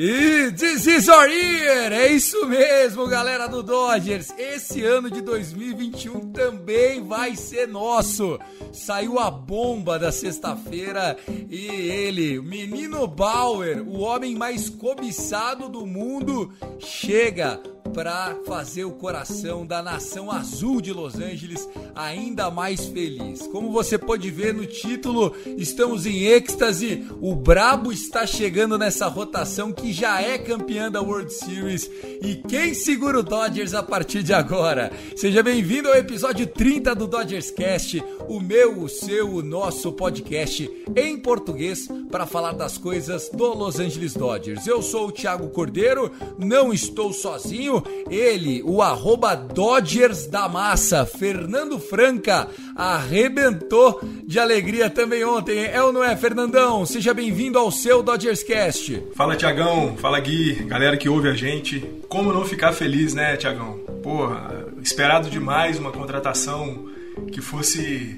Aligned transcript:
E 0.00 0.52
this 0.52 0.86
is 0.86 1.08
our 1.08 1.28
year! 1.28 1.92
É 1.92 2.12
isso 2.12 2.46
mesmo, 2.46 3.08
galera 3.08 3.48
do 3.48 3.64
Dodgers! 3.64 4.32
Esse 4.38 4.84
ano 4.84 5.10
de 5.10 5.20
2021 5.20 6.30
também 6.30 7.02
vai 7.02 7.34
ser 7.34 7.66
nosso! 7.66 8.38
Saiu 8.72 9.18
a 9.18 9.28
bomba 9.28 9.98
da 9.98 10.12
sexta-feira 10.12 11.16
e 11.50 11.66
ele, 11.66 12.40
menino 12.40 13.08
Bauer, 13.08 13.82
o 13.88 13.98
homem 13.98 14.36
mais 14.36 14.68
cobiçado 14.68 15.68
do 15.68 15.84
mundo, 15.84 16.52
chega 16.78 17.60
para 17.98 18.36
fazer 18.46 18.84
o 18.84 18.92
coração 18.92 19.66
da 19.66 19.82
nação 19.82 20.30
azul 20.30 20.80
de 20.80 20.92
Los 20.92 21.16
Angeles 21.16 21.68
ainda 21.96 22.48
mais 22.48 22.86
feliz. 22.86 23.42
Como 23.48 23.72
você 23.72 23.98
pode 23.98 24.30
ver 24.30 24.54
no 24.54 24.64
título, 24.64 25.34
estamos 25.56 26.06
em 26.06 26.22
êxtase. 26.22 27.04
O 27.20 27.34
Brabo 27.34 27.90
está 27.90 28.24
chegando 28.24 28.78
nessa 28.78 29.08
rotação 29.08 29.72
que 29.72 29.92
já 29.92 30.22
é 30.22 30.38
campeã 30.38 30.88
da 30.88 31.02
World 31.02 31.32
Series. 31.32 31.90
E 32.22 32.36
quem 32.36 32.72
segura 32.72 33.18
o 33.18 33.22
Dodgers 33.24 33.74
a 33.74 33.82
partir 33.82 34.22
de 34.22 34.32
agora? 34.32 34.92
Seja 35.16 35.42
bem-vindo 35.42 35.88
ao 35.88 35.96
episódio 35.96 36.46
30 36.46 36.94
do 36.94 37.08
Dodgers 37.08 37.50
Cast, 37.50 38.00
o 38.28 38.38
meu, 38.38 38.80
o 38.80 38.88
seu, 38.88 39.28
o 39.28 39.42
nosso 39.42 39.90
podcast 39.90 40.70
em 40.94 41.18
português 41.18 41.88
para 42.12 42.26
falar 42.26 42.52
das 42.52 42.78
coisas 42.78 43.28
do 43.28 43.54
Los 43.54 43.80
Angeles 43.80 44.14
Dodgers. 44.14 44.68
Eu 44.68 44.82
sou 44.82 45.08
o 45.08 45.12
Thiago 45.12 45.48
Cordeiro, 45.48 46.12
não 46.38 46.72
estou 46.72 47.12
sozinho. 47.12 47.82
Ele, 48.10 48.62
o 48.64 48.80
arroba 48.82 49.34
Dodgers 49.34 50.26
da 50.26 50.48
Massa, 50.48 51.04
Fernando 51.04 51.78
Franca, 51.78 52.48
arrebentou 52.74 54.00
de 54.24 54.38
alegria 54.38 54.88
também 54.88 55.24
ontem. 55.24 55.58
É 55.64 55.82
ou 55.82 55.92
não 55.92 56.02
é, 56.02 56.16
Fernandão? 56.16 56.84
Seja 56.86 57.12
bem-vindo 57.12 57.58
ao 57.58 57.70
seu 57.70 58.02
Dodgers 58.02 58.42
Cast. 58.42 59.02
Fala 59.14 59.36
Tiagão, 59.36 59.96
fala 59.96 60.18
Gui, 60.20 60.54
galera 60.64 60.96
que 60.96 61.08
ouve 61.08 61.28
a 61.28 61.34
gente. 61.34 61.80
Como 62.08 62.32
não 62.32 62.44
ficar 62.44 62.72
feliz, 62.72 63.14
né, 63.14 63.36
Tiagão? 63.36 63.78
Porra, 64.02 64.66
esperado 64.82 65.28
demais 65.28 65.78
uma 65.78 65.90
contratação 65.92 66.86
que 67.32 67.40
fosse 67.40 68.16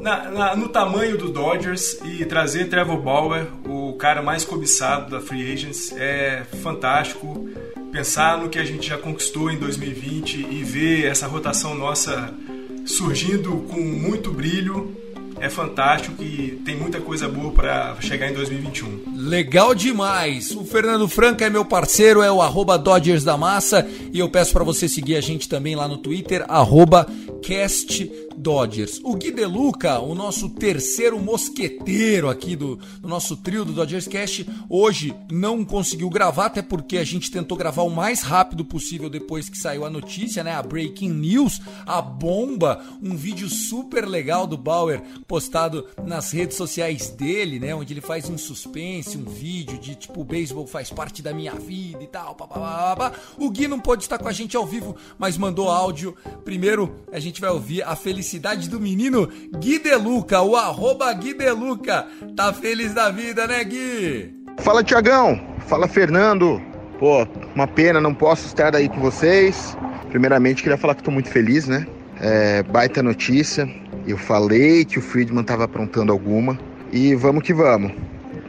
na- 0.00 0.30
na- 0.30 0.56
no 0.56 0.68
tamanho 0.68 1.16
do 1.18 1.28
Dodgers 1.28 1.98
e 2.04 2.24
trazer 2.24 2.68
Trevor 2.68 3.00
Bauer, 3.00 3.46
o 3.66 3.92
cara 3.94 4.22
mais 4.22 4.44
cobiçado 4.44 5.10
da 5.10 5.20
Free 5.20 5.52
Agents, 5.52 5.92
é 5.96 6.42
fantástico. 6.62 7.48
Pensar 7.92 8.38
no 8.38 8.48
que 8.48 8.58
a 8.58 8.64
gente 8.64 8.88
já 8.88 8.96
conquistou 8.96 9.50
em 9.50 9.58
2020 9.58 10.46
e 10.50 10.64
ver 10.64 11.04
essa 11.04 11.26
rotação 11.26 11.74
nossa 11.74 12.32
surgindo 12.86 13.66
com 13.68 13.80
muito 13.80 14.32
brilho 14.32 14.96
é 15.38 15.50
fantástico 15.50 16.22
e 16.22 16.62
tem 16.64 16.74
muita 16.74 17.00
coisa 17.00 17.28
boa 17.28 17.52
para 17.52 17.96
chegar 18.00 18.30
em 18.30 18.32
2021. 18.32 19.14
Legal 19.14 19.74
demais! 19.74 20.52
O 20.52 20.64
Fernando 20.64 21.06
Franca 21.06 21.44
é 21.44 21.50
meu 21.50 21.66
parceiro, 21.66 22.22
é 22.22 22.32
o 22.32 22.40
arroba 22.40 22.78
Dodgers 22.78 23.24
da 23.24 23.36
Massa 23.36 23.86
e 24.10 24.18
eu 24.18 24.28
peço 24.30 24.52
para 24.52 24.64
você 24.64 24.88
seguir 24.88 25.16
a 25.16 25.20
gente 25.20 25.46
também 25.46 25.76
lá 25.76 25.86
no 25.86 25.98
Twitter, 25.98 26.46
arroba 26.48 27.06
Cast 27.42 28.10
Dodgers. 28.42 29.00
O 29.04 29.14
Gui 29.14 29.30
De 29.30 29.46
Luca, 29.46 30.00
o 30.00 30.16
nosso 30.16 30.48
terceiro 30.48 31.18
mosqueteiro 31.20 32.28
aqui 32.28 32.56
do, 32.56 32.76
do 33.00 33.06
nosso 33.06 33.36
trio 33.36 33.64
do 33.64 33.72
Dodgers 33.72 34.08
Cast, 34.08 34.44
hoje 34.68 35.14
não 35.30 35.64
conseguiu 35.64 36.10
gravar, 36.10 36.46
até 36.46 36.60
porque 36.60 36.98
a 36.98 37.04
gente 37.04 37.30
tentou 37.30 37.56
gravar 37.56 37.82
o 37.82 37.90
mais 37.90 38.22
rápido 38.22 38.64
possível 38.64 39.08
depois 39.08 39.48
que 39.48 39.56
saiu 39.56 39.84
a 39.84 39.90
notícia, 39.90 40.42
né? 40.42 40.52
A 40.52 40.62
Breaking 40.62 41.10
News, 41.10 41.60
a 41.86 42.02
bomba, 42.02 42.84
um 43.00 43.14
vídeo 43.14 43.48
super 43.48 44.08
legal 44.08 44.44
do 44.44 44.56
Bauer 44.56 45.00
postado 45.28 45.86
nas 46.04 46.32
redes 46.32 46.56
sociais 46.56 47.10
dele, 47.10 47.60
né? 47.60 47.72
Onde 47.72 47.94
ele 47.94 48.00
faz 48.00 48.28
um 48.28 48.36
suspense, 48.36 49.16
um 49.16 49.24
vídeo 49.24 49.78
de 49.78 49.94
tipo, 49.94 50.20
o 50.20 50.24
beisebol 50.24 50.66
faz 50.66 50.90
parte 50.90 51.22
da 51.22 51.32
minha 51.32 51.54
vida 51.54 52.02
e 52.02 52.08
tal, 52.08 52.34
papapá. 52.34 53.12
O 53.38 53.48
Gui 53.50 53.68
não 53.68 53.78
pôde 53.78 54.02
estar 54.02 54.18
com 54.18 54.28
a 54.28 54.32
gente 54.32 54.56
ao 54.56 54.66
vivo, 54.66 54.96
mas 55.16 55.38
mandou 55.38 55.70
áudio. 55.70 56.16
Primeiro, 56.44 56.96
a 57.12 57.20
gente 57.20 57.40
vai 57.40 57.50
ouvir 57.50 57.82
a 57.84 57.94
felicidade 57.94 58.31
do 58.38 58.80
menino 58.80 59.28
Gui 59.58 59.78
Deluca, 59.78 60.40
o 60.42 60.56
arroba 60.56 61.12
Gui 61.12 61.34
Deluca. 61.34 62.06
Tá 62.36 62.52
feliz 62.52 62.94
da 62.94 63.10
vida, 63.10 63.46
né, 63.46 63.62
Gui? 63.64 64.34
Fala 64.58 64.82
Tiagão, 64.82 65.40
fala 65.66 65.88
Fernando. 65.88 66.60
Pô, 66.98 67.26
uma 67.54 67.66
pena, 67.66 68.00
não 68.00 68.14
posso 68.14 68.46
estar 68.46 68.76
aí 68.76 68.88
com 68.88 69.00
vocês. 69.00 69.76
Primeiramente, 70.10 70.62
queria 70.62 70.78
falar 70.78 70.94
que 70.94 71.00
estou 71.00 71.12
muito 71.12 71.28
feliz, 71.28 71.66
né? 71.66 71.86
É, 72.20 72.62
baita 72.62 73.02
notícia. 73.02 73.68
Eu 74.06 74.16
falei 74.16 74.84
que 74.84 74.98
o 74.98 75.02
Friedman 75.02 75.42
estava 75.42 75.64
aprontando 75.64 76.12
alguma. 76.12 76.58
E 76.92 77.14
vamos 77.14 77.42
que 77.42 77.52
vamos. 77.52 77.92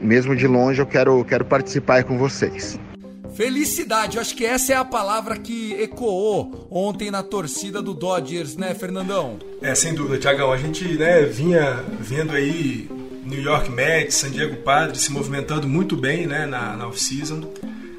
Mesmo 0.02 0.36
de 0.36 0.46
longe, 0.46 0.82
eu 0.82 0.86
quero, 0.86 1.24
quero 1.24 1.46
participar 1.46 1.96
aí 1.96 2.04
com 2.04 2.18
vocês. 2.18 2.78
Felicidade, 3.36 4.18
eu 4.18 4.22
acho 4.22 4.36
que 4.36 4.46
essa 4.46 4.74
é 4.74 4.76
a 4.76 4.86
palavra 4.86 5.38
que 5.38 5.74
ecoou 5.74 6.68
ontem 6.70 7.10
na 7.10 7.24
torcida 7.24 7.82
do 7.82 7.94
Dodgers, 7.94 8.56
né, 8.56 8.76
Fernandão? 8.76 9.40
É, 9.62 9.74
sem 9.74 9.96
dúvida, 9.96 10.20
Tiagão. 10.20 10.52
A 10.52 10.58
gente 10.58 10.86
né, 10.98 11.24
vinha 11.24 11.84
vendo 12.00 12.34
aí 12.34 12.88
New 13.26 13.42
York 13.42 13.72
Mets, 13.72 14.16
San 14.16 14.30
Diego 14.30 14.58
Padres 14.58 15.02
se 15.02 15.12
movimentando 15.12 15.68
muito 15.68 15.96
bem 15.96 16.28
né, 16.28 16.46
na, 16.46 16.78
na 16.78 16.88
off-season. 16.88 17.42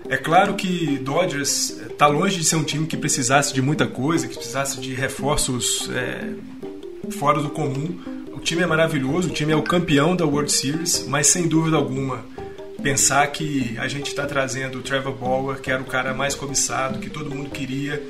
É 0.08 0.16
claro 0.16 0.54
que 0.54 0.98
Dodgers 0.98 1.80
está 1.90 2.06
longe 2.06 2.36
de 2.36 2.44
ser 2.44 2.56
um 2.56 2.64
time 2.64 2.86
que 2.86 2.96
precisasse 2.96 3.52
de 3.52 3.60
muita 3.60 3.86
coisa, 3.86 4.28
que 4.28 4.36
precisasse 4.36 4.80
de 4.80 4.94
reforços 4.94 5.90
é, 5.92 7.10
fora 7.10 7.40
do 7.40 7.50
comum. 7.50 7.98
O 8.32 8.38
time 8.38 8.62
é 8.62 8.66
maravilhoso, 8.66 9.30
o 9.30 9.32
time 9.32 9.52
é 9.52 9.56
o 9.56 9.62
campeão 9.62 10.14
da 10.14 10.24
World 10.26 10.52
Series, 10.52 11.06
mas 11.08 11.26
sem 11.26 11.48
dúvida 11.48 11.76
alguma 11.76 12.22
pensar 12.84 13.26
que 13.28 13.74
a 13.78 13.88
gente 13.88 14.08
está 14.08 14.26
trazendo 14.26 14.78
o 14.78 14.82
Trevor 14.82 15.14
Bauer, 15.14 15.58
que 15.58 15.70
era 15.70 15.80
o 15.80 15.86
cara 15.86 16.12
mais 16.12 16.34
cobiçado, 16.34 16.98
que 16.98 17.08
todo 17.08 17.34
mundo 17.34 17.48
queria, 17.48 18.02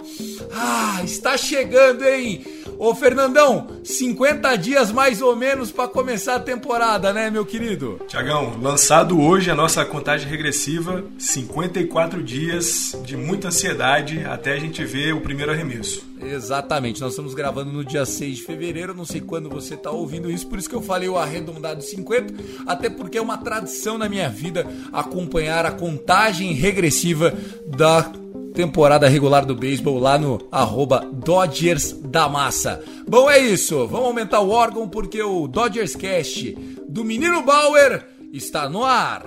Ah, 0.51 1.01
está 1.03 1.37
chegando, 1.37 2.03
hein? 2.05 2.43
Ô 2.77 2.93
Fernandão, 2.93 3.67
50 3.83 4.55
dias 4.57 4.91
mais 4.91 5.21
ou 5.21 5.35
menos 5.35 5.71
para 5.71 5.87
começar 5.87 6.35
a 6.35 6.39
temporada, 6.39 7.13
né, 7.13 7.29
meu 7.29 7.45
querido? 7.45 8.01
Tiagão, 8.07 8.59
lançado 8.61 9.21
hoje 9.21 9.49
a 9.49 9.55
nossa 9.55 9.85
contagem 9.85 10.27
regressiva, 10.27 11.03
54 11.17 12.21
dias 12.21 12.97
de 13.03 13.15
muita 13.15 13.49
ansiedade 13.49 14.23
até 14.25 14.53
a 14.53 14.59
gente 14.59 14.83
ver 14.83 15.13
o 15.13 15.21
primeiro 15.21 15.51
arremesso. 15.51 16.13
Exatamente, 16.21 17.01
nós 17.01 17.11
estamos 17.11 17.33
gravando 17.33 17.71
no 17.71 17.83
dia 17.83 18.05
6 18.05 18.37
de 18.37 18.43
fevereiro, 18.43 18.93
não 18.93 19.05
sei 19.05 19.19
quando 19.19 19.49
você 19.49 19.73
está 19.73 19.91
ouvindo 19.91 20.31
isso, 20.31 20.47
por 20.47 20.57
isso 20.57 20.69
que 20.69 20.75
eu 20.75 20.81
falei 20.81 21.09
o 21.09 21.17
arredondado 21.17 21.81
50, 21.81 22.33
até 22.65 22.89
porque 22.89 23.17
é 23.17 23.21
uma 23.21 23.37
tradição 23.37 23.97
na 23.97 24.07
minha 24.07 24.29
vida 24.29 24.65
acompanhar 24.91 25.65
a 25.65 25.71
contagem 25.71 26.42
regressiva 26.51 27.33
da 27.67 28.11
temporada 28.53 29.07
regular 29.07 29.45
do 29.45 29.55
beisebol 29.55 29.97
lá 29.97 30.17
no 30.17 30.47
arroba 30.51 31.07
Dodgers 31.11 31.93
da 31.93 32.27
Massa. 32.27 32.83
Bom, 33.07 33.29
é 33.29 33.39
isso. 33.39 33.87
Vamos 33.87 34.07
aumentar 34.07 34.41
o 34.41 34.49
órgão 34.49 34.87
porque 34.89 35.21
o 35.21 35.47
Dodgers 35.47 35.95
Cast 35.95 36.51
do 36.87 37.05
Menino 37.05 37.41
Bauer 37.43 38.05
está 38.33 38.67
no 38.67 38.83
ar. 38.83 39.25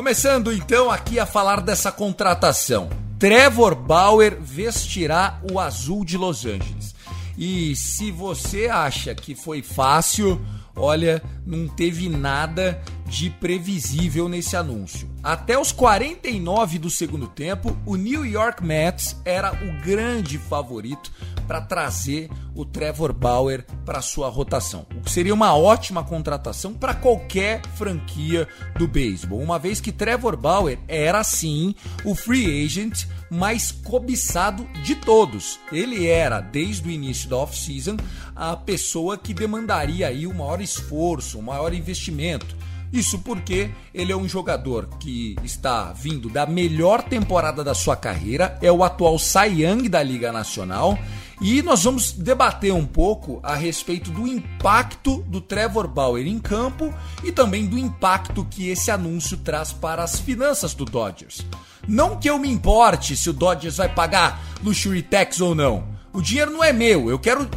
Começando 0.00 0.50
então 0.50 0.90
aqui 0.90 1.18
a 1.18 1.26
falar 1.26 1.60
dessa 1.60 1.92
contratação. 1.92 2.88
Trevor 3.18 3.74
Bauer 3.74 4.40
vestirá 4.40 5.38
o 5.52 5.60
azul 5.60 6.06
de 6.06 6.16
Los 6.16 6.46
Angeles. 6.46 6.94
E 7.36 7.76
se 7.76 8.10
você 8.10 8.66
acha 8.66 9.14
que 9.14 9.34
foi 9.34 9.60
fácil, 9.60 10.40
olha, 10.74 11.22
não 11.44 11.68
teve 11.68 12.08
nada 12.08 12.80
de 13.10 13.28
previsível 13.28 14.28
nesse 14.28 14.56
anúncio. 14.56 15.10
Até 15.20 15.58
os 15.58 15.72
49 15.72 16.78
do 16.78 16.88
segundo 16.88 17.26
tempo, 17.26 17.76
o 17.84 17.96
New 17.96 18.24
York 18.24 18.64
Mets 18.64 19.16
era 19.24 19.52
o 19.52 19.84
grande 19.84 20.38
favorito 20.38 21.12
para 21.46 21.60
trazer 21.60 22.30
o 22.54 22.64
Trevor 22.64 23.12
Bauer 23.12 23.66
para 23.84 24.00
sua 24.00 24.28
rotação. 24.28 24.86
O 24.96 25.00
que 25.00 25.10
seria 25.10 25.34
uma 25.34 25.56
ótima 25.56 26.04
contratação 26.04 26.72
para 26.72 26.94
qualquer 26.94 27.60
franquia 27.74 28.46
do 28.78 28.86
beisebol, 28.86 29.40
uma 29.40 29.58
vez 29.58 29.80
que 29.80 29.90
Trevor 29.90 30.36
Bauer 30.36 30.78
era 30.86 31.24
sim 31.24 31.74
o 32.04 32.14
free 32.14 32.64
agent 32.64 33.06
mais 33.28 33.72
cobiçado 33.72 34.64
de 34.84 34.94
todos. 34.94 35.58
Ele 35.72 36.06
era 36.06 36.40
desde 36.40 36.86
o 36.86 36.90
início 36.90 37.28
da 37.28 37.38
off-season 37.38 37.96
a 38.36 38.56
pessoa 38.56 39.18
que 39.18 39.34
demandaria 39.34 40.06
aí 40.06 40.28
o 40.28 40.34
maior 40.34 40.60
esforço, 40.60 41.38
o 41.38 41.42
maior 41.42 41.74
investimento. 41.74 42.56
Isso 42.92 43.20
porque 43.20 43.70
ele 43.94 44.12
é 44.12 44.16
um 44.16 44.28
jogador 44.28 44.88
que 44.98 45.36
está 45.44 45.92
vindo 45.92 46.28
da 46.28 46.44
melhor 46.44 47.02
temporada 47.02 47.62
da 47.62 47.74
sua 47.74 47.96
carreira, 47.96 48.58
é 48.60 48.70
o 48.70 48.82
atual 48.82 49.18
Cy 49.18 49.62
Young 49.62 49.88
da 49.88 50.02
Liga 50.02 50.32
Nacional 50.32 50.98
e 51.40 51.62
nós 51.62 51.84
vamos 51.84 52.12
debater 52.12 52.72
um 52.74 52.84
pouco 52.84 53.40
a 53.42 53.54
respeito 53.54 54.10
do 54.10 54.26
impacto 54.26 55.22
do 55.26 55.40
Trevor 55.40 55.88
Bauer 55.88 56.26
em 56.26 56.38
campo 56.38 56.92
e 57.24 57.32
também 57.32 57.66
do 57.66 57.78
impacto 57.78 58.44
que 58.44 58.68
esse 58.68 58.90
anúncio 58.90 59.38
traz 59.38 59.72
para 59.72 60.02
as 60.02 60.20
finanças 60.20 60.74
do 60.74 60.84
Dodgers. 60.84 61.46
Não 61.88 62.16
que 62.18 62.28
eu 62.28 62.38
me 62.38 62.50
importe 62.50 63.16
se 63.16 63.30
o 63.30 63.32
Dodgers 63.32 63.78
vai 63.78 63.88
pagar 63.88 64.42
luxury 64.62 65.00
tax 65.00 65.40
ou 65.40 65.54
não. 65.54 65.88
O 66.12 66.20
dinheiro 66.20 66.50
não 66.50 66.62
é 66.62 66.72
meu, 66.72 67.08
eu 67.08 67.18
quero 67.18 67.48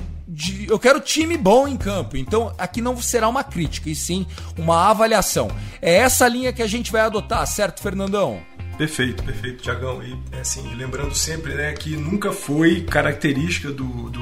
eu 0.67 0.79
quero 0.79 0.99
time 0.99 1.37
bom 1.37 1.67
em 1.67 1.77
campo. 1.77 2.17
Então 2.17 2.53
aqui 2.57 2.81
não 2.81 2.99
será 3.01 3.27
uma 3.27 3.43
crítica, 3.43 3.89
e 3.89 3.95
sim 3.95 4.25
uma 4.57 4.89
avaliação. 4.89 5.49
É 5.81 5.95
essa 5.95 6.27
linha 6.27 6.53
que 6.53 6.61
a 6.61 6.67
gente 6.67 6.91
vai 6.91 7.01
adotar, 7.01 7.45
certo, 7.47 7.81
Fernandão? 7.81 8.41
Perfeito, 8.77 9.23
perfeito, 9.23 9.63
Tiagão. 9.63 10.01
E 10.03 10.17
assim, 10.39 10.73
lembrando 10.75 11.13
sempre 11.13 11.53
né, 11.53 11.73
que 11.73 11.95
nunca 11.95 12.31
foi 12.31 12.81
característica 12.81 13.71
do, 13.71 14.09
do 14.09 14.21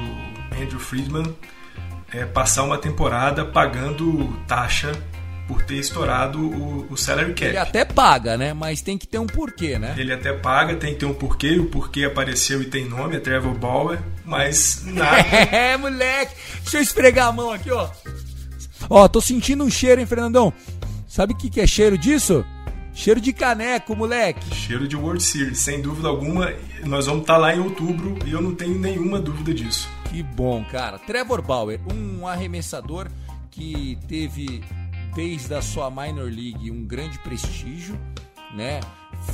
Andrew 0.60 0.78
Friedman 0.78 1.34
é, 2.12 2.26
passar 2.26 2.62
uma 2.62 2.76
temporada 2.76 3.44
pagando 3.44 4.28
taxa 4.46 4.92
por 5.52 5.62
ter 5.62 5.74
estourado 5.74 6.38
o, 6.40 6.86
o 6.90 6.96
salary 6.96 7.34
cap. 7.34 7.44
Ele 7.44 7.58
até 7.58 7.84
paga, 7.84 8.38
né? 8.38 8.54
Mas 8.54 8.80
tem 8.80 8.96
que 8.96 9.06
ter 9.06 9.18
um 9.18 9.26
porquê, 9.26 9.78
né? 9.78 9.94
Ele 9.98 10.10
até 10.10 10.32
paga, 10.32 10.74
tem 10.76 10.94
que 10.94 11.00
ter 11.00 11.06
um 11.06 11.12
porquê. 11.12 11.58
O 11.58 11.66
porquê 11.66 12.04
apareceu 12.04 12.62
e 12.62 12.64
tem 12.64 12.88
nome, 12.88 13.16
é 13.16 13.20
Trevor 13.20 13.54
Bauer. 13.54 13.98
Mas 14.24 14.82
nada. 14.86 15.18
é, 15.54 15.76
moleque. 15.76 16.34
Deixa 16.62 16.78
eu 16.78 16.82
esfregar 16.82 17.28
a 17.28 17.32
mão 17.32 17.52
aqui, 17.52 17.70
ó. 17.70 17.90
Ó, 18.88 19.06
tô 19.08 19.20
sentindo 19.20 19.62
um 19.62 19.70
cheiro, 19.70 20.00
hein, 20.00 20.06
Fernandão? 20.06 20.52
Sabe 21.06 21.34
o 21.34 21.36
que, 21.36 21.50
que 21.50 21.60
é 21.60 21.66
cheiro 21.66 21.98
disso? 21.98 22.42
Cheiro 22.94 23.20
de 23.20 23.32
caneco, 23.32 23.94
moleque. 23.94 24.54
Cheiro 24.54 24.88
de 24.88 24.96
World 24.96 25.22
Series, 25.22 25.58
sem 25.58 25.82
dúvida 25.82 26.08
alguma. 26.08 26.52
Nós 26.84 27.06
vamos 27.06 27.22
estar 27.22 27.34
tá 27.34 27.38
lá 27.38 27.54
em 27.54 27.60
outubro 27.60 28.18
e 28.26 28.32
eu 28.32 28.40
não 28.40 28.54
tenho 28.54 28.78
nenhuma 28.78 29.20
dúvida 29.20 29.52
disso. 29.52 29.88
Que 30.10 30.22
bom, 30.22 30.64
cara. 30.64 30.98
Trevor 30.98 31.42
Bauer, 31.42 31.78
um 31.92 32.26
arremessador 32.26 33.08
que 33.50 33.98
teve 34.08 34.62
desde 35.14 35.54
a 35.54 35.62
sua 35.62 35.90
minor 35.90 36.30
league 36.30 36.70
um 36.70 36.84
grande 36.84 37.18
prestígio, 37.18 37.98
né? 38.54 38.80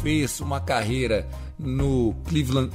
Fez 0.02 0.40
uma 0.40 0.60
carreira 0.60 1.28
no 1.58 2.14
Cleveland, 2.26 2.70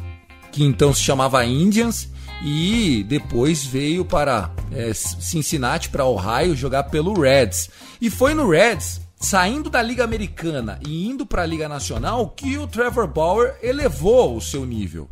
que 0.51 0.63
então 0.63 0.93
se 0.93 1.01
chamava 1.01 1.45
Indians, 1.45 2.09
e 2.43 3.03
depois 3.07 3.65
veio 3.65 4.03
para 4.03 4.51
é, 4.71 4.93
Cincinnati, 4.93 5.89
para 5.89 6.05
Ohio, 6.05 6.55
jogar 6.55 6.83
pelo 6.83 7.19
Reds. 7.19 7.69
E 8.01 8.09
foi 8.09 8.33
no 8.33 8.49
Reds 8.49 9.01
saindo 9.17 9.69
da 9.69 9.81
Liga 9.81 10.03
Americana 10.03 10.79
e 10.85 11.07
indo 11.07 11.25
para 11.25 11.43
a 11.43 11.45
Liga 11.45 11.69
Nacional 11.69 12.29
que 12.29 12.57
o 12.57 12.67
Trevor 12.67 13.07
Bauer 13.07 13.55
elevou 13.63 14.35
o 14.35 14.41
seu 14.41 14.65
nível. 14.65 15.09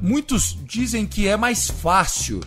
Muitos 0.00 0.56
dizem 0.64 1.06
que 1.06 1.26
é 1.26 1.36
mais 1.36 1.68
fácil 1.68 2.40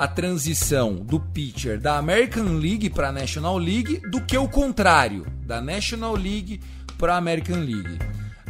a 0.00 0.08
transição 0.08 0.94
do 0.94 1.20
pitcher 1.20 1.78
da 1.78 1.98
American 1.98 2.54
League 2.54 2.88
para 2.88 3.10
a 3.10 3.12
National 3.12 3.58
League 3.58 4.00
do 4.10 4.24
que 4.24 4.38
o 4.38 4.48
contrário, 4.48 5.26
da 5.44 5.60
National 5.60 6.14
League 6.14 6.62
para 6.96 7.12
a 7.12 7.18
American 7.18 7.58
League. 7.58 7.98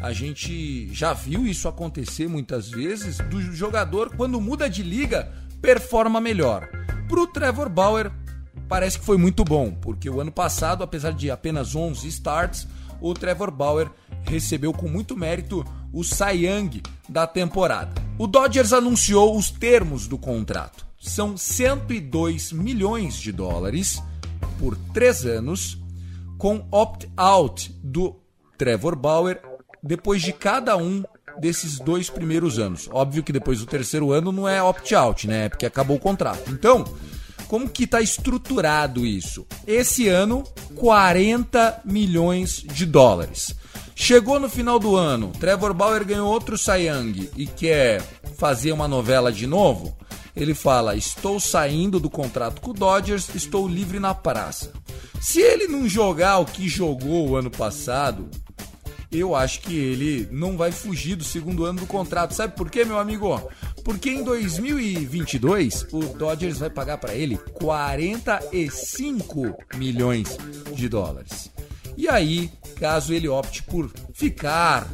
A 0.01 0.13
gente 0.13 0.95
já 0.95 1.13
viu 1.13 1.45
isso 1.45 1.67
acontecer 1.67 2.29
muitas 2.29 2.71
vezes 2.71 3.19
do 3.29 3.43
jogador 3.43 4.15
quando 4.17 4.41
muda 4.41 4.71
de 4.71 4.85
liga 4.85 5.29
performa 5.61 6.21
melhor. 6.21 6.69
Para 7.09 7.21
o 7.21 7.27
Trevor 7.27 7.69
Bauer 7.69 8.13
parece 8.69 9.01
que 9.01 9.05
foi 9.05 9.19
muito 9.19 9.43
bom, 9.43 9.73
porque 9.73 10.09
o 10.09 10.21
ano 10.21 10.31
passado, 10.31 10.85
apesar 10.85 11.13
de 11.13 11.33
apenas 11.33 11.75
11 11.75 12.07
starts, 12.07 12.69
o 13.01 13.13
Trevor 13.13 13.51
Bauer 13.51 13.91
recebeu 14.23 14.73
com 14.73 14.89
muito 14.89 15.17
mérito 15.17 15.65
o 15.93 16.05
Cy 16.05 16.47
Young 16.47 16.81
da 17.09 17.27
temporada. 17.27 18.01
O 18.17 18.29
Dodgers 18.29 18.73
anunciou 18.73 19.37
os 19.37 19.51
termos 19.51 20.07
do 20.07 20.17
contrato. 20.17 20.90
São 21.01 21.35
102 21.35 22.53
milhões 22.53 23.17
de 23.17 23.33
dólares 23.33 24.03
por 24.59 24.77
três 24.93 25.25
anos, 25.25 25.79
com 26.37 26.67
opt-out 26.71 27.75
do 27.83 28.17
Trevor 28.59 28.95
Bauer 28.95 29.41
depois 29.83 30.21
de 30.21 30.35
cada 30.35 30.77
um 30.77 31.03
desses 31.41 31.79
dois 31.79 32.11
primeiros 32.11 32.59
anos. 32.59 32.87
Óbvio 32.93 33.23
que 33.23 33.33
depois 33.33 33.61
do 33.61 33.67
terceiro 33.67 34.13
ano 34.13 34.31
não 34.31 34.47
é 34.47 34.63
opt-out, 34.63 35.27
né? 35.27 35.49
Porque 35.49 35.65
acabou 35.65 35.97
o 35.97 36.01
contrato. 36.01 36.51
Então, 36.51 36.85
como 37.49 37.69
que 37.69 37.85
está 37.85 38.03
estruturado 38.03 39.07
isso? 39.07 39.47
Esse 39.67 40.07
ano, 40.07 40.45
40 40.77 41.81
milhões 41.83 42.63
de 42.63 42.85
dólares. 42.85 43.55
Chegou 43.95 44.39
no 44.39 44.51
final 44.51 44.79
do 44.79 44.97
ano, 44.97 45.33
Trevor 45.41 45.73
Bauer 45.73 46.05
ganhou 46.05 46.31
outro 46.31 46.57
Young 46.57 47.31
e 47.37 47.47
quer 47.47 48.03
fazer 48.37 48.73
uma 48.73 48.87
novela 48.87 49.33
de 49.33 49.47
novo. 49.47 49.97
Ele 50.35 50.55
fala: 50.55 50.97
Estou 50.97 51.41
saindo 51.41 51.99
do 51.99 52.11
contrato 52.11 52.61
com 52.61 52.71
o 52.71 52.75
Dodgers, 52.75 53.35
estou 53.35 53.69
livre 53.69 53.99
na 53.99 54.15
praça. 54.15 54.73
Se 55.21 55.41
ele 55.41 55.67
não 55.67 55.89
jogar 55.89 56.39
o 56.39 56.47
que 56.47 56.69
jogou 56.69 57.29
o 57.29 57.37
ano 57.37 57.51
passado, 57.51 58.29
eu 59.13 59.35
acho 59.35 59.61
que 59.61 59.77
ele 59.77 60.29
não 60.31 60.57
vai 60.57 60.71
fugir 60.71 61.17
do 61.17 61.25
segundo 61.25 61.65
ano 61.65 61.81
do 61.81 61.87
contrato. 61.87 62.33
Sabe 62.33 62.57
por 62.57 62.71
quê, 62.71 62.85
meu 62.85 62.99
amigo? 62.99 63.51
Porque 63.85 64.11
em 64.11 64.23
2022 64.23 65.87
o 65.93 66.01
Dodgers 66.17 66.59
vai 66.59 66.71
pagar 66.71 66.99
para 66.99 67.15
ele 67.15 67.37
45 67.55 69.57
milhões 69.77 70.39
de 70.73 70.89
dólares. 70.89 71.51
E 71.97 72.09
aí, 72.09 72.51
caso 72.77 73.13
ele 73.13 73.29
opte 73.29 73.63
por 73.65 73.91
ficar 74.15 74.89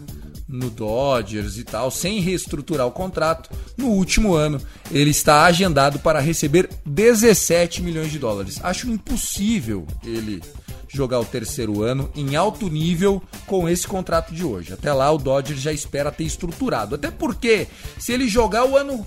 no 0.49 0.71
Dodgers 0.71 1.59
e 1.59 1.65
tal, 1.65 1.91
sem 1.91 2.21
reestruturar 2.21 2.87
o 2.87 2.93
contrato, 2.93 3.51
no 3.77 3.89
último 3.89 4.35
ano 4.35 4.61
ele 4.91 5.11
está 5.11 5.45
agendado 5.45 5.99
para 5.99 6.21
receber 6.21 6.69
17 6.85 7.83
milhões 7.83 8.11
de 8.11 8.19
dólares. 8.19 8.61
Acho 8.63 8.89
impossível 8.89 9.87
ele 10.05 10.43
jogar 10.89 11.21
o 11.21 11.25
terceiro 11.25 11.83
ano 11.83 12.11
em 12.15 12.37
alto 12.37 12.69
nível 12.69 13.23
com 13.47 13.69
esse 13.69 13.87
contrato 13.87 14.35
de 14.35 14.45
hoje. 14.45 14.73
Até 14.73 14.93
lá 14.93 15.11
o 15.11 15.19
Dodgers 15.19 15.61
já 15.61 15.73
espera 15.73 16.13
ter 16.13 16.25
estruturado. 16.25 16.95
Até 16.95 17.11
porque 17.11 17.67
se 17.99 18.13
ele 18.13 18.29
jogar 18.29 18.65
o 18.65 18.77
ano 18.77 19.07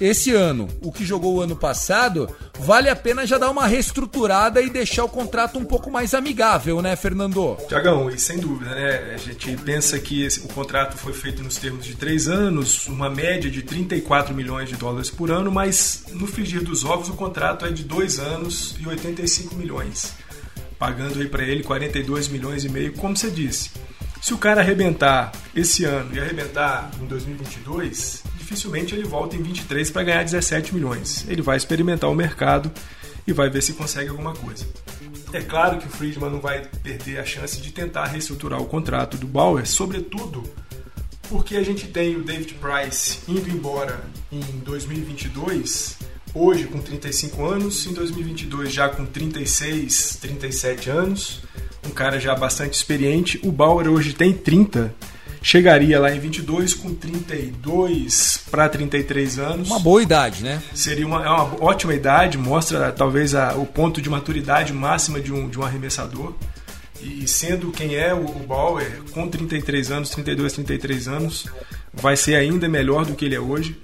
esse 0.00 0.32
ano, 0.32 0.68
o 0.82 0.92
que 0.92 1.04
jogou 1.04 1.36
o 1.36 1.40
ano 1.40 1.56
passado, 1.56 2.28
vale 2.58 2.88
a 2.88 2.96
pena 2.96 3.26
já 3.26 3.38
dar 3.38 3.50
uma 3.50 3.66
reestruturada 3.66 4.60
e 4.60 4.70
deixar 4.70 5.04
o 5.04 5.08
contrato 5.08 5.58
um 5.58 5.64
pouco 5.64 5.90
mais 5.90 6.14
amigável, 6.14 6.82
né, 6.82 6.94
Fernando? 6.96 7.56
Tiagão, 7.68 8.10
e 8.10 8.18
sem 8.18 8.38
dúvida, 8.38 8.74
né? 8.74 9.14
A 9.14 9.16
gente 9.16 9.56
pensa 9.58 9.98
que 9.98 10.22
esse, 10.22 10.40
o 10.40 10.48
contrato 10.48 10.96
foi 10.96 11.12
feito 11.12 11.42
nos 11.42 11.56
termos 11.56 11.84
de 11.84 11.94
três 11.96 12.28
anos, 12.28 12.86
uma 12.88 13.08
média 13.08 13.50
de 13.50 13.62
34 13.62 14.34
milhões 14.34 14.68
de 14.68 14.76
dólares 14.76 15.10
por 15.10 15.30
ano, 15.30 15.50
mas 15.50 16.04
no 16.12 16.26
frigir 16.26 16.62
dos 16.62 16.84
ovos 16.84 17.08
o 17.08 17.14
contrato 17.14 17.64
é 17.64 17.70
de 17.70 17.84
dois 17.84 18.18
anos 18.18 18.76
e 18.78 18.86
85 18.86 19.54
milhões 19.54 20.14
pagando 20.78 21.18
aí 21.20 21.28
para 21.28 21.42
ele 21.42 21.62
42 21.62 22.28
milhões 22.28 22.64
e 22.64 22.68
meio, 22.68 22.92
como 22.92 23.16
você 23.16 23.30
disse. 23.30 23.70
Se 24.20 24.34
o 24.34 24.38
cara 24.38 24.60
arrebentar 24.60 25.32
esse 25.54 25.84
ano 25.84 26.14
e 26.14 26.20
arrebentar 26.20 26.90
em 27.00 27.06
2022, 27.06 28.22
dificilmente 28.46 28.94
ele 28.94 29.02
volta 29.02 29.34
em 29.34 29.42
23 29.42 29.90
para 29.90 30.04
ganhar 30.04 30.22
17 30.22 30.72
milhões. 30.72 31.26
Ele 31.28 31.42
vai 31.42 31.56
experimentar 31.56 32.08
o 32.08 32.14
mercado 32.14 32.70
e 33.26 33.32
vai 33.32 33.50
ver 33.50 33.60
se 33.60 33.72
consegue 33.72 34.08
alguma 34.08 34.32
coisa. 34.34 34.64
É 35.32 35.42
claro 35.42 35.78
que 35.78 35.86
o 35.86 35.90
Friedman 35.90 36.30
não 36.30 36.40
vai 36.40 36.62
perder 36.80 37.18
a 37.18 37.24
chance 37.24 37.60
de 37.60 37.72
tentar 37.72 38.06
reestruturar 38.06 38.62
o 38.62 38.66
contrato 38.66 39.16
do 39.16 39.26
Bauer, 39.26 39.66
sobretudo 39.66 40.44
porque 41.28 41.56
a 41.56 41.62
gente 41.64 41.88
tem 41.88 42.14
o 42.14 42.22
David 42.22 42.54
Price 42.54 43.18
indo 43.26 43.50
embora 43.50 44.00
em 44.30 44.40
2022 44.64 45.98
hoje 46.32 46.66
com 46.66 46.78
35 46.78 47.44
anos, 47.44 47.84
em 47.84 47.92
2022 47.94 48.72
já 48.72 48.88
com 48.88 49.04
36, 49.04 50.18
37 50.20 50.88
anos, 50.88 51.40
um 51.84 51.90
cara 51.90 52.20
já 52.20 52.32
bastante 52.36 52.74
experiente. 52.74 53.40
O 53.42 53.50
Bauer 53.50 53.88
hoje 53.88 54.12
tem 54.12 54.32
30, 54.32 54.94
chegaria 55.46 56.00
lá 56.00 56.12
em 56.12 56.18
22 56.18 56.74
com 56.74 56.92
32 56.92 58.40
para 58.50 58.68
33 58.68 59.38
anos. 59.38 59.70
Uma 59.70 59.78
boa 59.78 60.02
idade, 60.02 60.42
né? 60.42 60.60
Seria 60.74 61.06
uma, 61.06 61.24
é 61.24 61.28
uma 61.28 61.64
ótima 61.64 61.94
idade, 61.94 62.36
mostra 62.36 62.90
talvez 62.90 63.32
a, 63.32 63.54
o 63.54 63.64
ponto 63.64 64.02
de 64.02 64.10
maturidade 64.10 64.72
máxima 64.72 65.20
de 65.20 65.32
um, 65.32 65.48
de 65.48 65.56
um 65.56 65.62
arremessador. 65.62 66.34
E 67.00 67.28
sendo 67.28 67.70
quem 67.70 67.94
é 67.94 68.12
o, 68.12 68.24
o 68.24 68.40
Bauer, 68.40 69.02
com 69.12 69.28
33 69.28 69.92
anos, 69.92 70.10
32, 70.10 70.52
33 70.54 71.06
anos, 71.06 71.46
vai 71.94 72.16
ser 72.16 72.34
ainda 72.34 72.68
melhor 72.68 73.06
do 73.06 73.14
que 73.14 73.24
ele 73.24 73.36
é 73.36 73.40
hoje. 73.40 73.78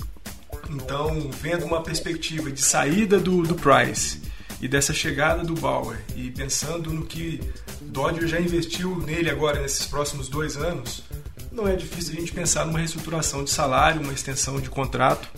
Então, 0.69 1.31
vendo 1.40 1.64
uma 1.64 1.81
perspectiva 1.81 2.50
de 2.50 2.61
saída 2.61 3.21
do, 3.21 3.45
do 3.45 3.54
Price 3.54 4.21
e 4.61 4.66
dessa 4.66 4.92
chegada 4.92 5.45
do 5.45 5.54
Bauer 5.54 5.99
e 6.16 6.28
pensando 6.33 6.92
no 6.92 7.04
que 7.04 7.40
Dodger 7.83 8.26
já 8.26 8.40
investiu 8.40 8.99
nele 8.99 9.31
agora 9.31 9.61
nesses 9.62 9.87
próximos 9.87 10.28
dois 10.28 10.57
anos, 10.57 11.04
não 11.52 11.68
é 11.68 11.76
difícil 11.76 12.14
a 12.14 12.21
gente 12.21 12.32
pensar 12.32 12.66
numa 12.66 12.78
reestruturação 12.78 13.44
de 13.44 13.50
salário, 13.50 14.00
uma 14.00 14.12
extensão 14.12 14.61
de 14.61 14.71
contrato 14.71 15.28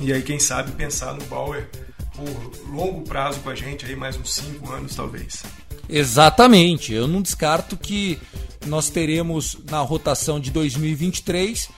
e 0.00 0.12
aí 0.12 0.22
quem 0.22 0.38
sabe 0.38 0.72
pensar 0.72 1.12
no 1.14 1.24
Bauer 1.26 1.68
por 2.14 2.70
longo 2.72 3.02
prazo 3.02 3.40
com 3.40 3.50
a 3.50 3.54
gente, 3.54 3.84
aí 3.84 3.96
mais 3.96 4.16
uns 4.16 4.34
cinco 4.34 4.72
anos 4.72 4.94
talvez. 4.94 5.42
Exatamente, 5.88 6.92
eu 6.92 7.08
não 7.08 7.20
descarto 7.20 7.76
que 7.76 8.18
nós 8.66 8.88
teremos 8.88 9.58
na 9.68 9.80
rotação 9.80 10.38
de 10.38 10.50
2023 10.50 11.68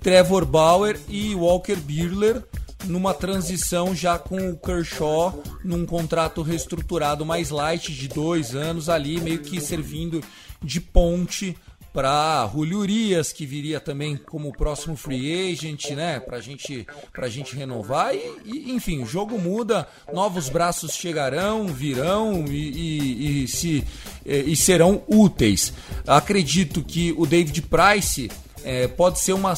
Trevor 0.00 0.44
Bauer 0.44 0.98
e 1.08 1.34
Walker 1.34 1.76
Buehler 1.76 2.44
numa 2.84 3.14
transição 3.14 3.94
já 3.94 4.18
com 4.18 4.50
o 4.50 4.56
Kershaw 4.56 5.42
num 5.64 5.86
contrato 5.86 6.42
reestruturado 6.42 7.24
mais 7.24 7.50
light 7.50 7.92
de 7.92 8.08
dois 8.08 8.54
anos 8.54 8.88
ali, 8.88 9.20
meio 9.20 9.38
que 9.38 9.60
servindo 9.60 10.22
de 10.62 10.80
ponte 10.80 11.56
para 11.92 12.48
Julio 12.52 12.78
Urias, 12.78 13.32
que 13.32 13.44
viria 13.44 13.78
também 13.78 14.16
como 14.16 14.52
próximo 14.52 14.96
free 14.96 15.52
agent, 15.52 15.90
né? 15.90 16.18
Pra 16.20 16.40
gente, 16.40 16.86
pra 17.12 17.28
gente 17.28 17.54
renovar. 17.54 18.14
E, 18.14 18.20
e 18.44 18.72
enfim, 18.72 19.02
o 19.02 19.06
jogo 19.06 19.38
muda, 19.38 19.86
novos 20.12 20.48
braços 20.48 20.92
chegarão, 20.92 21.66
virão 21.66 22.44
e, 22.48 22.52
e, 22.52 23.44
e 23.44 23.48
se, 23.48 23.84
e, 24.24 24.56
serão 24.56 25.02
úteis. 25.06 25.72
Acredito 26.06 26.82
que 26.82 27.14
o 27.16 27.26
David 27.26 27.62
Price 27.62 28.30
é, 28.64 28.88
pode 28.88 29.18
ser 29.20 29.34
uma 29.34 29.52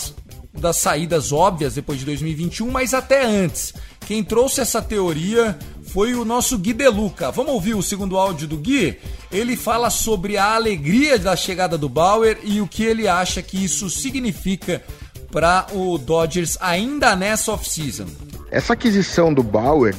das 0.53 0.77
saídas 0.77 1.33
óbvias 1.33 1.75
depois 1.75 1.99
de 1.99 2.05
2021, 2.05 2.71
mas 2.71 2.95
até 2.95 3.25
antes. 3.25 3.75
Quem 4.07 4.23
trouxe 4.23 4.61
essa 4.61 4.83
teoria 4.83 5.59
foi 5.95 6.13
o 6.13 6.25
nosso 6.25 6.59
Gui 6.59 6.73
Deluca. 6.73 7.31
Vamos 7.31 7.53
ouvir 7.53 7.75
o 7.75 7.83
segundo 7.83 8.19
áudio 8.19 8.49
do 8.49 8.57
Gui? 8.57 8.99
Ele 9.31 9.57
fala 9.57 9.91
sobre 9.91 10.37
a 10.37 10.57
alegria 10.57 11.17
da 11.21 11.37
chegada 11.37 11.79
do 11.79 11.89
Bauer 11.89 12.37
e 12.43 12.61
o 12.61 12.67
que 12.67 12.83
ele 12.83 13.07
acha 13.07 13.41
que 13.41 13.65
isso 13.65 13.89
significa 13.89 14.83
para 15.31 15.69
o 15.73 15.97
Dodgers 15.97 16.59
ainda 16.61 17.15
nessa 17.15 17.53
off-season. 17.53 18.07
Essa 18.51 18.73
aquisição 18.73 19.33
do 19.33 19.41
Bauer 19.45 19.95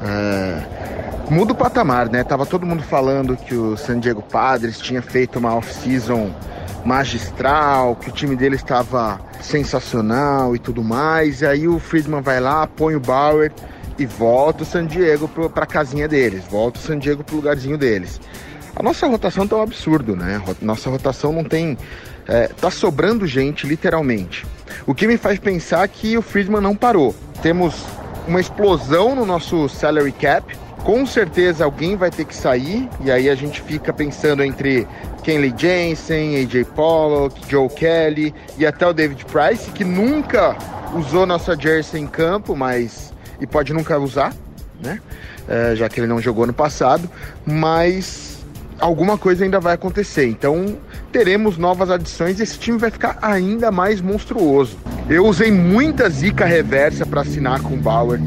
é, 0.00 1.28
muda 1.30 1.52
o 1.52 1.54
patamar, 1.54 2.08
né? 2.08 2.24
Tava 2.24 2.46
todo 2.46 2.64
mundo 2.64 2.82
falando 2.82 3.36
que 3.36 3.54
o 3.54 3.76
San 3.76 4.00
Diego 4.00 4.22
Padres 4.22 4.78
tinha 4.78 5.02
feito 5.02 5.38
uma 5.38 5.54
off-season 5.56 6.34
magistral, 6.86 7.96
que 7.96 8.08
o 8.08 8.12
time 8.12 8.34
dele 8.34 8.56
estava 8.56 9.20
sensacional 9.42 10.56
e 10.56 10.58
tudo 10.58 10.82
mais. 10.82 11.42
E 11.42 11.46
aí 11.46 11.68
o 11.68 11.78
Friedman 11.78 12.22
vai 12.22 12.40
lá, 12.40 12.66
põe 12.66 12.94
o 12.94 13.00
Bauer 13.00 13.52
e 13.98 14.06
volta 14.06 14.62
o 14.62 14.66
San 14.66 14.86
Diego 14.86 15.28
para 15.28 15.64
a 15.64 15.66
casinha 15.66 16.06
deles, 16.06 16.44
volta 16.50 16.78
o 16.78 16.82
San 16.82 16.98
Diego 16.98 17.24
para 17.24 17.34
o 17.34 17.36
lugarzinho 17.36 17.76
deles. 17.76 18.20
A 18.76 18.82
nossa 18.82 19.06
rotação 19.06 19.46
tá 19.46 19.56
um 19.56 19.62
absurdo, 19.62 20.14
né? 20.14 20.40
Nossa 20.62 20.88
rotação 20.88 21.32
não 21.32 21.42
tem. 21.42 21.76
É, 22.28 22.48
tá 22.48 22.70
sobrando 22.70 23.26
gente, 23.26 23.66
literalmente. 23.66 24.46
O 24.86 24.94
que 24.94 25.06
me 25.06 25.16
faz 25.16 25.38
pensar 25.38 25.88
que 25.88 26.16
o 26.16 26.22
Friedman 26.22 26.60
não 26.60 26.76
parou. 26.76 27.14
Temos 27.42 27.84
uma 28.26 28.40
explosão 28.40 29.14
no 29.14 29.26
nosso 29.26 29.68
salary 29.68 30.12
cap 30.12 30.54
com 30.84 31.04
certeza 31.04 31.64
alguém 31.64 31.96
vai 31.96 32.10
ter 32.10 32.24
que 32.24 32.34
sair, 32.34 32.88
e 33.04 33.10
aí 33.10 33.28
a 33.28 33.34
gente 33.34 33.60
fica 33.60 33.92
pensando 33.92 34.42
entre 34.42 34.86
Kenley 35.22 35.52
Jensen, 35.56 36.36
AJ 36.36 36.64
Pollock, 36.74 37.40
Joe 37.48 37.68
Kelly 37.68 38.34
e 38.56 38.64
até 38.64 38.86
o 38.86 38.92
David 38.92 39.24
Price, 39.26 39.70
que 39.70 39.84
nunca 39.84 40.56
usou 40.94 41.26
nossa 41.26 41.54
jersey 41.54 42.00
em 42.00 42.06
campo, 42.06 42.56
mas 42.56 43.12
e 43.40 43.46
pode 43.46 43.72
nunca 43.72 43.98
usar, 43.98 44.34
né? 44.82 45.00
É, 45.48 45.74
já 45.74 45.88
que 45.88 46.00
ele 46.00 46.06
não 46.06 46.20
jogou 46.20 46.46
no 46.46 46.52
passado, 46.52 47.08
mas 47.46 48.38
alguma 48.78 49.16
coisa 49.16 49.44
ainda 49.44 49.58
vai 49.58 49.74
acontecer. 49.74 50.28
Então 50.28 50.76
teremos 51.10 51.56
novas 51.56 51.90
adições 51.90 52.38
e 52.38 52.42
esse 52.42 52.58
time 52.58 52.78
vai 52.78 52.90
ficar 52.90 53.18
ainda 53.22 53.70
mais 53.70 54.00
monstruoso. 54.00 54.76
Eu 55.08 55.26
usei 55.26 55.50
muita 55.50 56.08
zica 56.10 56.44
reversa 56.44 57.06
para 57.06 57.22
assinar 57.22 57.62
com 57.62 57.74
o 57.74 57.78
Bauer 57.78 58.20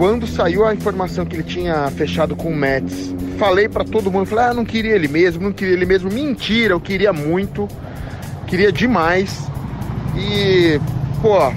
quando 0.00 0.26
saiu 0.26 0.64
a 0.64 0.74
informação 0.74 1.26
que 1.26 1.36
ele 1.36 1.42
tinha 1.42 1.90
fechado 1.90 2.34
com 2.34 2.48
o 2.48 2.56
Mets, 2.56 3.14
falei 3.38 3.68
para 3.68 3.84
todo 3.84 4.10
mundo, 4.10 4.24
falei, 4.24 4.46
ah, 4.46 4.54
não 4.54 4.64
queria 4.64 4.94
ele 4.94 5.06
mesmo, 5.06 5.42
não 5.42 5.52
queria 5.52 5.74
ele 5.74 5.84
mesmo. 5.84 6.10
Mentira, 6.10 6.72
eu 6.72 6.80
queria 6.80 7.12
muito, 7.12 7.68
queria 8.46 8.72
demais. 8.72 9.46
E, 10.16 10.80
pô, 11.20 11.52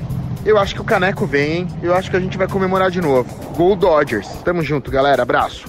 eu 0.46 0.58
acho 0.58 0.76
que 0.76 0.82
o 0.82 0.86
caneco 0.86 1.26
vem, 1.26 1.58
hein? 1.58 1.68
Eu 1.82 1.94
acho 1.96 2.10
que 2.10 2.18
a 2.18 2.20
gente 2.20 2.38
vai 2.38 2.48
comemorar 2.48 2.92
de 2.92 3.02
novo. 3.02 3.34
Gol 3.56 3.76
Dodgers. 3.76 4.28
Tamo 4.44 4.62
junto, 4.62 4.92
galera. 4.92 5.24
Abraço. 5.24 5.66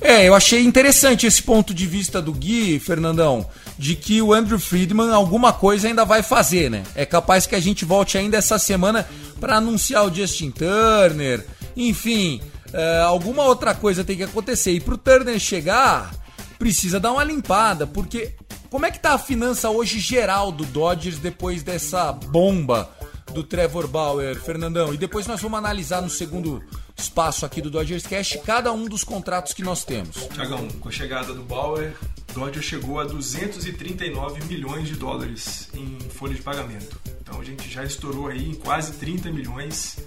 É, 0.00 0.28
eu 0.28 0.34
achei 0.34 0.64
interessante 0.64 1.26
esse 1.26 1.42
ponto 1.42 1.74
de 1.74 1.86
vista 1.86 2.20
do 2.20 2.32
Gui, 2.32 2.78
Fernandão, 2.78 3.46
de 3.78 3.96
que 3.96 4.20
o 4.22 4.32
Andrew 4.32 4.58
Friedman 4.58 5.10
alguma 5.10 5.52
coisa 5.52 5.88
ainda 5.88 6.04
vai 6.04 6.22
fazer, 6.22 6.70
né? 6.70 6.82
É 6.94 7.04
capaz 7.04 7.46
que 7.46 7.54
a 7.54 7.60
gente 7.60 7.84
volte 7.84 8.16
ainda 8.16 8.36
essa 8.36 8.58
semana 8.58 9.08
para 9.40 9.56
anunciar 9.56 10.06
o 10.06 10.14
Justin 10.14 10.50
Turner, 10.50 11.44
enfim, 11.76 12.40
é, 12.72 13.00
alguma 13.00 13.44
outra 13.44 13.74
coisa 13.74 14.04
tem 14.04 14.16
que 14.16 14.22
acontecer. 14.22 14.72
E 14.72 14.80
pro 14.80 14.98
Turner 14.98 15.38
chegar, 15.38 16.14
precisa 16.58 17.00
dar 17.00 17.12
uma 17.12 17.24
limpada, 17.24 17.86
porque 17.86 18.34
como 18.70 18.86
é 18.86 18.90
que 18.90 19.00
tá 19.00 19.14
a 19.14 19.18
finança 19.18 19.70
hoje 19.70 19.98
geral 19.98 20.52
do 20.52 20.64
Dodgers 20.64 21.18
depois 21.18 21.62
dessa 21.62 22.12
bomba 22.12 22.95
do 23.36 23.44
Trevor 23.44 23.86
Bauer, 23.86 24.34
Fernandão? 24.40 24.94
E 24.94 24.96
depois 24.96 25.26
nós 25.26 25.42
vamos 25.42 25.58
analisar 25.58 26.00
no 26.00 26.08
segundo 26.08 26.64
espaço 26.96 27.44
aqui 27.44 27.60
do 27.60 27.70
Dodgers 27.70 28.06
Cash 28.06 28.38
cada 28.46 28.72
um 28.72 28.86
dos 28.86 29.04
contratos 29.04 29.52
que 29.52 29.62
nós 29.62 29.84
temos. 29.84 30.16
Tiagão, 30.32 30.66
com 30.80 30.88
a 30.88 30.92
chegada 30.92 31.34
do 31.34 31.42
Bauer, 31.42 31.94
Dodgers 32.32 32.64
chegou 32.64 32.98
a 32.98 33.04
239 33.04 34.42
milhões 34.46 34.88
de 34.88 34.94
dólares 34.94 35.68
em 35.74 35.98
folha 36.08 36.34
de 36.34 36.40
pagamento. 36.40 36.98
Então 37.20 37.38
a 37.38 37.44
gente 37.44 37.68
já 37.68 37.84
estourou 37.84 38.28
aí 38.28 38.48
em 38.48 38.54
quase 38.54 38.92
30 38.92 39.30
milhões 39.30 39.98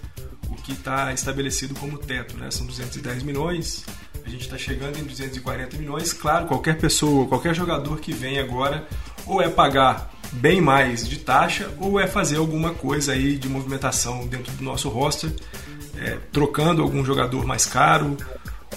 o 0.49 0.55
que 0.55 0.71
está 0.71 1.13
estabelecido 1.13 1.75
como 1.75 1.99
teto, 1.99 2.35
né? 2.35 2.49
São 2.49 2.65
210 2.65 3.21
milhões, 3.21 3.85
a 4.25 4.29
gente 4.29 4.41
está 4.41 4.57
chegando 4.57 4.97
em 4.97 5.03
240 5.03 5.77
milhões. 5.77 6.13
Claro, 6.13 6.47
qualquer 6.47 6.79
pessoa, 6.79 7.27
qualquer 7.27 7.53
jogador 7.53 7.99
que 7.99 8.11
vem 8.11 8.39
agora, 8.39 8.87
ou 9.29 9.41
é 9.41 9.47
pagar 9.47 10.09
bem 10.31 10.59
mais 10.59 11.07
de 11.07 11.19
taxa, 11.19 11.69
ou 11.79 11.99
é 11.99 12.07
fazer 12.07 12.37
alguma 12.37 12.73
coisa 12.73 13.13
aí 13.13 13.37
de 13.37 13.47
movimentação 13.47 14.27
dentro 14.27 14.51
do 14.53 14.63
nosso 14.63 14.89
roster, 14.89 15.31
é, 15.97 16.17
trocando 16.31 16.81
algum 16.81 17.05
jogador 17.05 17.45
mais 17.45 17.65
caro, 17.65 18.17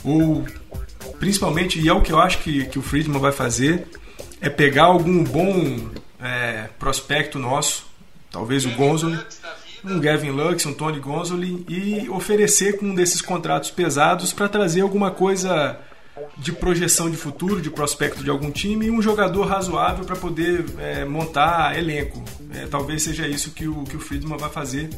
ou 0.05 0.47
principalmente, 1.19 1.81
e 1.81 1.89
é 1.89 1.93
o 1.93 2.01
que 2.01 2.13
eu 2.13 2.21
acho 2.21 2.39
que, 2.39 2.67
que 2.67 2.79
o 2.79 2.83
Friedman 2.83 3.21
vai 3.21 3.33
fazer, 3.33 3.87
é 4.41 4.51
pegar 4.51 4.85
algum 4.85 5.25
bom 5.25 5.91
é, 6.21 6.69
prospecto 6.79 7.39
nosso, 7.39 7.87
talvez 8.31 8.67
o 8.67 8.71
Gonzalo, 8.71 9.19
um 9.85 10.01
Gavin 10.01 10.31
Lux, 10.31 10.65
um 10.67 10.75
Tony 10.75 11.01
Gonzoli 11.01 11.65
e 11.69 12.09
oferecer 12.09 12.79
com 12.79 12.87
um 12.87 12.95
desses 12.95 13.21
contratos 13.21 13.71
pesados 13.71 14.33
para 14.33 14.49
trazer 14.49 14.83
alguma 14.83 15.11
coisa 15.11 15.79
de 16.37 16.53
projeção 16.53 17.11
de 17.11 17.17
futuro, 17.17 17.61
de 17.61 17.71
prospecto 17.71 18.23
de 18.23 18.31
algum 18.31 18.51
time 18.51 18.87
e 18.87 18.91
um 18.91 19.01
jogador 19.01 19.47
razoável 19.47 20.05
para 20.05 20.17
poder 20.17 20.65
é, 20.79 21.05
montar 21.05 21.79
elenco. 21.79 22.23
É, 22.55 22.67
talvez 22.67 23.03
seja 23.03 23.27
isso 23.27 23.51
que 23.51 23.67
o, 23.67 23.85
que 23.85 23.97
o 23.97 24.01
Friedman 24.01 24.37
vai 24.37 24.51
fazer. 24.51 24.91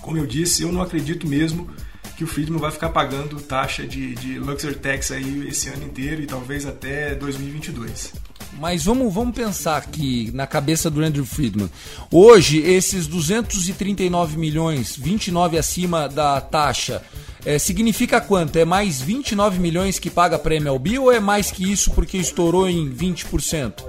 Como 0.00 0.16
eu 0.16 0.26
disse, 0.26 0.62
eu 0.62 0.72
não 0.72 0.82
acredito 0.82 1.26
mesmo 1.26 1.70
que 2.16 2.24
o 2.24 2.26
Friedman 2.26 2.60
vai 2.60 2.70
ficar 2.70 2.90
pagando 2.90 3.40
taxa 3.40 3.86
de, 3.86 4.14
de 4.14 4.38
Luxury 4.38 4.74
Tax 4.74 5.10
aí 5.10 5.48
esse 5.48 5.70
ano 5.70 5.84
inteiro 5.84 6.20
e 6.20 6.26
talvez 6.26 6.66
até 6.66 7.14
2022. 7.14 8.12
Mas 8.58 8.84
vamos, 8.84 9.12
vamos 9.12 9.34
pensar 9.34 9.78
aqui 9.78 10.30
na 10.34 10.46
cabeça 10.46 10.90
do 10.90 11.00
Andrew 11.00 11.24
Friedman. 11.24 11.70
Hoje, 12.10 12.58
esses 12.58 13.06
239 13.06 14.36
milhões, 14.36 14.96
29 14.96 15.56
acima 15.56 16.08
da 16.08 16.40
taxa, 16.40 17.02
é, 17.44 17.58
significa 17.58 18.20
quanto? 18.20 18.56
É 18.56 18.64
mais 18.64 19.00
29 19.00 19.58
milhões 19.58 19.98
que 19.98 20.10
paga 20.10 20.38
para 20.38 20.54
MLB 20.54 20.98
ou 20.98 21.12
é 21.12 21.20
mais 21.20 21.50
que 21.50 21.70
isso 21.70 21.90
porque 21.92 22.18
estourou 22.18 22.68
em 22.68 22.90
20%? 22.92 23.84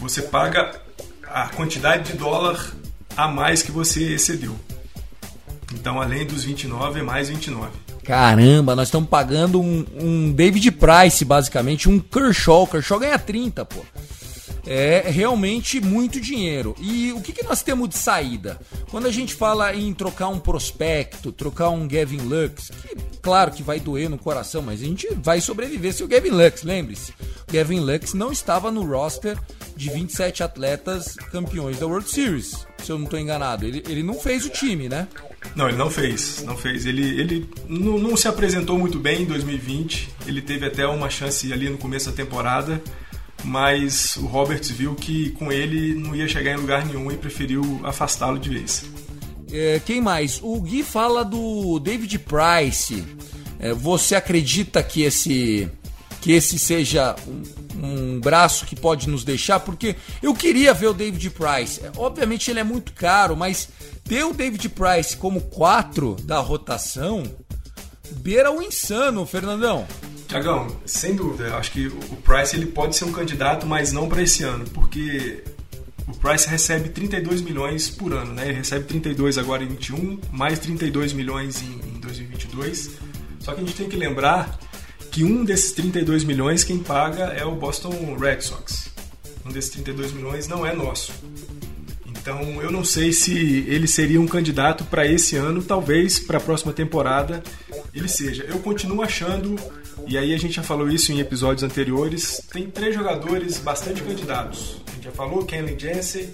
Você 0.00 0.22
paga 0.22 0.80
a 1.26 1.48
quantidade 1.48 2.12
de 2.12 2.18
dólar 2.18 2.74
a 3.16 3.28
mais 3.28 3.62
que 3.62 3.70
você 3.70 4.14
excedeu. 4.14 4.56
Então, 5.74 6.00
além 6.00 6.26
dos 6.26 6.44
29, 6.44 7.00
é 7.00 7.02
mais 7.02 7.28
29. 7.28 7.70
Caramba, 8.04 8.74
nós 8.74 8.88
estamos 8.88 9.08
pagando 9.08 9.60
um, 9.60 9.86
um, 10.00 10.32
David 10.32 10.72
Price, 10.72 11.24
basicamente, 11.24 11.88
um 11.88 11.98
Kershaw. 11.98 12.66
Kershaw 12.66 12.98
ganha 12.98 13.18
30, 13.18 13.64
pô. 13.64 13.84
É 14.66 15.10
realmente 15.10 15.80
muito 15.80 16.20
dinheiro. 16.20 16.74
E 16.80 17.12
o 17.12 17.20
que, 17.20 17.32
que 17.32 17.42
nós 17.42 17.62
temos 17.62 17.88
de 17.88 17.98
saída? 17.98 18.60
Quando 18.90 19.06
a 19.06 19.10
gente 19.10 19.34
fala 19.34 19.74
em 19.74 19.92
trocar 19.92 20.28
um 20.28 20.38
prospecto, 20.38 21.32
trocar 21.32 21.70
um 21.70 21.88
Gavin 21.88 22.18
Lux, 22.18 22.70
que 22.70 22.96
claro 23.20 23.50
que 23.50 23.62
vai 23.62 23.80
doer 23.80 24.08
no 24.08 24.18
coração, 24.18 24.62
mas 24.62 24.80
a 24.80 24.84
gente 24.84 25.08
vai 25.14 25.40
sobreviver 25.40 25.92
se 25.92 26.04
o 26.04 26.08
Gavin 26.08 26.30
Lux, 26.30 26.62
lembre-se. 26.62 27.12
O 27.48 27.52
Gavin 27.52 27.80
Lux 27.80 28.14
não 28.14 28.30
estava 28.30 28.70
no 28.70 28.84
roster 28.84 29.36
de 29.76 29.90
27 29.90 30.42
atletas 30.42 31.16
campeões 31.30 31.78
da 31.78 31.86
World 31.86 32.08
Series, 32.08 32.66
se 32.82 32.90
eu 32.90 32.98
não 32.98 33.04
estou 33.04 33.18
enganado. 33.18 33.64
Ele, 33.64 33.82
ele 33.88 34.02
não 34.02 34.14
fez 34.14 34.44
o 34.44 34.48
time, 34.48 34.88
né? 34.88 35.08
Não, 35.54 35.68
ele 35.68 35.76
não 35.76 35.90
fez, 35.90 36.42
não 36.44 36.56
fez. 36.56 36.86
Ele, 36.86 37.20
ele 37.20 37.50
não, 37.68 37.98
não, 37.98 38.16
se 38.16 38.28
apresentou 38.28 38.78
muito 38.78 38.98
bem 38.98 39.22
em 39.22 39.24
2020. 39.24 40.08
Ele 40.26 40.40
teve 40.40 40.66
até 40.66 40.86
uma 40.86 41.10
chance 41.10 41.52
ali 41.52 41.68
no 41.68 41.78
começo 41.78 42.10
da 42.10 42.16
temporada, 42.16 42.80
mas 43.44 44.16
o 44.16 44.26
Roberts 44.26 44.70
viu 44.70 44.94
que 44.94 45.30
com 45.30 45.52
ele 45.52 45.94
não 45.94 46.14
ia 46.14 46.28
chegar 46.28 46.52
em 46.52 46.56
lugar 46.56 46.86
nenhum 46.86 47.10
e 47.10 47.16
preferiu 47.16 47.80
afastá-lo 47.82 48.38
de 48.38 48.48
vez. 48.48 48.84
É, 49.52 49.80
quem 49.84 50.00
mais? 50.00 50.40
O 50.42 50.60
Gui 50.60 50.82
fala 50.82 51.24
do 51.24 51.78
David 51.78 52.18
Price. 52.20 53.04
É, 53.58 53.72
você 53.72 54.14
acredita 54.14 54.82
que 54.82 55.02
esse 55.02 55.68
que 56.20 56.30
esse 56.30 56.56
seja 56.56 57.16
um, 57.26 57.42
um, 57.84 58.20
braço 58.20 58.64
que 58.64 58.76
pode 58.76 59.08
nos 59.08 59.24
deixar? 59.24 59.58
Porque 59.58 59.96
eu 60.22 60.32
queria 60.32 60.72
ver 60.72 60.86
o 60.86 60.94
David 60.94 61.30
Price. 61.30 61.80
É, 61.84 61.90
obviamente 61.96 62.48
ele 62.48 62.60
é 62.60 62.64
muito 62.64 62.92
caro, 62.92 63.36
mas 63.36 63.68
ter 64.04 64.24
o 64.24 64.32
David 64.32 64.68
Price 64.68 65.16
como 65.16 65.40
4 65.40 66.16
da 66.22 66.38
rotação 66.38 67.24
beira 68.12 68.52
o 68.52 68.62
insano, 68.62 69.26
Fernandão. 69.26 69.86
Tiagão, 70.32 70.66
sem 70.86 71.14
dúvida, 71.14 71.56
acho 71.56 71.70
que 71.72 71.88
o 71.88 72.16
Price 72.24 72.56
ele 72.56 72.64
pode 72.64 72.96
ser 72.96 73.04
um 73.04 73.12
candidato, 73.12 73.66
mas 73.66 73.92
não 73.92 74.08
para 74.08 74.22
esse 74.22 74.42
ano, 74.42 74.64
porque 74.72 75.44
o 76.08 76.16
Price 76.16 76.48
recebe 76.48 76.88
32 76.88 77.42
milhões 77.42 77.90
por 77.90 78.14
ano, 78.14 78.32
né? 78.32 78.48
Ele 78.48 78.54
recebe 78.54 78.86
32 78.86 79.36
agora 79.36 79.62
em 79.62 79.66
21, 79.66 80.18
mais 80.32 80.58
32 80.58 81.12
milhões 81.12 81.60
em, 81.60 81.96
em 81.96 82.00
2022. 82.00 82.92
Só 83.40 83.52
que 83.52 83.60
a 83.60 83.62
gente 83.64 83.76
tem 83.76 83.90
que 83.90 83.96
lembrar 83.96 84.58
que 85.10 85.22
um 85.22 85.44
desses 85.44 85.72
32 85.72 86.24
milhões 86.24 86.64
quem 86.64 86.78
paga 86.78 87.24
é 87.24 87.44
o 87.44 87.54
Boston 87.54 88.16
Red 88.18 88.40
Sox. 88.40 88.88
Um 89.44 89.52
desses 89.52 89.70
32 89.72 90.12
milhões 90.12 90.48
não 90.48 90.64
é 90.64 90.74
nosso. 90.74 91.12
Então 92.06 92.62
eu 92.62 92.72
não 92.72 92.84
sei 92.84 93.12
se 93.12 93.66
ele 93.68 93.86
seria 93.86 94.18
um 94.18 94.26
candidato 94.26 94.84
para 94.84 95.06
esse 95.06 95.36
ano, 95.36 95.62
talvez 95.62 96.18
para 96.18 96.38
a 96.38 96.40
próxima 96.40 96.72
temporada 96.72 97.42
ele 97.92 98.08
seja. 98.08 98.44
Eu 98.44 98.60
continuo 98.60 99.02
achando, 99.02 99.56
e 100.06 100.18
aí 100.18 100.34
a 100.34 100.38
gente 100.38 100.54
já 100.54 100.62
falou 100.62 100.88
isso 100.88 101.12
em 101.12 101.20
episódios 101.20 101.62
anteriores, 101.62 102.42
tem 102.52 102.70
três 102.70 102.94
jogadores 102.94 103.58
bastante 103.58 104.02
candidatos. 104.02 104.76
A 104.88 104.94
gente 104.94 105.04
já 105.04 105.10
falou, 105.12 105.44
Kenley 105.44 105.78
Jensen, 105.78 106.28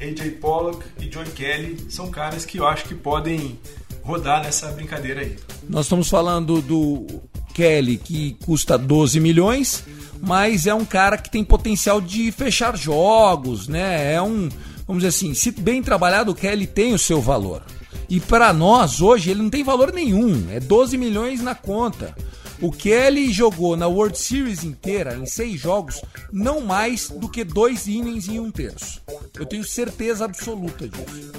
AJ 0.00 0.38
Pollock 0.40 0.84
e 1.00 1.10
Joey 1.10 1.30
Kelly, 1.30 1.86
são 1.88 2.10
caras 2.10 2.44
que 2.44 2.58
eu 2.58 2.66
acho 2.66 2.84
que 2.84 2.94
podem 2.94 3.58
rodar 4.02 4.42
nessa 4.42 4.68
brincadeira 4.72 5.20
aí. 5.20 5.36
Nós 5.68 5.86
estamos 5.86 6.08
falando 6.08 6.60
do 6.60 7.06
Kelly, 7.54 7.96
que 7.98 8.36
custa 8.44 8.76
12 8.76 9.20
milhões, 9.20 9.84
mas 10.20 10.66
é 10.66 10.74
um 10.74 10.84
cara 10.84 11.16
que 11.16 11.30
tem 11.30 11.44
potencial 11.44 12.00
de 12.00 12.32
fechar 12.32 12.76
jogos, 12.76 13.68
né? 13.68 14.14
É 14.14 14.20
um 14.20 14.48
vamos 14.86 15.02
dizer 15.02 15.08
assim, 15.08 15.34
se 15.34 15.50
bem 15.50 15.82
trabalhado, 15.82 16.32
o 16.32 16.34
Kelly 16.34 16.66
tem 16.66 16.92
o 16.92 16.98
seu 16.98 17.20
valor. 17.20 17.62
E 18.08 18.20
para 18.20 18.52
nós, 18.52 19.00
hoje, 19.00 19.30
ele 19.30 19.42
não 19.42 19.48
tem 19.48 19.64
valor 19.64 19.92
nenhum. 19.92 20.50
É 20.50 20.60
12 20.60 20.98
milhões 20.98 21.40
na 21.40 21.54
conta. 21.54 22.14
O 22.62 22.70
Kelly 22.70 23.32
jogou 23.32 23.76
na 23.76 23.88
World 23.88 24.16
Series 24.16 24.62
inteira, 24.62 25.16
em 25.16 25.26
seis 25.26 25.60
jogos, 25.60 26.00
não 26.32 26.60
mais 26.60 27.10
do 27.10 27.28
que 27.28 27.42
dois 27.42 27.88
innings 27.88 28.28
em 28.28 28.38
um 28.38 28.52
terço. 28.52 29.02
Eu 29.34 29.44
tenho 29.44 29.64
certeza 29.64 30.24
absoluta 30.24 30.88
disso. 30.88 31.32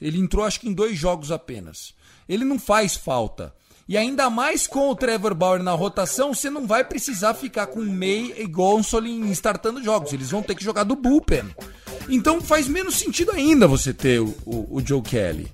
Ele 0.00 0.20
entrou, 0.20 0.44
acho 0.44 0.60
que 0.60 0.68
em 0.68 0.72
dois 0.72 0.96
jogos 0.96 1.32
apenas. 1.32 1.92
Ele 2.28 2.44
não 2.44 2.60
faz 2.60 2.94
falta. 2.94 3.52
E 3.88 3.96
ainda 3.96 4.30
mais 4.30 4.68
com 4.68 4.88
o 4.88 4.94
Trevor 4.94 5.34
Bauer 5.34 5.64
na 5.64 5.72
rotação, 5.72 6.32
você 6.32 6.48
não 6.48 6.64
vai 6.64 6.84
precisar 6.84 7.34
ficar 7.34 7.66
com 7.66 7.80
May 7.80 8.34
e 8.36 8.46
Gonsolin 8.46 9.30
startando 9.32 9.82
jogos. 9.82 10.12
Eles 10.12 10.30
vão 10.30 10.42
ter 10.44 10.54
que 10.54 10.62
jogar 10.62 10.84
do 10.84 10.94
bullpen. 10.94 11.44
Então 12.08 12.40
faz 12.40 12.68
menos 12.68 12.94
sentido 12.94 13.32
ainda 13.32 13.66
você 13.66 13.92
ter 13.92 14.20
o, 14.20 14.32
o, 14.46 14.76
o 14.76 14.82
Joe 14.86 15.02
Kelly. 15.02 15.50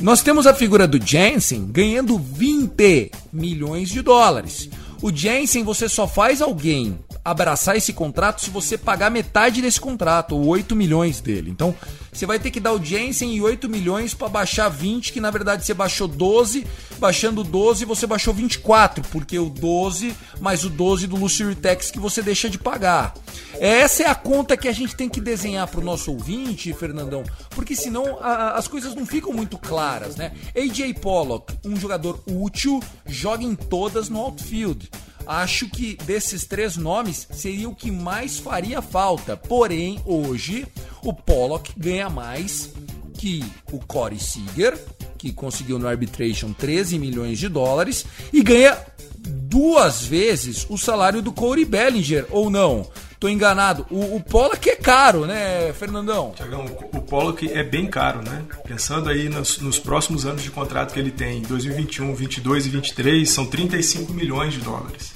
Nós 0.00 0.22
temos 0.22 0.46
a 0.46 0.54
figura 0.54 0.88
do 0.88 1.00
Jensen 1.04 1.66
ganhando 1.70 2.18
20 2.18 3.10
milhões 3.32 3.88
de 3.88 4.02
dólares. 4.02 4.68
O 5.00 5.14
Jensen 5.14 5.64
você 5.64 5.88
só 5.88 6.06
faz 6.08 6.40
alguém 6.40 6.98
abraçar 7.24 7.76
esse 7.76 7.92
contrato 7.92 8.40
se 8.40 8.50
você 8.50 8.76
pagar 8.76 9.10
metade 9.10 9.62
desse 9.62 9.80
contrato, 9.80 10.34
ou 10.34 10.46
8 10.46 10.74
milhões 10.74 11.20
dele. 11.20 11.50
Então, 11.50 11.74
você 12.12 12.26
vai 12.26 12.38
ter 12.38 12.50
que 12.50 12.60
dar 12.60 12.74
o 12.74 12.84
Jensen 12.84 13.34
e 13.34 13.40
8 13.40 13.68
milhões 13.70 14.12
para 14.12 14.28
baixar 14.28 14.68
20, 14.68 15.12
que 15.14 15.20
na 15.20 15.30
verdade 15.30 15.64
você 15.64 15.72
baixou 15.72 16.06
12, 16.06 16.66
baixando 16.98 17.42
12 17.42 17.86
você 17.86 18.06
baixou 18.06 18.34
24, 18.34 19.02
porque 19.08 19.38
o 19.38 19.48
12 19.48 20.14
mais 20.38 20.62
o 20.62 20.68
12 20.68 21.06
do 21.06 21.16
Luxury 21.16 21.54
Tax 21.54 21.90
que 21.90 21.98
você 21.98 22.20
deixa 22.20 22.50
de 22.50 22.58
pagar. 22.58 23.14
Essa 23.58 24.02
é 24.02 24.06
a 24.08 24.14
conta 24.14 24.58
que 24.58 24.68
a 24.68 24.72
gente 24.72 24.94
tem 24.94 25.08
que 25.08 25.20
desenhar 25.22 25.66
para 25.66 25.80
o 25.80 25.84
nosso 25.84 26.12
ouvinte, 26.12 26.72
Fernandão, 26.74 27.24
porque 27.50 27.74
senão 27.74 28.18
a, 28.20 28.58
as 28.58 28.68
coisas 28.68 28.94
não 28.94 29.06
ficam 29.06 29.32
muito 29.32 29.56
claras, 29.56 30.14
né? 30.16 30.32
AJ 30.54 30.94
Pollock, 31.00 31.54
um 31.64 31.76
jogador 31.76 32.22
útil, 32.26 32.82
joga 33.06 33.42
em 33.42 33.54
todas 33.54 34.10
no 34.10 34.18
outfield. 34.20 34.90
Acho 35.26 35.68
que 35.68 35.96
desses 36.04 36.44
três 36.44 36.76
nomes 36.76 37.26
seria 37.32 37.68
o 37.68 37.74
que 37.74 37.90
mais 37.90 38.38
faria 38.38 38.82
falta. 38.82 39.36
Porém, 39.36 40.00
hoje 40.04 40.66
o 41.02 41.12
Pollock 41.12 41.72
ganha 41.76 42.08
mais 42.08 42.70
que 43.14 43.44
o 43.70 43.78
Corey 43.78 44.18
Seager, 44.18 44.78
que 45.16 45.32
conseguiu 45.32 45.78
no 45.78 45.86
arbitration 45.86 46.52
13 46.52 46.98
milhões 46.98 47.38
de 47.38 47.48
dólares, 47.48 48.04
e 48.32 48.42
ganha 48.42 48.76
duas 49.16 50.02
vezes 50.02 50.66
o 50.68 50.76
salário 50.76 51.22
do 51.22 51.32
Corey 51.32 51.64
Bellinger, 51.64 52.26
ou 52.30 52.50
não? 52.50 52.90
Tô 53.22 53.28
enganado. 53.28 53.86
O, 53.88 54.16
o 54.16 54.20
Pollock 54.20 54.68
é 54.68 54.74
caro, 54.74 55.26
né, 55.26 55.72
Fernandão? 55.74 56.32
Tiagão, 56.34 56.64
o 56.92 57.00
Pollock 57.00 57.48
é 57.48 57.62
bem 57.62 57.86
caro, 57.86 58.20
né? 58.20 58.42
Pensando 58.66 59.08
aí 59.08 59.28
nos, 59.28 59.58
nos, 59.58 59.78
próximos 59.78 60.26
anos 60.26 60.42
de 60.42 60.50
contrato 60.50 60.92
que 60.92 60.98
ele 60.98 61.12
tem, 61.12 61.40
2021, 61.42 62.16
22 62.16 62.66
e 62.66 62.68
23, 62.70 63.30
são 63.30 63.46
35 63.46 64.12
milhões 64.12 64.54
de 64.54 64.58
dólares. 64.58 65.14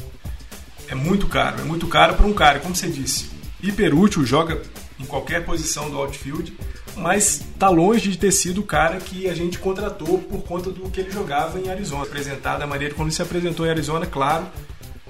É 0.87 0.95
muito 0.95 1.27
caro, 1.27 1.61
é 1.61 1.64
muito 1.64 1.88
caro 1.88 2.14
para 2.14 2.27
um 2.27 2.33
cara, 2.33 2.61
como 2.61 2.77
você 2.77 2.87
disse, 2.87 3.29
hiper 3.61 3.92
útil, 3.92 4.25
joga 4.25 4.62
em 5.01 5.05
qualquer 5.05 5.45
posição 5.45 5.90
do 5.90 5.99
outfield, 5.99 6.57
mas 6.95 7.42
tá 7.59 7.69
longe 7.69 8.09
de 8.09 8.16
ter 8.16 8.31
sido 8.31 8.61
o 8.61 8.64
cara 8.64 8.99
que 8.99 9.29
a 9.29 9.35
gente 9.35 9.59
contratou 9.59 10.19
por 10.19 10.45
conta 10.45 10.71
do 10.71 10.88
que 10.90 11.01
ele 11.01 11.11
jogava 11.11 11.59
em 11.59 11.69
Arizona. 11.71 12.05
Apresentar 12.05 12.57
da 12.57 12.69
maneira 12.69 12.95
como 12.95 13.09
ele 13.09 13.16
se 13.16 13.23
apresentou 13.23 13.66
em 13.66 13.71
Arizona, 13.71 14.07
claro, 14.07 14.47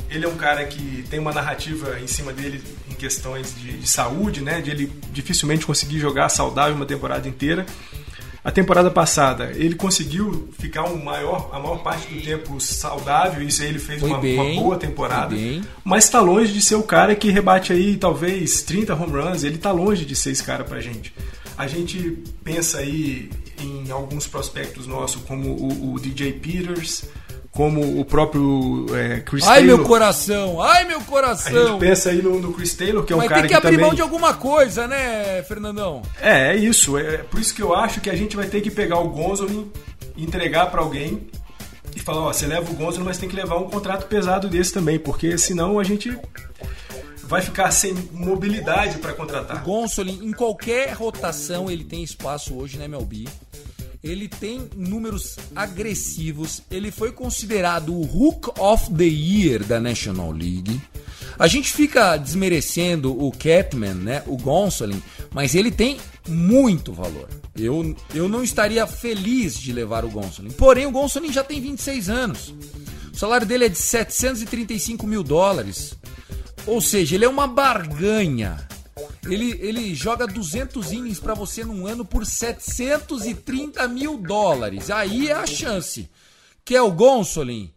ele 0.09 0.25
é 0.25 0.29
um 0.29 0.37
cara 0.37 0.65
que 0.65 1.05
tem 1.11 1.19
uma 1.19 1.33
narrativa 1.33 1.99
em 2.01 2.07
cima 2.07 2.33
dele 2.33 2.63
questões 2.97 3.55
de, 3.57 3.79
de 3.79 3.89
saúde, 3.89 4.41
né? 4.41 4.61
De 4.61 4.71
ele 4.71 4.93
dificilmente 5.13 5.67
conseguir 5.67 5.99
jogar 5.99 6.29
saudável 6.29 6.75
uma 6.75 6.87
temporada 6.87 7.29
inteira. 7.29 7.67
A 8.47 8.53
temporada 8.53 8.93
passada 8.93 9.51
ele 9.57 9.75
conseguiu 9.75 10.49
ficar 10.57 10.85
um 10.85 11.03
maior, 11.03 11.51
a 11.53 11.59
maior 11.59 11.83
parte 11.83 12.15
do 12.15 12.21
tempo 12.23 12.61
saudável, 12.61 13.43
isso 13.43 13.61
aí 13.61 13.71
ele 13.71 13.81
fez 13.81 14.01
uma, 14.01 14.19
bem, 14.19 14.39
uma, 14.39 14.63
boa 14.63 14.77
temporada. 14.77 15.35
Mas 15.83 16.05
está 16.05 16.21
longe 16.21 16.53
de 16.53 16.63
ser 16.63 16.77
o 16.77 16.85
cara 16.85 17.17
que 17.17 17.29
rebate 17.29 17.73
aí 17.73 17.97
talvez 17.97 18.63
30 18.63 18.95
home 18.95 19.21
runs, 19.21 19.43
ele 19.43 19.57
está 19.57 19.73
longe 19.73 20.05
de 20.05 20.15
ser 20.15 20.31
esse 20.31 20.45
cara 20.45 20.63
pra 20.63 20.81
gente. 20.81 21.13
A 21.59 21.67
gente 21.67 22.19
pensa 22.45 22.79
aí 22.79 23.31
em 23.61 23.91
alguns 23.91 24.29
prospectos 24.29 24.87
nossos 24.87 25.23
como 25.23 25.49
o, 25.49 25.95
o 25.95 25.99
DJ 25.99 26.35
Peters, 26.35 27.05
como 27.57 27.99
o 27.99 28.05
próprio 28.05 28.87
é, 28.95 29.21
Chris 29.21 29.43
ai, 29.45 29.61
Taylor. 29.61 29.75
Ai, 29.75 29.79
meu 29.79 29.89
coração! 29.89 30.63
Ai, 30.63 30.85
meu 30.85 31.01
coração! 31.01 31.57
A 31.57 31.69
gente 31.71 31.81
pensa 31.81 32.11
aí 32.11 32.21
no, 32.21 32.39
no 32.39 32.53
Chris 32.53 32.75
Taylor, 32.75 33.03
que 33.03 33.15
é 33.15 33.17
um 33.17 33.19
Mas 33.19 33.29
cara 33.29 33.41
tem 33.41 33.49
que, 33.49 33.55
que 33.55 33.57
abrir 33.57 33.77
também... 33.77 33.87
mão 33.87 33.95
de 33.95 34.03
alguma 34.03 34.35
coisa, 34.35 34.87
né, 34.87 35.43
Fernandão? 35.45 36.03
É, 36.21 36.53
é 36.53 36.57
isso. 36.57 36.99
É 36.99 37.19
por 37.19 37.41
isso 37.41 37.55
que 37.55 37.63
eu 37.63 37.75
acho 37.75 38.03
que 38.03 38.11
a 38.11 38.15
gente 38.15 38.37
vai 38.37 38.47
ter 38.47 38.61
que 38.61 38.71
pegar 38.71 38.99
o 38.99 39.09
Gonzolin, 39.09 39.73
entregar 40.19 40.71
para 40.71 40.83
alguém 40.83 41.27
e 41.95 41.99
falar, 41.99 42.21
ó, 42.21 42.33
você 42.33 42.47
leva 42.47 42.71
o 42.71 42.75
Gonzolin, 42.75 43.07
mas 43.07 43.17
tem 43.17 43.29
que 43.29 43.35
levar 43.35 43.57
um 43.57 43.71
contrato 43.71 44.07
pesado 44.07 44.49
desse 44.49 44.75
também, 44.75 44.99
porque 44.99 45.39
senão 45.39 45.79
a 45.79 45.85
gente 45.85 46.15
vai 47.25 47.41
ficar 47.41 47.71
sem 47.71 47.95
mobilidade 48.13 48.99
para 48.99 49.15
contratar. 49.15 49.63
O 49.63 49.65
Gonsolin, 49.65 50.21
em 50.23 50.33
qualquer 50.33 50.93
rotação, 50.93 51.71
ele 51.71 51.85
tem 51.85 52.03
espaço 52.03 52.55
hoje 52.55 52.77
na 52.77 52.85
MLB 52.85 53.25
ele 54.07 54.29
tem 54.29 54.69
números 54.77 55.37
agressivos, 55.55 56.63
ele 56.71 56.91
foi 56.91 57.13
considerado 57.13 57.93
o 57.93 58.03
Hook 58.03 58.61
of 58.61 58.93
the 58.95 59.05
Year 59.05 59.65
da 59.65 59.81
National 59.81 60.31
League. 60.31 60.81
A 61.39 61.47
gente 61.47 61.73
fica 61.73 62.17
desmerecendo 62.17 63.13
o 63.13 63.31
Catman, 63.31 63.95
né, 63.95 64.23
o 64.27 64.37
Gonsolin, 64.37 65.03
mas 65.33 65.55
ele 65.55 65.71
tem 65.71 65.99
muito 66.29 66.93
valor. 66.93 67.29
Eu, 67.55 67.95
eu 68.15 68.29
não 68.29 68.43
estaria 68.43 68.87
feliz 68.87 69.59
de 69.59 69.73
levar 69.73 70.05
o 70.05 70.11
Gonsolin. 70.11 70.51
Porém, 70.51 70.87
o 70.87 70.91
Gonsolin 70.91 71.33
já 71.33 71.45
tem 71.45 71.61
26 71.61 72.09
anos. 72.09 72.55
O 73.13 73.17
salário 73.17 73.47
dele 73.47 73.67
é 73.67 73.69
de 73.69 73.79
735 73.79 75.07
mil 75.07 75.23
dólares. 75.23 75.95
Ou 76.67 76.81
seja, 76.81 77.15
ele 77.15 77.25
é 77.25 77.29
uma 77.29 77.47
barganha. 77.47 78.57
Ele, 79.33 79.59
ele 79.61 79.95
joga 79.95 80.27
200 80.27 80.93
innings 80.93 81.21
para 81.21 81.35
você 81.35 81.65
num 81.65 81.87
ano 81.87 82.05
por 82.05 82.25
730 82.25 83.87
mil 83.89 84.19
dólares. 84.19 84.91
Aí 84.91 85.29
é 85.29 85.33
a 85.33 85.47
chance. 85.47 86.09
Que 86.65 86.75
é 86.77 86.83
o 86.83 86.91
Gonsolin. 86.91 87.73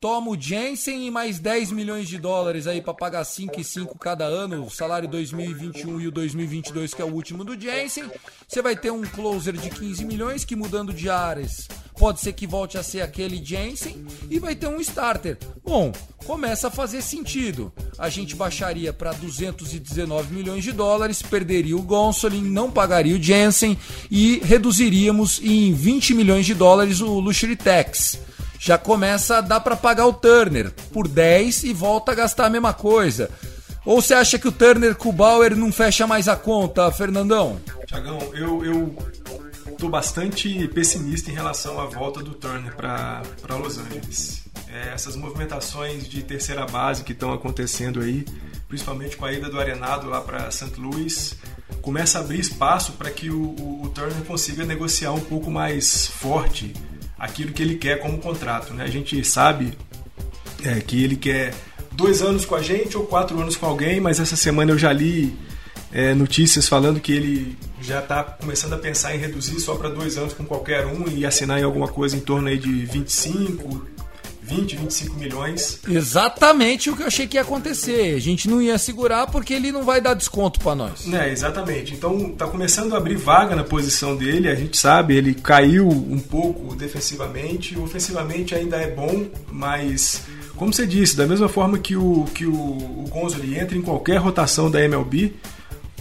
Toma 0.00 0.30
o 0.30 0.40
Jensen 0.40 1.06
e 1.06 1.10
mais 1.10 1.38
10 1.38 1.72
milhões 1.72 2.08
de 2.08 2.16
dólares 2.16 2.66
aí 2.66 2.80
para 2.80 2.94
pagar 2.94 3.22
5 3.22 3.60
e 3.60 3.64
5 3.64 3.98
cada 3.98 4.24
ano, 4.24 4.64
o 4.64 4.70
salário 4.70 5.06
2021 5.06 6.00
e 6.00 6.06
o 6.06 6.10
2022 6.10 6.94
que 6.94 7.02
é 7.02 7.04
o 7.04 7.12
último 7.12 7.44
do 7.44 7.58
Jensen. 7.60 8.10
Você 8.48 8.62
vai 8.62 8.74
ter 8.74 8.90
um 8.90 9.02
closer 9.02 9.52
de 9.52 9.68
15 9.68 10.06
milhões 10.06 10.42
que 10.42 10.56
mudando 10.56 10.90
de 10.90 11.10
áreas 11.10 11.68
pode 12.00 12.18
ser 12.18 12.32
que 12.32 12.46
volte 12.46 12.78
a 12.78 12.82
ser 12.82 13.02
aquele 13.02 13.44
Jensen 13.44 14.06
e 14.30 14.38
vai 14.38 14.54
ter 14.54 14.66
um 14.66 14.80
starter. 14.80 15.36
Bom, 15.62 15.92
começa 16.24 16.68
a 16.68 16.70
fazer 16.70 17.02
sentido. 17.02 17.70
A 17.98 18.08
gente 18.08 18.34
baixaria 18.34 18.90
para 18.90 19.12
219 19.12 20.34
milhões 20.34 20.64
de 20.64 20.72
dólares, 20.72 21.20
perderia 21.20 21.76
o 21.76 21.82
Gonsolin, 21.82 22.42
não 22.42 22.70
pagaria 22.70 23.14
o 23.14 23.22
Jensen 23.22 23.76
e 24.10 24.40
reduziríamos 24.42 25.42
em 25.44 25.74
20 25.74 26.14
milhões 26.14 26.46
de 26.46 26.54
dólares 26.54 27.02
o 27.02 27.20
Luxury 27.20 27.54
Tax 27.54 28.18
já 28.58 28.78
começa 28.78 29.38
a 29.38 29.40
dar 29.42 29.60
para 29.60 29.76
pagar 29.76 30.06
o 30.06 30.12
Turner 30.12 30.70
por 30.92 31.06
10 31.06 31.64
e 31.64 31.72
volta 31.74 32.12
a 32.12 32.14
gastar 32.14 32.46
a 32.46 32.50
mesma 32.50 32.72
coisa. 32.72 33.30
Ou 33.84 34.00
você 34.00 34.14
acha 34.14 34.38
que 34.38 34.48
o 34.48 34.52
Turner 34.52 34.94
com 34.94 35.08
o 35.10 35.12
Bauer 35.12 35.54
não 35.56 35.72
fecha 35.72 36.06
mais 36.06 36.28
a 36.28 36.36
conta, 36.36 36.90
Fernandão? 36.92 37.58
Tiagão, 37.86 38.18
eu, 38.34 38.64
eu 38.64 38.94
tô 39.78 39.88
bastante 39.88 40.68
pessimista 40.68 41.30
em 41.30 41.34
relação 41.34 41.80
à 41.80 41.86
volta 41.86 42.22
do 42.22 42.34
Turner 42.34 42.74
para 42.74 43.22
Los 43.58 43.78
Angeles. 43.78 44.44
É, 44.68 44.92
essas 44.94 45.16
movimentações 45.16 46.08
de 46.08 46.22
terceira 46.22 46.66
base 46.66 47.02
que 47.02 47.12
estão 47.12 47.32
acontecendo 47.32 48.00
aí, 48.00 48.24
principalmente 48.68 49.16
com 49.16 49.24
a 49.24 49.32
ida 49.32 49.48
do 49.48 49.58
Arenado 49.58 50.08
lá 50.08 50.20
para 50.20 50.50
St. 50.50 50.78
Louis, 50.78 51.36
começa 51.82 52.18
a 52.18 52.20
abrir 52.20 52.38
espaço 52.38 52.92
para 52.92 53.10
que 53.10 53.30
o, 53.30 53.40
o, 53.42 53.82
o 53.84 53.88
Turner 53.88 54.22
consiga 54.24 54.64
negociar 54.64 55.12
um 55.12 55.20
pouco 55.20 55.50
mais 55.50 56.06
forte 56.06 56.72
aquilo 57.18 57.52
que 57.52 57.62
ele 57.62 57.76
quer 57.76 58.00
como 58.00 58.18
contrato. 58.18 58.72
Né? 58.72 58.84
A 58.84 58.88
gente 58.88 59.22
sabe 59.24 59.76
é, 60.64 60.80
que 60.80 61.02
ele 61.02 61.16
quer 61.16 61.54
dois 61.92 62.22
anos 62.22 62.44
com 62.44 62.54
a 62.54 62.62
gente 62.62 62.96
ou 62.96 63.04
quatro 63.04 63.38
anos 63.40 63.56
com 63.56 63.66
alguém, 63.66 64.00
mas 64.00 64.20
essa 64.20 64.36
semana 64.36 64.72
eu 64.72 64.78
já 64.78 64.92
li 64.92 65.36
é, 65.92 66.14
notícias 66.14 66.68
falando 66.68 67.00
que 67.00 67.12
ele 67.12 67.58
já 67.80 68.00
está 68.00 68.22
começando 68.22 68.74
a 68.74 68.78
pensar 68.78 69.14
em 69.14 69.18
reduzir 69.18 69.60
só 69.60 69.74
para 69.74 69.88
dois 69.88 70.16
anos 70.16 70.32
com 70.32 70.44
qualquer 70.44 70.86
um 70.86 71.08
e 71.08 71.24
assinar 71.24 71.58
em 71.58 71.64
alguma 71.64 71.88
coisa 71.88 72.16
em 72.16 72.20
torno 72.20 72.48
aí 72.48 72.58
de 72.58 72.84
25, 72.86 73.86
20, 74.42 74.76
25 74.76 75.14
milhões. 75.16 75.80
Exatamente 75.88 76.90
o 76.90 76.96
que 76.96 77.02
eu 77.02 77.06
achei 77.06 77.26
que 77.26 77.36
ia 77.36 77.42
acontecer. 77.42 78.16
A 78.16 78.20
gente 78.20 78.48
não 78.48 78.60
ia 78.60 78.76
segurar 78.78 79.28
porque 79.28 79.54
ele 79.54 79.70
não 79.70 79.84
vai 79.84 80.00
dar 80.00 80.14
desconto 80.14 80.58
para 80.58 80.74
nós. 80.74 81.06
É, 81.12 81.30
exatamente. 81.30 81.94
Então 81.94 82.32
tá 82.32 82.46
começando 82.46 82.94
a 82.94 82.98
abrir 82.98 83.16
vaga 83.16 83.54
na 83.54 83.62
posição 83.62 84.16
dele, 84.16 84.48
a 84.48 84.54
gente 84.54 84.76
sabe, 84.76 85.16
ele 85.16 85.34
caiu 85.34 85.88
um 85.88 86.18
pouco 86.18 86.74
defensivamente, 86.74 87.78
ofensivamente 87.78 88.54
ainda 88.54 88.76
é 88.76 88.90
bom, 88.90 89.26
mas 89.50 90.22
como 90.56 90.72
você 90.72 90.86
disse, 90.86 91.16
da 91.16 91.26
mesma 91.26 91.48
forma 91.48 91.78
que 91.78 91.96
o 91.96 92.24
que 92.34 92.44
o, 92.44 92.52
o 92.52 93.08
Gonzoli 93.08 93.58
entra 93.58 93.78
em 93.78 93.82
qualquer 93.82 94.18
rotação 94.18 94.70
da 94.70 94.82
MLB, 94.84 95.34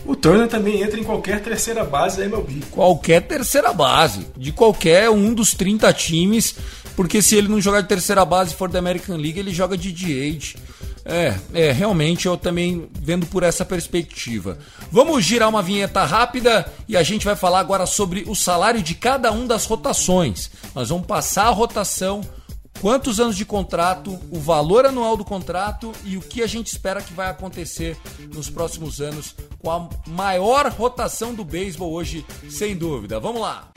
o 0.05 0.15
Turner 0.15 0.47
também 0.47 0.81
entra 0.81 0.99
em 0.99 1.03
qualquer 1.03 1.41
terceira 1.41 1.83
base 1.83 2.17
da 2.17 2.25
MLB. 2.25 2.61
Qualquer 2.71 3.21
terceira 3.21 3.73
base, 3.73 4.27
de 4.35 4.51
qualquer 4.51 5.09
um 5.09 5.33
dos 5.33 5.53
30 5.53 5.91
times 5.93 6.55
porque 6.99 7.21
se 7.21 7.37
ele 7.37 7.47
não 7.47 7.61
jogar 7.61 7.79
de 7.79 7.87
terceira 7.87 8.25
base 8.25 8.53
for 8.53 8.67
da 8.67 8.77
American 8.77 9.15
League, 9.15 9.39
ele 9.39 9.53
joga 9.53 9.77
de 9.77 9.89
DH. 9.89 10.57
É, 11.05 11.33
é, 11.53 11.71
realmente 11.71 12.25
eu 12.25 12.35
também 12.35 12.89
vendo 12.93 13.25
por 13.25 13.41
essa 13.41 13.63
perspectiva. 13.63 14.57
Vamos 14.91 15.23
girar 15.23 15.47
uma 15.47 15.61
vinheta 15.61 16.03
rápida 16.03 16.69
e 16.89 16.97
a 16.97 17.01
gente 17.01 17.23
vai 17.23 17.37
falar 17.37 17.61
agora 17.61 17.85
sobre 17.85 18.25
o 18.27 18.35
salário 18.35 18.83
de 18.83 18.95
cada 18.95 19.31
um 19.31 19.47
das 19.47 19.65
rotações. 19.65 20.51
Nós 20.75 20.89
vamos 20.89 21.07
passar 21.07 21.45
a 21.45 21.51
rotação, 21.51 22.19
quantos 22.81 23.19
anos 23.19 23.35
de 23.35 23.45
contrato, 23.45 24.19
o 24.31 24.39
valor 24.39 24.85
anual 24.85 25.17
do 25.17 25.25
contrato 25.25 25.91
e 26.03 26.17
o 26.17 26.21
que 26.21 26.41
a 26.41 26.47
gente 26.47 26.67
espera 26.67 27.01
que 27.01 27.13
vai 27.13 27.29
acontecer 27.29 27.97
nos 28.33 28.49
próximos 28.49 29.01
anos 29.01 29.35
com 29.59 29.69
a 29.69 29.89
maior 30.07 30.69
rotação 30.71 31.33
do 31.33 31.43
beisebol 31.43 31.91
hoje, 31.91 32.25
sem 32.49 32.75
dúvida. 32.75 33.19
Vamos 33.19 33.41
lá! 33.41 33.69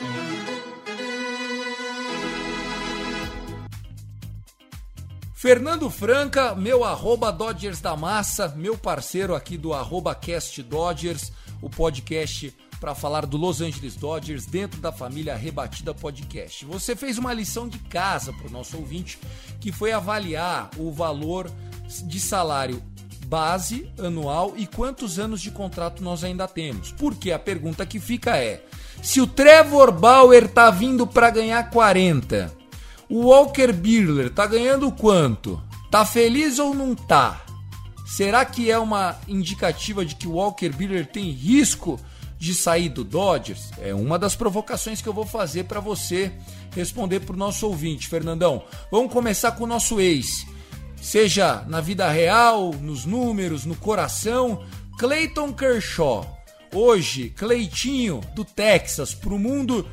Fernando 5.34 5.90
Franca, 5.90 6.54
meu 6.54 6.84
arroba 6.84 7.32
Dodgers 7.32 7.80
da 7.80 7.96
Massa, 7.96 8.46
meu 8.56 8.78
parceiro 8.78 9.34
aqui 9.34 9.58
do 9.58 9.74
arroba 9.74 10.14
Cast 10.14 10.62
Dodgers, 10.62 11.32
o 11.60 11.68
podcast 11.68 12.54
para 12.82 12.96
falar 12.96 13.26
do 13.26 13.36
Los 13.36 13.60
Angeles 13.60 13.94
Dodgers 13.94 14.44
dentro 14.44 14.80
da 14.80 14.90
família 14.90 15.36
Rebatida 15.36 15.94
Podcast. 15.94 16.64
Você 16.64 16.96
fez 16.96 17.16
uma 17.16 17.32
lição 17.32 17.68
de 17.68 17.78
casa 17.78 18.32
para 18.32 18.48
o 18.48 18.50
nosso 18.50 18.76
ouvinte, 18.76 19.20
que 19.60 19.70
foi 19.70 19.92
avaliar 19.92 20.68
o 20.76 20.90
valor 20.90 21.48
de 22.02 22.18
salário 22.18 22.82
base 23.26 23.88
anual 23.96 24.54
e 24.56 24.66
quantos 24.66 25.20
anos 25.20 25.40
de 25.40 25.52
contrato 25.52 26.02
nós 26.02 26.24
ainda 26.24 26.48
temos. 26.48 26.90
Porque 26.90 27.30
a 27.30 27.38
pergunta 27.38 27.86
que 27.86 28.00
fica 28.00 28.36
é: 28.36 28.64
se 29.00 29.20
o 29.20 29.28
Trevor 29.28 29.92
Bauer 29.92 30.48
tá 30.48 30.68
vindo 30.68 31.06
para 31.06 31.30
ganhar 31.30 31.70
40 31.70 32.52
o 33.08 33.26
Walker 33.26 33.72
Buehler 33.72 34.28
tá 34.28 34.44
ganhando 34.44 34.90
quanto? 34.90 35.62
Tá 35.88 36.04
feliz 36.04 36.58
ou 36.58 36.74
não 36.74 36.96
tá? 36.96 37.42
Será 38.04 38.44
que 38.44 38.72
é 38.72 38.78
uma 38.78 39.16
indicativa 39.28 40.04
de 40.04 40.16
que 40.16 40.26
o 40.26 40.32
Walker 40.32 40.70
Buehler 40.70 41.06
tem 41.06 41.30
risco 41.30 42.00
de 42.42 42.56
sair 42.56 42.88
do 42.88 43.04
Dodgers? 43.04 43.70
É 43.78 43.94
uma 43.94 44.18
das 44.18 44.34
provocações 44.34 45.00
que 45.00 45.08
eu 45.08 45.12
vou 45.12 45.24
fazer 45.24 45.64
para 45.64 45.78
você 45.78 46.32
responder 46.74 47.20
pro 47.20 47.36
nosso 47.36 47.68
ouvinte, 47.68 48.08
Fernandão. 48.08 48.64
Vamos 48.90 49.12
começar 49.12 49.52
com 49.52 49.62
o 49.62 49.66
nosso 49.68 50.00
ex. 50.00 50.44
Seja 51.00 51.64
na 51.68 51.80
vida 51.80 52.10
real, 52.10 52.72
nos 52.80 53.04
números, 53.04 53.64
no 53.64 53.76
coração, 53.76 54.64
Clayton 54.98 55.52
Kershaw. 55.52 56.42
Hoje, 56.74 57.30
Cleitinho 57.30 58.20
do 58.34 58.44
Texas 58.44 59.14
pro 59.14 59.38
mundo 59.38 59.86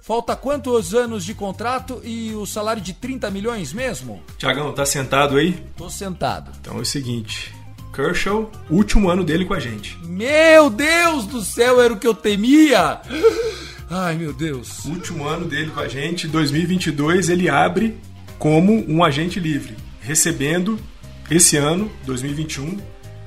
Falta 0.00 0.34
quantos 0.34 0.94
anos 0.94 1.22
de 1.22 1.34
contrato 1.34 2.00
e 2.02 2.32
o 2.32 2.46
salário 2.46 2.80
de 2.80 2.94
30 2.94 3.30
milhões 3.30 3.74
mesmo? 3.74 4.22
Tiagão, 4.38 4.72
tá 4.72 4.86
sentado 4.86 5.36
aí? 5.36 5.52
Tô 5.76 5.90
sentado. 5.90 6.50
Então 6.62 6.78
é 6.78 6.80
o 6.80 6.84
seguinte: 6.86 7.54
Kershaw, 7.98 8.50
último 8.70 9.10
ano 9.10 9.24
dele 9.24 9.44
com 9.44 9.54
a 9.54 9.58
gente. 9.58 9.98
Meu 10.04 10.70
Deus 10.70 11.26
do 11.26 11.42
céu, 11.42 11.80
era 11.80 11.92
o 11.92 11.98
que 11.98 12.06
eu 12.06 12.14
temia! 12.14 13.00
Ai, 13.90 14.14
meu 14.14 14.32
Deus. 14.32 14.84
Último 14.84 15.26
ano 15.26 15.46
dele 15.46 15.72
com 15.72 15.80
a 15.80 15.88
gente, 15.88 16.28
2022, 16.28 17.28
ele 17.28 17.50
abre 17.50 17.98
como 18.38 18.88
um 18.88 19.02
agente 19.02 19.40
livre, 19.40 19.74
recebendo 20.00 20.78
esse 21.28 21.56
ano, 21.56 21.90
2021, 22.06 22.78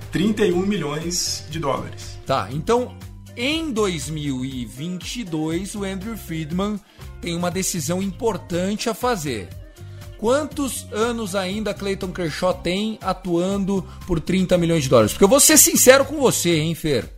31 0.10 0.66
milhões 0.66 1.46
de 1.50 1.60
dólares. 1.60 2.18
Tá, 2.26 2.48
então 2.50 2.96
em 3.36 3.74
2022, 3.74 5.76
o 5.76 5.84
Andrew 5.84 6.16
Friedman 6.16 6.80
tem 7.20 7.36
uma 7.36 7.52
decisão 7.52 8.02
importante 8.02 8.90
a 8.90 8.94
fazer. 8.94 9.50
Quantos 10.22 10.86
anos 10.92 11.36
ainda 11.36 11.74
Clayton 11.74 12.12
Kershaw 12.12 12.54
tem 12.54 13.00
atuando 13.02 13.84
por 14.06 14.20
30 14.20 14.56
milhões 14.56 14.84
de 14.84 14.90
dólares? 14.90 15.14
Porque 15.14 15.24
eu 15.24 15.28
vou 15.28 15.40
ser 15.40 15.58
sincero 15.58 16.06
com 16.06 16.18
você, 16.18 16.60
hein, 16.60 16.76
Fer? 16.76 17.12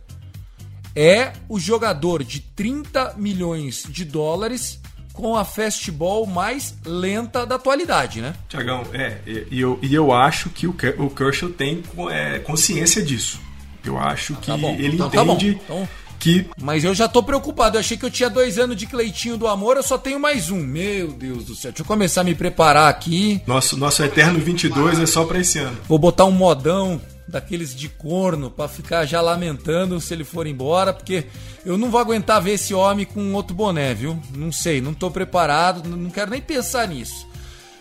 É 0.96 1.34
o 1.46 1.60
jogador 1.60 2.24
de 2.24 2.40
30 2.40 3.16
milhões 3.18 3.84
de 3.86 4.06
dólares 4.06 4.80
com 5.12 5.36
a 5.36 5.44
fastball 5.44 6.24
mais 6.24 6.78
lenta 6.82 7.44
da 7.44 7.56
atualidade, 7.56 8.22
né? 8.22 8.34
Tiagão, 8.48 8.82
é, 8.94 9.18
e 9.50 9.60
eu, 9.60 9.78
e 9.82 9.94
eu 9.94 10.10
acho 10.10 10.48
que 10.48 10.66
o, 10.66 10.74
o 10.96 11.10
Kershaw 11.10 11.50
tem 11.50 11.82
é, 12.10 12.38
consciência 12.38 13.02
disso. 13.02 13.38
Eu 13.84 13.98
acho 13.98 14.34
que 14.36 14.46
tá 14.46 14.56
ele 14.56 14.94
então, 14.94 15.08
entende. 15.08 15.56
Tá 15.56 15.60
então, 15.64 15.88
que. 16.18 16.46
Mas 16.60 16.84
eu 16.84 16.94
já 16.94 17.08
tô 17.08 17.22
preocupado. 17.22 17.76
Eu 17.76 17.80
achei 17.80 17.96
que 17.96 18.04
eu 18.04 18.10
tinha 18.10 18.30
dois 18.30 18.58
anos 18.58 18.76
de 18.76 18.86
Cleitinho 18.86 19.36
do 19.36 19.46
Amor, 19.46 19.76
eu 19.76 19.82
só 19.82 19.98
tenho 19.98 20.18
mais 20.18 20.50
um. 20.50 20.62
Meu 20.62 21.08
Deus 21.08 21.44
do 21.44 21.54
céu. 21.54 21.70
Deixa 21.70 21.82
eu 21.82 21.86
começar 21.86 22.22
a 22.22 22.24
me 22.24 22.34
preparar 22.34 22.88
aqui. 22.88 23.42
Nosso, 23.46 23.76
nosso 23.76 24.02
Eterno 24.02 24.38
22 24.38 25.00
é 25.00 25.06
só 25.06 25.24
pra 25.24 25.38
esse 25.38 25.58
ano. 25.58 25.76
Vou 25.88 25.98
botar 25.98 26.24
um 26.24 26.30
modão 26.30 27.00
daqueles 27.26 27.74
de 27.74 27.88
corno 27.88 28.50
para 28.50 28.68
ficar 28.68 29.04
já 29.06 29.20
lamentando 29.20 30.00
se 30.00 30.12
ele 30.12 30.24
for 30.24 30.46
embora, 30.46 30.92
porque 30.92 31.24
eu 31.64 31.78
não 31.78 31.90
vou 31.90 32.00
aguentar 32.00 32.40
ver 32.40 32.52
esse 32.52 32.74
homem 32.74 33.06
com 33.06 33.32
outro 33.32 33.54
boné, 33.54 33.94
viu? 33.94 34.20
Não 34.36 34.52
sei, 34.52 34.80
não 34.80 34.92
tô 34.92 35.10
preparado, 35.10 35.88
não 35.88 36.10
quero 36.10 36.30
nem 36.30 36.40
pensar 36.40 36.86
nisso. 36.86 37.26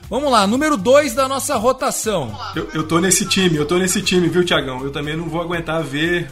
Vamos 0.10 0.32
lá, 0.32 0.46
número 0.46 0.78
2 0.78 1.14
da 1.14 1.28
nossa 1.28 1.56
rotação. 1.56 2.38
Eu, 2.56 2.70
eu 2.74 2.88
tô 2.88 3.00
nesse 3.00 3.26
time, 3.26 3.58
eu 3.58 3.66
tô 3.66 3.78
nesse 3.78 4.02
time, 4.02 4.28
viu, 4.28 4.44
Tiagão? 4.46 4.84
Eu 4.84 4.92
também 4.92 5.16
não 5.16 5.30
vou 5.30 5.42
aguentar 5.42 5.82
ver 5.84 6.30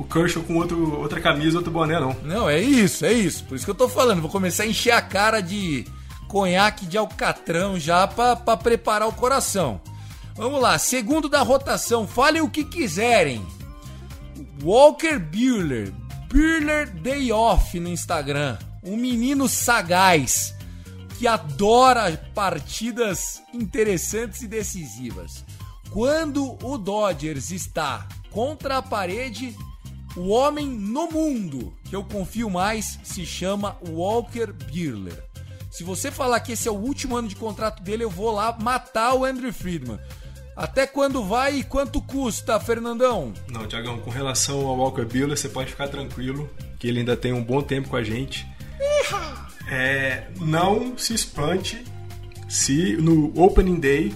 o 0.00 0.04
Kershaw 0.04 0.42
com 0.42 0.56
outro, 0.56 0.98
outra 0.98 1.20
camisa, 1.20 1.58
outro 1.58 1.70
boné, 1.70 2.00
não. 2.00 2.16
Não, 2.22 2.48
é 2.48 2.58
isso, 2.58 3.04
é 3.04 3.12
isso. 3.12 3.44
Por 3.44 3.54
isso 3.54 3.66
que 3.66 3.70
eu 3.70 3.74
tô 3.74 3.88
falando. 3.88 4.22
Vou 4.22 4.30
começar 4.30 4.62
a 4.62 4.66
encher 4.66 4.92
a 4.92 5.02
cara 5.02 5.40
de 5.40 5.84
conhaque 6.26 6.86
de 6.86 6.96
alcatrão 6.96 7.78
já 7.78 8.06
pra 8.06 8.56
preparar 8.56 9.06
o 9.06 9.12
coração. 9.12 9.80
Vamos 10.34 10.60
lá, 10.60 10.78
segundo 10.78 11.28
da 11.28 11.42
rotação, 11.42 12.08
falem 12.08 12.40
o 12.40 12.48
que 12.48 12.64
quiserem. 12.64 13.44
Walker 14.62 15.18
Buehler, 15.18 15.92
Buehler 16.32 16.88
Day 16.88 17.30
Off 17.30 17.78
no 17.78 17.88
Instagram. 17.88 18.56
Um 18.82 18.96
menino 18.96 19.46
sagaz 19.48 20.54
que 21.18 21.26
adora 21.26 22.16
partidas 22.34 23.42
interessantes 23.52 24.40
e 24.40 24.48
decisivas. 24.48 25.44
Quando 25.90 26.56
o 26.64 26.78
Dodgers 26.78 27.50
está 27.50 28.08
contra 28.30 28.78
a 28.78 28.82
parede, 28.82 29.54
o 30.16 30.28
homem 30.28 30.66
no 30.66 31.08
mundo 31.10 31.72
que 31.84 31.94
eu 31.94 32.04
confio 32.04 32.50
mais 32.50 32.98
se 33.02 33.24
chama 33.24 33.76
Walker 33.88 34.52
Buehler. 34.52 35.22
Se 35.70 35.84
você 35.84 36.10
falar 36.10 36.40
que 36.40 36.52
esse 36.52 36.66
é 36.66 36.70
o 36.70 36.74
último 36.74 37.16
ano 37.16 37.28
de 37.28 37.36
contrato 37.36 37.82
dele, 37.82 38.04
eu 38.04 38.10
vou 38.10 38.32
lá 38.32 38.56
matar 38.60 39.14
o 39.14 39.24
Andrew 39.24 39.52
Friedman. 39.52 39.98
Até 40.56 40.86
quando 40.86 41.24
vai 41.24 41.60
e 41.60 41.64
quanto 41.64 42.02
custa, 42.02 42.58
Fernandão? 42.58 43.32
Não, 43.48 43.66
Tiagão, 43.66 43.98
com 43.98 44.10
relação 44.10 44.66
ao 44.66 44.76
Walker 44.76 45.04
Buehler, 45.04 45.38
você 45.38 45.48
pode 45.48 45.70
ficar 45.70 45.88
tranquilo 45.88 46.50
que 46.78 46.88
ele 46.88 46.98
ainda 46.98 47.16
tem 47.16 47.32
um 47.32 47.42
bom 47.42 47.62
tempo 47.62 47.88
com 47.88 47.96
a 47.96 48.02
gente. 48.02 48.46
É, 49.68 50.26
não 50.40 50.98
se 50.98 51.14
espante 51.14 51.84
se 52.48 52.96
no 52.96 53.32
Opening 53.40 53.78
Day 53.78 54.12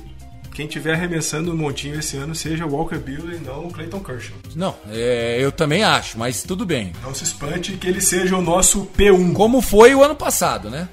quem 0.55 0.69
tiver 0.69 0.95
arremessando 0.95 1.53
o 1.53 1.57
montinho 1.57 1.99
esse 1.99 2.17
ano 2.17 2.33
seja 2.33 2.65
o 2.65 2.71
Walker 2.71 2.97
Buehler 2.97 3.41
e 3.41 3.45
não 3.45 3.67
o 3.67 3.73
Clayton 3.73 3.99
Kershaw. 3.99 4.37
Não, 4.55 4.77
é, 4.89 5.37
eu 5.41 5.51
também 5.51 5.83
acho, 5.83 6.17
mas 6.17 6.45
tudo 6.45 6.65
bem. 6.65 6.93
Não 7.03 7.13
se 7.13 7.25
espante 7.25 7.73
que 7.73 7.89
ele 7.89 8.01
seja 8.01 8.37
o 8.37 8.41
nosso 8.41 8.87
P1. 8.97 9.35
Como 9.35 9.61
foi 9.61 9.97
o 9.97 10.03
ano 10.03 10.15
passado, 10.15 10.71
né? 10.71 10.89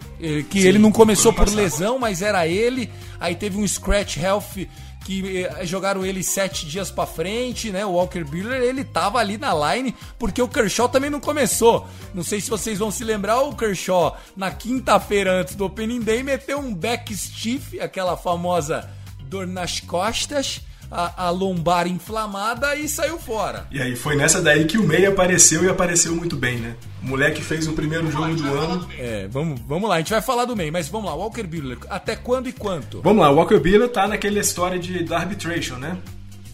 Que 0.50 0.62
Sim, 0.62 0.68
ele 0.68 0.80
não 0.80 0.92
começou 0.92 1.32
por 1.32 1.48
lesão, 1.48 2.00
mas 2.00 2.24
era 2.24 2.48
ele. 2.48 2.90
Aí 3.20 3.36
teve 3.36 3.58
um 3.58 3.68
scratch 3.68 4.18
health 4.18 4.68
que 5.06 5.44
eh, 5.46 5.66
jogaram 5.66 6.04
ele 6.06 6.24
sete 6.24 6.66
dias 6.66 6.90
para 6.90 7.06
frente, 7.06 7.70
né? 7.70 7.86
O 7.86 7.92
Walker 7.92 8.24
Buehler, 8.24 8.64
ele 8.64 8.84
tava 8.84 9.20
ali 9.20 9.38
na 9.38 9.54
line 9.54 9.96
porque 10.18 10.42
o 10.42 10.48
Kershaw 10.48 10.90
também 10.90 11.10
não 11.10 11.20
começou. 11.20 11.88
Não 12.16 12.24
sei 12.24 12.42
se 12.42 12.50
vocês 12.50 12.80
vão 12.80 12.90
se 12.90 13.04
lembrar, 13.04 13.42
o 13.42 13.56
Kershaw 13.56 14.18
na 14.36 14.50
quinta-feira 14.50 15.42
antes 15.42 15.54
do 15.54 15.66
Opening 15.66 16.02
Day 16.02 16.24
meteu 16.24 16.60
um 16.60 16.74
back 16.74 17.16
stiff, 17.16 17.80
aquela 17.80 18.18
famosa 18.18 18.90
dor 19.32 19.48
nas 19.48 19.80
costas, 19.80 20.60
a, 20.92 21.28
a, 21.28 21.30
lombar 21.30 21.88
inflamada 21.88 22.76
e 22.76 22.86
saiu 22.90 23.18
fora. 23.18 23.66
E 23.72 23.82
aí 23.82 23.96
foi 23.96 24.18
nessa 24.18 24.42
daí 24.42 24.66
que 24.66 24.78
o 24.78 24.86
May 24.86 25.06
apareceu 25.06 25.64
e 25.64 25.70
apareceu 25.70 26.14
muito 26.14 26.36
bem, 26.36 26.58
né? 26.58 26.76
O 27.02 27.08
moleque 27.08 27.42
fez 27.42 27.66
o 27.66 27.72
primeiro 27.72 28.12
jogo 28.12 28.36
do 28.36 28.54
ano. 28.54 28.90
É, 29.00 29.30
vamos, 29.30 29.62
vamos 29.62 29.88
lá, 29.90 29.96
a 29.96 29.98
gente 30.00 30.12
vai 30.12 30.22
falar 30.22 30.44
do 30.44 30.54
May, 30.54 30.70
mas 30.70 30.90
vamos 30.90 31.10
lá, 31.10 31.16
Walker 31.16 31.44
Buehler, 31.44 31.78
até 31.90 32.14
quando 32.14 32.50
e 32.50 32.52
quanto? 32.52 33.02
Vamos 33.02 33.22
lá, 33.22 33.32
o 33.32 33.36
Walker 33.36 33.58
Buehler 33.58 33.88
tá 33.88 34.06
naquela 34.06 34.38
história 34.38 34.78
de 34.78 35.02
da 35.06 35.20
arbitration, 35.20 35.78
né? 35.78 35.98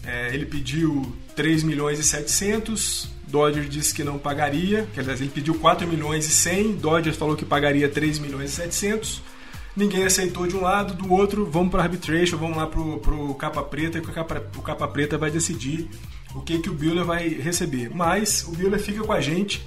É, 0.06 0.32
ele 0.32 0.46
pediu 0.46 1.16
3 1.34 1.64
milhões 1.64 1.98
e 1.98 2.04
700, 2.04 3.08
Dodgers 3.26 3.68
disse 3.68 3.92
que 3.92 4.04
não 4.04 4.18
pagaria, 4.18 4.86
quer 4.94 5.00
dizer, 5.00 5.14
ele 5.14 5.30
pediu 5.30 5.54
4 5.54 5.86
milhões 5.86 6.26
e 6.26 6.30
100, 6.30 6.76
Dodgers 6.76 7.16
falou 7.16 7.34
que 7.34 7.44
pagaria 7.44 7.88
3 7.88 8.20
milhões 8.20 8.52
e 8.52 8.54
700 8.54 9.37
ninguém 9.78 10.04
aceitou 10.04 10.46
de 10.46 10.56
um 10.56 10.60
lado, 10.60 10.94
do 10.94 11.12
outro, 11.12 11.48
vamos 11.50 11.70
para 11.70 11.84
arbitration, 11.84 12.36
vamos 12.36 12.56
lá 12.56 12.66
pro, 12.66 12.98
pro 12.98 13.34
capa 13.34 13.62
preta, 13.62 13.98
e 13.98 14.00
o 14.00 14.04
capa, 14.04 14.42
o 14.56 14.62
capa 14.62 14.88
preta 14.88 15.16
vai 15.16 15.30
decidir 15.30 15.88
o 16.34 16.40
que, 16.40 16.58
que 16.58 16.68
o 16.68 16.74
Buehler 16.74 17.04
vai 17.04 17.28
receber. 17.28 17.90
Mas 17.94 18.44
o 18.46 18.52
Buehler 18.52 18.80
fica 18.80 19.02
com 19.02 19.12
a 19.12 19.20
gente 19.20 19.66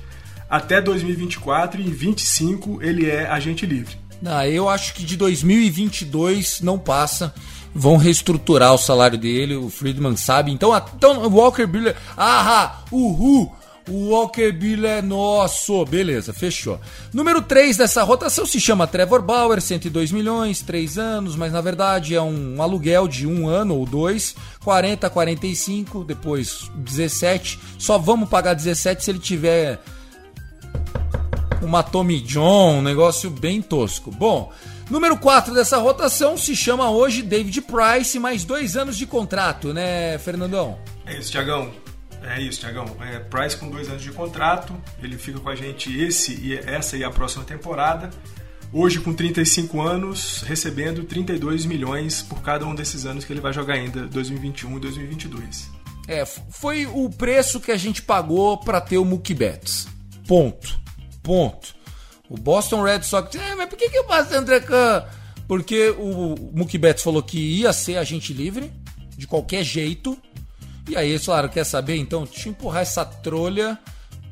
até 0.50 0.82
2024 0.82 1.82
e 1.82 1.88
em 1.88 1.92
25 1.92 2.84
ele 2.84 3.10
é 3.10 3.26
agente 3.28 3.66
livre. 3.66 3.96
Não, 4.22 4.44
eu 4.46 4.70
acho 4.70 4.94
que 4.94 5.04
de 5.04 5.18
2022 5.18 6.62
não 6.62 6.78
passa. 6.78 7.34
Vão 7.74 7.96
reestruturar 7.96 8.74
o 8.74 8.78
salário 8.78 9.18
dele, 9.18 9.56
o 9.56 9.70
Friedman 9.70 10.18
sabe. 10.18 10.52
Então, 10.52 10.76
então 10.96 11.26
Walker 11.30 11.66
Buehler, 11.66 11.96
ah, 12.18 12.82
uhul, 12.92 13.56
o 13.92 14.10
Walker 14.10 14.52
Bill 14.52 14.86
é 14.86 15.02
nosso. 15.02 15.86
Beleza, 15.86 16.32
fechou. 16.32 16.80
Número 17.14 17.42
3 17.42 17.76
dessa 17.76 18.04
rotação 18.04 18.46
se 18.46 18.60
chama 18.60 18.88
Trevor 18.88 19.22
Bauer, 19.22 19.62
102 19.62 20.12
milhões, 20.12 20.62
3 20.62 20.98
anos, 20.98 21.36
mas 21.36 21.52
na 21.52 21.60
verdade 21.60 22.16
é 22.16 22.22
um 22.22 22.62
aluguel 22.62 23.08
de 23.08 23.28
um 23.28 23.50
ano 23.50 23.76
ou 23.76 23.86
dois, 23.86 24.36
40, 24.64 25.10
45, 25.10 26.06
depois 26.06 26.72
17. 26.76 27.60
Só 27.78 27.98
vamos 27.98 28.30
pagar 28.30 28.54
17 28.54 29.04
se 29.04 29.12
ele 29.12 29.20
tiver 29.20 29.80
uma 31.62 31.84
Tommy 31.84 32.22
John, 32.22 32.78
um 32.78 32.82
negócio 32.82 33.30
bem 33.30 33.62
tosco. 33.62 34.10
Bom, 34.10 34.52
número 34.90 35.18
4 35.18 35.54
dessa 35.54 35.78
rotação 35.78 36.38
se 36.38 36.56
chama 36.56 36.90
hoje 36.90 37.22
David 37.22 37.62
Price, 37.62 38.18
mais 38.18 38.46
dois 38.46 38.78
anos 38.78 38.98
de 38.98 39.06
contrato, 39.06 39.74
né, 39.74 40.18
Fernandão? 40.18 40.78
É 41.06 41.18
isso, 41.18 41.32
Tiagão. 41.32 41.72
É 42.24 42.42
isso, 42.42 42.60
Tiagão. 42.60 42.86
É, 43.02 43.20
Price 43.20 43.58
com 43.58 43.70
dois 43.70 43.90
anos 43.90 44.02
de 44.02 44.12
contrato, 44.12 44.76
ele 45.02 45.18
fica 45.18 45.40
com 45.40 45.50
a 45.50 45.56
gente 45.56 45.96
esse 46.00 46.34
e 46.34 46.56
essa 46.58 46.96
e 46.96 47.04
a 47.04 47.10
próxima 47.10 47.44
temporada. 47.44 48.10
Hoje, 48.74 49.00
com 49.02 49.14
35 49.14 49.82
anos, 49.82 50.44
recebendo 50.44 51.04
32 51.04 51.66
milhões 51.66 52.22
por 52.22 52.42
cada 52.42 52.66
um 52.66 52.74
desses 52.74 53.06
anos 53.06 53.26
que 53.26 53.34
ele 53.34 53.42
vai 53.42 53.52
jogar 53.52 53.74
ainda, 53.74 54.08
2021 54.08 54.78
e 54.78 54.80
2022. 54.80 55.70
É, 56.08 56.26
foi 56.26 56.86
o 56.86 57.10
preço 57.10 57.60
que 57.60 57.72
a 57.72 57.78
gente 57.78 58.02
pagou 58.02 58.58
para 58.58 58.80
ter 58.80 58.98
o 58.98 59.04
Mookie 59.04 59.34
Betts. 59.34 59.88
Ponto. 60.26 60.80
Ponto. 61.22 61.76
O 62.30 62.38
Boston 62.38 62.84
Red 62.84 63.04
Sox, 63.04 63.36
é, 63.36 63.56
mas 63.56 63.68
por 63.68 63.78
que, 63.78 63.90
que 63.90 64.00
o 64.00 64.08
Boston 64.08 64.36
André 64.36 64.62
Porque 65.48 65.90
o 65.98 66.36
Mookie 66.54 66.78
Betts 66.78 67.04
falou 67.04 67.22
que 67.22 67.38
ia 67.38 67.74
ser 67.74 67.98
agente 67.98 68.34
livre 68.34 68.72
de 69.18 69.28
qualquer 69.28 69.64
jeito. 69.64 70.18
E 70.88 70.96
aí 70.96 71.10
eles 71.10 71.26
falaram, 71.26 71.50
quer 71.50 71.64
saber? 71.64 71.96
Então, 71.98 72.26
deixa 72.26 72.50
eu 72.50 72.52
empurrar 72.52 72.82
essa 72.82 73.06
trolha 73.06 73.78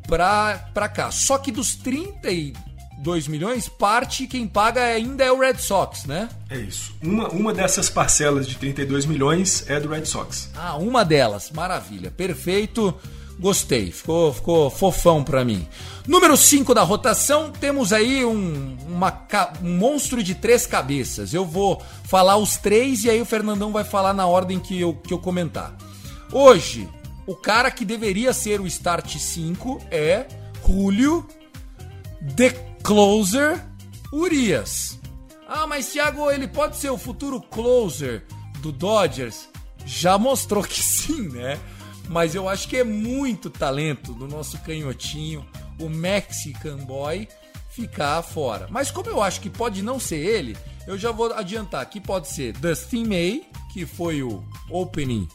pra, 0.07 0.69
pra 0.73 0.89
cá. 0.89 1.11
Só 1.11 1.37
que 1.37 1.51
dos 1.51 1.75
32 1.75 3.27
milhões, 3.27 3.69
parte 3.69 4.27
quem 4.27 4.47
paga 4.47 4.83
ainda 4.83 5.23
é 5.23 5.31
o 5.31 5.39
Red 5.39 5.57
Sox, 5.57 6.05
né? 6.05 6.27
É 6.49 6.57
isso. 6.57 6.93
Uma, 7.01 7.29
uma 7.29 7.53
dessas 7.53 7.89
parcelas 7.89 8.47
de 8.47 8.55
32 8.55 9.05
milhões 9.05 9.63
é 9.69 9.79
do 9.79 9.89
Red 9.89 10.05
Sox. 10.05 10.49
Ah, 10.55 10.75
uma 10.75 11.05
delas. 11.05 11.51
Maravilha. 11.51 12.11
Perfeito. 12.11 12.93
Gostei. 13.39 13.91
Ficou, 13.91 14.33
ficou 14.33 14.69
fofão 14.69 15.23
pra 15.23 15.45
mim. 15.45 15.65
Número 16.05 16.35
5 16.35 16.73
da 16.73 16.81
rotação, 16.81 17.51
temos 17.51 17.93
aí 17.93 18.25
um, 18.25 18.75
uma, 18.87 19.25
um 19.63 19.77
monstro 19.77 20.21
de 20.23 20.35
três 20.35 20.65
cabeças. 20.65 21.33
Eu 21.33 21.45
vou 21.45 21.81
falar 22.03 22.35
os 22.35 22.57
três 22.57 23.03
e 23.03 23.09
aí 23.09 23.21
o 23.21 23.25
Fernandão 23.25 23.71
vai 23.71 23.83
falar 23.83 24.13
na 24.13 24.25
ordem 24.25 24.59
que 24.59 24.81
eu, 24.81 24.93
que 24.93 25.13
eu 25.13 25.19
comentar. 25.19 25.73
Hoje, 26.31 26.87
o 27.25 27.35
cara 27.35 27.71
que 27.71 27.83
deveria 27.83 28.33
ser 28.33 28.61
o 28.61 28.67
start 28.67 29.17
5 29.17 29.81
é 29.89 30.27
Julio 30.65 31.27
The 32.35 32.51
Closer 32.83 33.65
Urias. 34.13 34.99
Ah, 35.47 35.65
mas 35.65 35.91
Thiago, 35.91 36.29
ele 36.29 36.47
pode 36.47 36.77
ser 36.77 36.91
o 36.91 36.97
futuro 36.97 37.41
closer 37.41 38.23
do 38.59 38.71
Dodgers? 38.71 39.49
Já 39.85 40.19
mostrou 40.19 40.63
que 40.63 40.81
sim, 40.83 41.29
né? 41.29 41.59
Mas 42.07 42.35
eu 42.35 42.47
acho 42.47 42.67
que 42.67 42.77
é 42.77 42.83
muito 42.83 43.49
talento 43.49 44.13
do 44.13 44.27
nosso 44.27 44.59
canhotinho, 44.59 45.43
o 45.79 45.89
Mexican 45.89 46.77
Boy, 46.77 47.27
ficar 47.71 48.21
fora. 48.21 48.67
Mas 48.69 48.91
como 48.91 49.09
eu 49.09 49.21
acho 49.21 49.41
que 49.41 49.49
pode 49.49 49.81
não 49.81 49.99
ser 49.99 50.17
ele, 50.17 50.55
eu 50.85 50.97
já 50.97 51.11
vou 51.11 51.33
adiantar 51.33 51.87
que 51.87 51.99
pode 51.99 52.27
ser 52.27 52.53
Dustin 52.53 53.05
May, 53.05 53.47
que 53.73 53.85
foi 53.85 54.21
o 54.21 54.43
opening 54.69 55.27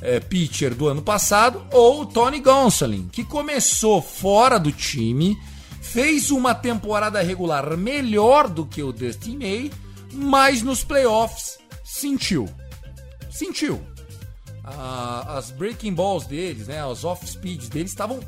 é, 0.00 0.20
pitcher 0.20 0.74
do 0.74 0.88
ano 0.88 1.02
passado, 1.02 1.64
ou 1.72 2.04
Tony 2.04 2.40
Gonsolin, 2.40 3.08
que 3.10 3.24
começou 3.24 4.02
fora 4.02 4.58
do 4.58 4.72
time, 4.72 5.36
fez 5.80 6.30
uma 6.30 6.54
temporada 6.54 7.22
regular 7.22 7.76
melhor 7.76 8.48
do 8.48 8.66
que 8.66 8.82
o 8.82 8.92
Dustin 8.92 9.38
May, 9.38 9.70
mas 10.12 10.62
nos 10.62 10.84
playoffs 10.84 11.58
sentiu. 11.84 12.48
Sentiu 13.30 13.80
as 14.66 15.50
breaking 15.52 15.94
balls 15.94 16.26
deles, 16.26 16.66
né, 16.66 16.84
as 16.84 17.04
off 17.04 17.26
speeds 17.26 17.68
deles 17.68 17.92
estavam 17.92 18.20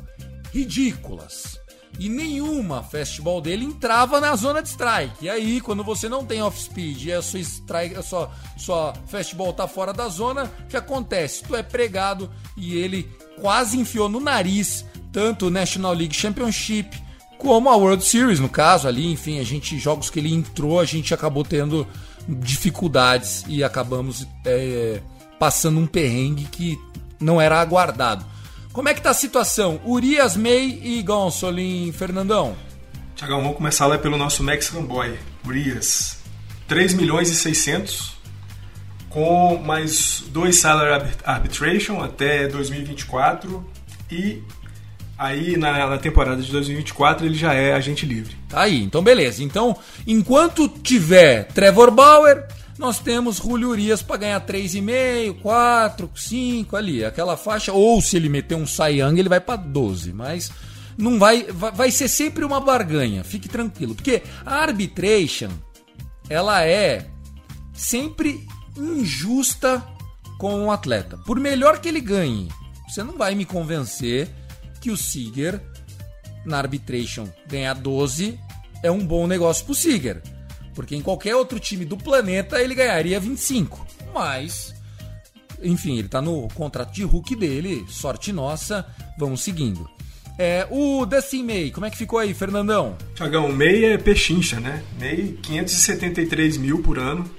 ridículas. 0.53 1.58
E 1.99 2.07
nenhuma 2.07 2.81
fastball 2.81 3.41
dele 3.41 3.65
entrava 3.65 4.21
na 4.21 4.33
zona 4.35 4.61
de 4.61 4.69
strike. 4.69 5.25
E 5.25 5.29
aí, 5.29 5.59
quando 5.59 5.83
você 5.83 6.07
não 6.07 6.25
tem 6.25 6.41
off 6.41 6.57
speed 6.59 7.03
e 7.03 7.11
a 7.11 7.21
sua 7.21 7.41
strike, 7.41 7.95
a 7.95 8.01
sua, 8.01 8.31
sua 8.57 8.93
fastball 9.07 9.51
tá 9.51 9.67
fora 9.67 9.91
da 9.91 10.07
zona, 10.07 10.45
o 10.45 10.67
que 10.67 10.77
acontece? 10.77 11.43
Tu 11.43 11.55
é 11.55 11.61
pregado 11.61 12.31
e 12.55 12.77
ele 12.77 13.03
quase 13.41 13.77
enfiou 13.77 14.07
no 14.07 14.21
nariz 14.21 14.85
tanto 15.11 15.47
o 15.47 15.49
National 15.49 15.93
League 15.93 16.15
Championship 16.15 16.89
como 17.37 17.69
a 17.69 17.75
World 17.75 18.03
Series, 18.03 18.39
no 18.39 18.49
caso 18.49 18.87
ali, 18.87 19.09
enfim, 19.11 19.39
a 19.39 19.43
gente 19.43 19.79
jogos 19.79 20.09
que 20.09 20.19
ele 20.19 20.33
entrou, 20.33 20.79
a 20.79 20.85
gente 20.85 21.13
acabou 21.13 21.43
tendo 21.43 21.87
dificuldades 22.27 23.45
e 23.47 23.63
acabamos 23.63 24.27
é, 24.45 25.01
passando 25.39 25.79
um 25.79 25.87
perrengue 25.87 26.43
que 26.43 26.77
não 27.19 27.39
era 27.39 27.59
aguardado. 27.61 28.25
Como 28.79 28.87
é 28.87 28.93
que 28.93 29.01
tá 29.01 29.09
a 29.09 29.13
situação? 29.13 29.81
Urias, 29.83 30.37
May 30.37 30.79
e 30.81 31.03
Gonsolin, 31.03 31.91
Fernandão? 31.91 32.55
Tiagão, 33.13 33.41
vamos 33.41 33.57
começar 33.57 33.85
lá 33.87 33.97
pelo 33.97 34.15
nosso 34.15 34.41
Mexican 34.41 34.83
Boy, 34.83 35.19
Urias. 35.45 36.19
3 36.65 36.93
milhões 36.93 37.29
e 37.29 37.35
600, 37.35 38.15
com 39.09 39.57
mais 39.57 40.23
dois 40.29 40.61
salary 40.61 41.11
arbitration 41.25 42.01
até 42.01 42.47
2024 42.47 43.69
e 44.09 44.41
aí 45.17 45.57
na, 45.57 45.85
na, 45.89 45.97
temporada 45.97 46.41
de 46.41 46.49
2024 46.49 47.25
ele 47.25 47.35
já 47.35 47.53
é 47.53 47.73
agente 47.73 48.05
livre. 48.05 48.37
Tá 48.47 48.61
aí, 48.61 48.81
então 48.81 49.03
beleza. 49.03 49.43
Então, 49.43 49.75
enquanto 50.07 50.69
tiver 50.69 51.47
Trevor 51.47 51.91
Bauer, 51.91 52.47
nós 52.79 52.97
temos 52.97 53.35
Julio 53.35 53.71
Urias 53.71 54.01
para 54.01 54.15
ganhar 54.15 54.39
3,5, 54.39 55.41
4, 55.41 56.09
5 56.15 56.75
ali, 56.77 57.03
aquela 57.03 57.35
faixa. 57.35 57.73
Ou 57.73 58.01
se 58.01 58.15
ele 58.15 58.29
meter 58.29 58.55
um 58.55 58.63
Young, 58.63 59.19
ele 59.19 59.27
vai 59.27 59.41
para 59.41 59.57
12, 59.57 60.13
mas 60.13 60.49
não 60.97 61.19
vai, 61.19 61.43
vai, 61.43 61.73
vai 61.73 61.91
ser 61.91 62.07
sempre 62.07 62.45
uma 62.45 62.61
barganha, 62.61 63.21
fique 63.21 63.49
tranquilo, 63.49 63.93
porque 63.93 64.23
a 64.45 64.55
arbitration 64.55 65.49
ela 66.29 66.63
é 66.63 67.05
sempre 67.73 68.47
injusta 68.77 69.85
com 70.37 70.63
o 70.63 70.71
atleta. 70.71 71.17
Por 71.17 71.37
melhor 71.37 71.79
que 71.79 71.89
ele 71.89 71.99
ganhe, 71.99 72.47
você 72.87 73.03
não 73.03 73.17
vai 73.17 73.35
me 73.35 73.43
convencer 73.43 74.29
que 74.79 74.89
o 74.89 74.95
Seager 74.95 75.61
na 76.45 76.57
arbitration 76.57 77.27
ganhar 77.45 77.73
12 77.73 78.39
é 78.81 78.89
um 78.89 79.05
bom 79.05 79.27
negócio 79.27 79.65
pro 79.65 79.75
Seager. 79.75 80.23
Porque 80.79 80.95
em 80.95 81.01
qualquer 81.01 81.35
outro 81.35 81.59
time 81.59 81.83
do 81.83 81.97
planeta 81.97 82.61
ele 82.61 82.73
ganharia 82.73 83.19
25. 83.19 83.85
Mas, 84.13 84.73
enfim, 85.61 85.99
ele 85.99 86.07
tá 86.07 86.21
no 86.21 86.47
contrato 86.55 86.93
de 86.93 87.03
Hulk 87.03 87.35
dele, 87.35 87.85
sorte 87.89 88.31
nossa, 88.31 88.85
vamos 89.17 89.41
seguindo. 89.41 89.89
É, 90.37 90.65
o 90.71 91.05
Dustin 91.05 91.43
May, 91.43 91.69
como 91.69 91.85
é 91.85 91.89
que 91.89 91.97
ficou 91.97 92.17
aí, 92.17 92.33
Fernandão? 92.33 92.95
Tiagão, 93.13 93.49
o 93.49 93.53
May 93.53 93.83
é 93.83 93.97
pechincha, 93.97 94.61
né? 94.61 94.81
May, 94.97 95.37
573 95.41 96.55
mil 96.55 96.81
por 96.81 96.97
ano, 96.97 97.29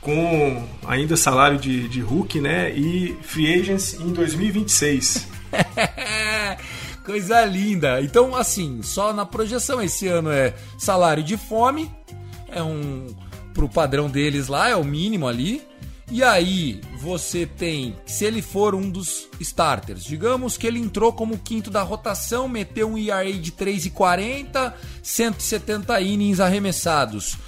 com 0.00 0.64
ainda 0.86 1.16
salário 1.16 1.58
de, 1.58 1.88
de 1.88 2.00
Hulk, 2.00 2.40
né? 2.40 2.70
E 2.70 3.18
free 3.22 3.52
agents 3.52 3.94
em 3.94 4.12
2026. 4.12 5.26
Coisa 7.04 7.44
linda. 7.44 8.00
Então, 8.00 8.36
assim, 8.36 8.80
só 8.84 9.12
na 9.12 9.26
projeção 9.26 9.82
esse 9.82 10.06
ano 10.06 10.30
é 10.30 10.54
salário 10.78 11.24
de 11.24 11.36
fome, 11.36 11.90
é 12.52 12.62
um 12.62 13.06
pro 13.52 13.68
padrão 13.68 14.08
deles 14.08 14.48
lá, 14.48 14.68
é 14.68 14.76
o 14.76 14.84
mínimo 14.84 15.26
ali. 15.26 15.62
E 16.10 16.22
aí 16.22 16.80
você 17.00 17.46
tem, 17.46 17.96
se 18.04 18.24
ele 18.24 18.42
for 18.42 18.74
um 18.74 18.90
dos 18.90 19.28
starters, 19.40 20.04
digamos 20.04 20.58
que 20.58 20.66
ele 20.66 20.78
entrou 20.78 21.10
como 21.12 21.38
quinto 21.38 21.70
da 21.70 21.82
rotação, 21.82 22.46
meteu 22.48 22.90
um 22.90 22.98
ERA 22.98 23.32
de 23.32 23.50
3,40, 23.52 24.74
170 25.02 26.00
innings 26.02 26.38
arremessados, 26.38 27.38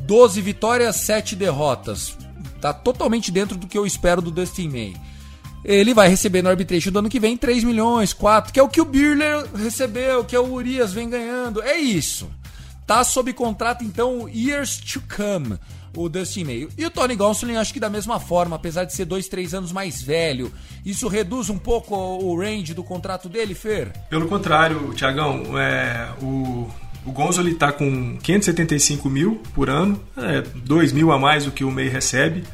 12 0.00 0.40
vitórias, 0.40 0.96
7 0.96 1.36
derrotas. 1.36 2.16
Tá 2.62 2.72
totalmente 2.72 3.30
dentro 3.30 3.58
do 3.58 3.66
que 3.66 3.76
eu 3.76 3.84
espero 3.84 4.22
do 4.22 4.30
Dustin 4.30 4.68
May. 4.68 4.94
Ele 5.62 5.92
vai 5.92 6.08
receber 6.08 6.40
no 6.40 6.48
arbitration 6.48 6.90
do 6.90 7.00
ano 7.00 7.10
que 7.10 7.20
vem 7.20 7.36
3 7.36 7.62
milhões, 7.64 8.14
4, 8.14 8.52
que 8.52 8.60
é 8.60 8.62
o 8.62 8.68
que 8.68 8.80
o 8.80 8.86
Birler 8.86 9.44
recebeu, 9.54 10.24
que 10.24 10.34
é 10.34 10.40
o 10.40 10.50
Urias 10.50 10.92
vem 10.94 11.10
ganhando. 11.10 11.62
É 11.62 11.76
isso. 11.76 12.26
Tá 12.86 13.02
sob 13.02 13.32
contrato, 13.32 13.82
então, 13.82 14.28
Years 14.28 14.76
to 14.76 15.02
Come, 15.16 15.58
o 15.96 16.08
Dustin 16.08 16.44
May. 16.44 16.68
E 16.76 16.84
o 16.84 16.90
Tony 16.90 17.16
Gonsolin, 17.16 17.56
acho 17.56 17.72
que 17.72 17.80
da 17.80 17.88
mesma 17.88 18.20
forma, 18.20 18.56
apesar 18.56 18.84
de 18.84 18.92
ser 18.92 19.06
dois, 19.06 19.26
três 19.26 19.54
anos 19.54 19.72
mais 19.72 20.02
velho, 20.02 20.52
isso 20.84 21.08
reduz 21.08 21.48
um 21.48 21.56
pouco 21.56 21.96
o 21.96 22.38
range 22.38 22.74
do 22.74 22.84
contrato 22.84 23.28
dele, 23.28 23.54
Fer? 23.54 23.90
Pelo 24.10 24.28
contrário, 24.28 24.92
Tiagão, 24.94 25.58
é, 25.58 26.10
o, 26.20 26.68
o 27.06 27.12
Gonzoli 27.12 27.52
está 27.52 27.72
com 27.72 28.18
575 28.18 29.08
mil 29.08 29.40
por 29.54 29.70
ano, 29.70 29.98
é, 30.16 30.42
2 30.42 30.92
mil 30.92 31.10
a 31.10 31.18
mais 31.18 31.46
do 31.46 31.52
que 31.52 31.64
o 31.64 31.70
May 31.70 31.88
recebe. 31.88 32.44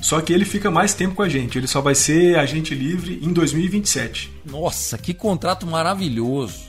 Só 0.00 0.20
que 0.20 0.32
ele 0.32 0.44
fica 0.44 0.70
mais 0.70 0.94
tempo 0.94 1.16
com 1.16 1.22
a 1.22 1.28
gente. 1.28 1.58
Ele 1.58 1.66
só 1.66 1.80
vai 1.80 1.94
ser 1.94 2.38
agente 2.38 2.72
livre 2.74 3.18
em 3.20 3.32
2027. 3.32 4.32
Nossa, 4.44 4.96
que 4.96 5.12
contrato 5.12 5.66
maravilhoso. 5.66 6.67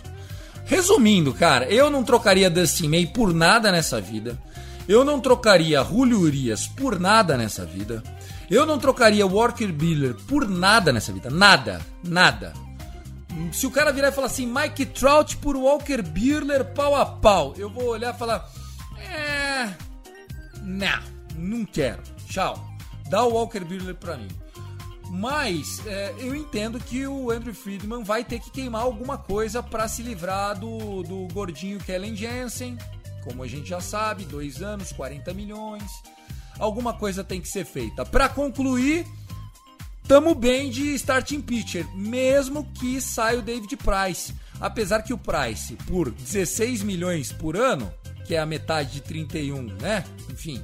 Resumindo, 0.69 1.33
cara, 1.33 1.65
eu 1.65 1.89
não 1.89 2.03
trocaria 2.03 2.47
Dustin 2.47 2.89
May 2.89 3.07
por 3.07 3.33
nada 3.33 3.71
nessa 3.71 3.99
vida. 3.99 4.39
Eu 4.87 5.03
não 5.03 5.19
trocaria 5.19 5.83
Julio 5.83 6.19
Urias 6.19 6.67
por 6.67 6.99
nada 6.99 7.35
nessa 7.35 7.65
vida. 7.65 8.03
Eu 8.51 8.67
não 8.67 8.77
trocaria 8.77 9.25
Walker 9.25 9.71
Buehler 9.71 10.13
por 10.27 10.47
nada 10.47 10.93
nessa 10.93 11.11
vida. 11.11 11.27
Nada. 11.31 11.81
Nada. 12.03 12.53
Se 13.51 13.65
o 13.65 13.71
cara 13.71 13.91
virar 13.91 14.09
e 14.09 14.11
falar 14.11 14.27
assim, 14.27 14.45
Mike 14.45 14.85
Trout 14.85 15.37
por 15.37 15.55
Walker 15.55 16.03
Buehler 16.03 16.63
pau 16.65 16.95
a 16.95 17.03
pau, 17.03 17.55
eu 17.57 17.71
vou 17.71 17.85
olhar 17.85 18.13
e 18.13 18.17
falar, 18.17 18.47
é... 18.99 19.69
Não, 20.61 20.99
não 21.35 21.65
quero. 21.65 22.03
Tchau. 22.27 22.63
Dá 23.09 23.23
o 23.23 23.33
Walker 23.33 23.61
Buehler 23.61 23.95
pra 23.95 24.17
mim. 24.17 24.27
Mas 25.09 25.85
é, 25.87 26.13
eu 26.19 26.35
entendo 26.35 26.79
que 26.79 27.05
o 27.07 27.31
Andrew 27.31 27.53
Friedman 27.53 28.03
vai 28.03 28.23
ter 28.23 28.39
que 28.39 28.51
queimar 28.51 28.83
alguma 28.83 29.17
coisa 29.17 29.63
para 29.63 29.87
se 29.87 30.03
livrar 30.03 30.57
do, 30.59 31.01
do 31.03 31.27
gordinho 31.33 31.79
Kellen 31.79 32.15
Jensen. 32.15 32.77
Como 33.23 33.43
a 33.43 33.47
gente 33.47 33.69
já 33.69 33.81
sabe, 33.81 34.23
dois 34.23 34.61
anos, 34.61 34.91
40 34.91 35.33
milhões. 35.33 35.83
Alguma 36.59 36.93
coisa 36.93 37.23
tem 37.23 37.41
que 37.41 37.47
ser 37.47 37.65
feita. 37.65 38.05
Para 38.05 38.29
concluir, 38.29 39.05
tamo 40.07 40.35
bem 40.35 40.69
de 40.69 40.93
starting 40.95 41.41
pitcher, 41.41 41.87
mesmo 41.95 42.71
que 42.73 43.01
saia 43.01 43.39
o 43.39 43.41
David 43.41 43.77
Price. 43.77 44.33
Apesar 44.59 45.01
que 45.01 45.13
o 45.13 45.17
Price, 45.17 45.75
por 45.87 46.11
16 46.11 46.83
milhões 46.83 47.31
por 47.31 47.55
ano, 47.55 47.91
que 48.25 48.35
é 48.35 48.39
a 48.39 48.45
metade 48.45 48.91
de 48.91 49.01
31, 49.01 49.63
né? 49.63 50.03
Enfim, 50.29 50.61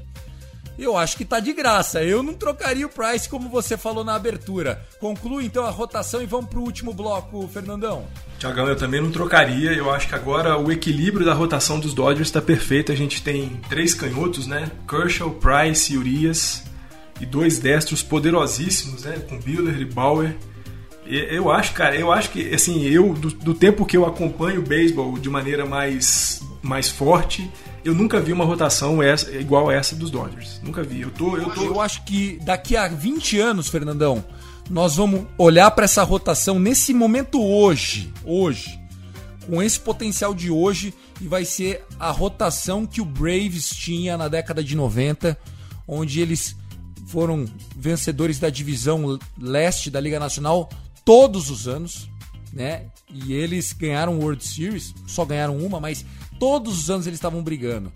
eu 0.78 0.98
acho 0.98 1.18
que 1.18 1.26
tá 1.26 1.40
de 1.40 1.54
graça. 1.54 2.04
Eu 2.04 2.22
não 2.22 2.34
trocaria 2.34 2.86
o 2.86 2.90
Price 2.90 3.30
como 3.30 3.50
você 3.50 3.78
falou 3.78 4.04
na 4.04 4.16
abertura. 4.16 4.82
Conclui 5.00 5.46
então 5.46 5.66
a 5.66 5.70
rotação 5.70 6.22
e 6.22 6.26
vamos 6.26 6.50
pro 6.50 6.62
último 6.62 6.94
bloco, 6.94 7.48
Fernandão. 7.48 8.06
Tiagão, 8.38 8.68
eu 8.68 8.76
também 8.76 9.02
não 9.02 9.12
trocaria. 9.12 9.72
Eu 9.72 9.92
acho 9.92 10.08
que 10.08 10.16
agora 10.16 10.58
o 10.58 10.72
equilíbrio 10.72 11.26
da 11.26 11.34
rotação 11.34 11.80
dos 11.80 11.94
Dodgers 11.94 12.28
está 12.28 12.42
perfeito. 12.42 12.92
A 12.92 12.96
gente 12.96 13.22
tem 13.22 13.62
três 13.70 13.94
canhotos, 13.94 14.48
né? 14.48 14.70
Kershaw, 14.88 15.32
Price 15.32 15.94
e 15.94 15.98
Urias. 15.98 16.64
E 17.20 17.26
dois 17.26 17.60
destros 17.60 18.04
poderosíssimos, 18.04 19.04
né? 19.04 19.20
Com 19.30 19.40
Buehler 19.40 19.80
e 19.80 19.86
Bauer. 19.86 20.36
Eu 21.08 21.52
acho, 21.52 21.74
cara, 21.74 21.96
eu 21.96 22.12
acho 22.12 22.32
que, 22.32 22.54
assim, 22.54 22.84
eu, 22.84 23.14
do, 23.14 23.30
do 23.30 23.54
tempo 23.54 23.86
que 23.86 23.96
eu 23.96 24.06
acompanho 24.06 24.60
o 24.60 24.64
beisebol 24.64 25.18
de 25.20 25.30
maneira 25.30 25.64
mais, 25.64 26.42
mais 26.64 26.90
forte, 26.90 27.50
eu 27.86 27.94
nunca 27.94 28.20
vi 28.20 28.34
uma 28.34 28.44
rotação 28.44 29.02
essa, 29.02 29.32
igual 29.32 29.70
essa 29.70 29.96
dos 29.96 30.10
Dodgers. 30.10 30.60
Nunca 30.64 30.82
vi. 30.82 31.02
Eu, 31.02 31.12
tô, 31.12 31.38
eu, 31.38 31.52
tô... 31.52 31.62
eu 31.62 31.80
acho 31.80 32.04
que 32.04 32.40
daqui 32.44 32.76
a 32.76 32.88
20 32.88 33.40
anos, 33.40 33.68
Fernandão, 33.68 34.26
nós 34.68 34.96
vamos 34.96 35.28
olhar 35.38 35.70
para 35.70 35.86
essa 35.86 36.02
rotação 36.02 36.58
nesse 36.58 36.96
momento 36.96 37.40
hoje, 37.40 38.12
hoje, 38.24 38.80
com 39.46 39.62
esse 39.62 39.80
potencial 39.80 40.34
de 40.34 40.50
hoje, 40.50 40.96
e 41.22 41.28
vai 41.28 41.46
ser 41.46 41.86
a 42.00 42.10
rotação 42.10 42.88
que 42.88 43.02
o 43.02 43.06
Braves 43.06 43.70
tinha 43.70 44.18
na 44.18 44.28
década 44.28 44.64
de 44.64 44.76
90, 44.76 45.38
onde 45.88 46.20
eles 46.20 46.56
foram 47.06 47.46
vencedores 47.78 48.40
da 48.40 48.50
divisão 48.50 49.20
leste 49.40 49.92
da 49.92 50.00
Liga 50.00 50.20
Nacional 50.20 50.70
todos 51.06 51.52
os 51.52 51.68
anos, 51.68 52.10
né? 52.52 52.88
E 53.14 53.32
eles 53.34 53.74
ganharam 53.74 54.18
World 54.18 54.44
Series, 54.44 54.96
só 55.06 55.24
ganharam 55.24 55.58
uma, 55.58 55.80
mas 55.80 56.04
todos 56.40 56.80
os 56.80 56.90
anos 56.90 57.08
eles 57.08 57.18
estavam 57.18 57.44
brigando. 57.44 57.92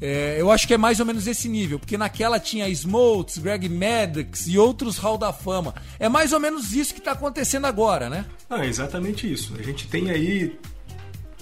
É, 0.00 0.36
eu 0.38 0.50
acho 0.50 0.66
que 0.66 0.74
é 0.74 0.78
mais 0.78 1.00
ou 1.00 1.06
menos 1.06 1.26
esse 1.26 1.48
nível, 1.48 1.78
porque 1.78 1.98
naquela 1.98 2.38
tinha 2.38 2.68
Smoltz, 2.68 3.38
Greg 3.38 3.68
Maddox 3.68 4.46
e 4.46 4.56
outros 4.56 4.96
Hall 4.98 5.18
da 5.18 5.32
Fama. 5.32 5.74
É 5.98 6.08
mais 6.08 6.32
ou 6.32 6.38
menos 6.38 6.72
isso 6.72 6.94
que 6.94 7.00
está 7.00 7.12
acontecendo 7.12 7.66
agora, 7.66 8.08
né? 8.08 8.24
Ah, 8.48 8.64
exatamente 8.64 9.30
isso. 9.30 9.54
A 9.58 9.62
gente 9.62 9.88
tem 9.88 10.10
aí 10.10 10.56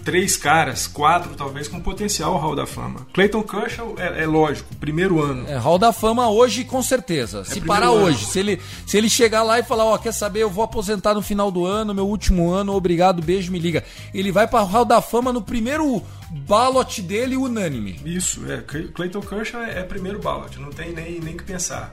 três 0.07 0.37
caras, 0.37 0.87
quatro 0.87 1.35
talvez, 1.35 1.67
com 1.67 1.81
potencial 1.81 2.39
Hall 2.39 2.55
da 2.55 2.65
Fama. 2.65 3.05
Clayton 3.13 3.43
Kershaw 3.43 3.97
é, 3.99 4.23
é, 4.23 4.27
lógico, 4.27 4.73
primeiro 4.77 5.21
ano. 5.21 5.45
É, 5.49 5.57
Hall 5.57 5.79
da 5.79 5.93
Fama 5.93 6.31
hoje, 6.31 6.63
com 6.63 6.81
certeza. 6.81 7.41
É 7.41 7.45
se 7.45 7.61
parar 7.61 7.89
ano. 7.89 8.05
hoje, 8.05 8.25
se 8.25 8.39
ele, 8.39 8.63
se 8.87 8.97
ele 8.97 9.11
chegar 9.11 9.43
lá 9.43 9.59
e 9.59 9.65
falar, 9.65 9.85
ó, 9.85 9.97
oh, 9.97 9.99
quer 9.99 10.13
saber, 10.13 10.45
eu 10.45 10.49
vou 10.49 10.63
aposentar 10.63 11.13
no 11.13 11.21
final 11.21 11.51
do 11.51 11.67
ano, 11.67 11.93
meu 11.93 12.07
último 12.07 12.53
ano, 12.53 12.73
obrigado, 12.73 13.21
beijo, 13.21 13.51
me 13.51 13.59
liga. 13.59 13.83
Ele 14.15 14.31
vai 14.31 14.47
para 14.47 14.63
Hall 14.63 14.85
da 14.85 15.03
Fama 15.03 15.33
no 15.33 15.43
primeiro 15.43 16.01
ballot 16.31 17.03
dele 17.03 17.37
unânime. 17.37 18.01
Isso, 18.05 18.41
é. 18.49 18.63
Clayton 18.95 19.21
Kershaw 19.21 19.61
é, 19.63 19.81
é 19.81 19.83
primeiro 19.83 20.21
ballot, 20.21 20.57
não 20.61 20.71
tem 20.71 20.93
nem, 20.93 21.19
nem 21.19 21.37
que 21.37 21.43
pensar. 21.43 21.93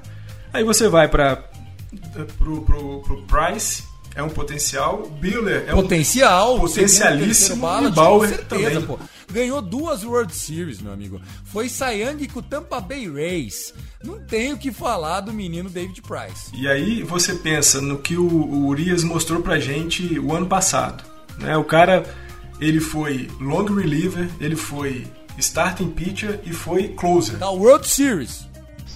Aí 0.53 0.63
você 0.63 0.87
vai 0.87 1.07
para 1.07 1.43
pro, 2.37 2.61
pro, 2.61 3.01
pro 3.01 3.23
Price, 3.23 3.83
é 4.15 4.21
um 4.21 4.29
potencial. 4.29 5.07
Buehler 5.19 5.65
é 5.67 5.71
potencial, 5.71 6.55
um 6.55 6.59
potencialíssimo. 6.61 7.61
Bala, 7.61 7.87
e 7.87 7.91
Bauer 7.91 8.29
certeza, 8.29 8.81
também. 8.81 8.85
Pô. 8.85 8.99
Ganhou 9.31 9.61
duas 9.61 10.03
World 10.03 10.33
Series, 10.33 10.81
meu 10.81 10.93
amigo. 10.93 11.19
Foi 11.45 11.67
Sayang 11.67 12.27
com 12.27 12.39
o 12.39 12.43
Tampa 12.43 12.79
Bay 12.79 13.09
Rays. 13.09 13.73
Não 14.03 14.19
tenho 14.19 14.55
o 14.55 14.59
que 14.59 14.71
falar 14.71 15.21
do 15.21 15.33
menino 15.33 15.69
David 15.69 16.01
Price. 16.01 16.51
E 16.53 16.67
aí 16.67 17.01
você 17.01 17.33
pensa 17.33 17.81
no 17.81 17.97
que 17.97 18.15
o, 18.15 18.27
o 18.27 18.67
Urias 18.67 19.03
mostrou 19.03 19.41
pra 19.41 19.59
gente 19.59 20.19
o 20.19 20.33
ano 20.33 20.45
passado. 20.45 21.03
Né? 21.39 21.57
O 21.57 21.63
cara, 21.63 22.03
ele 22.59 22.79
foi 22.79 23.29
long 23.39 23.65
reliever, 23.65 24.29
ele 24.39 24.55
foi 24.55 25.07
starting 25.39 25.89
pitcher 25.89 26.39
e 26.45 26.53
foi 26.53 26.89
closer. 26.89 27.37
Da 27.37 27.49
World 27.49 27.87
Series. 27.87 28.47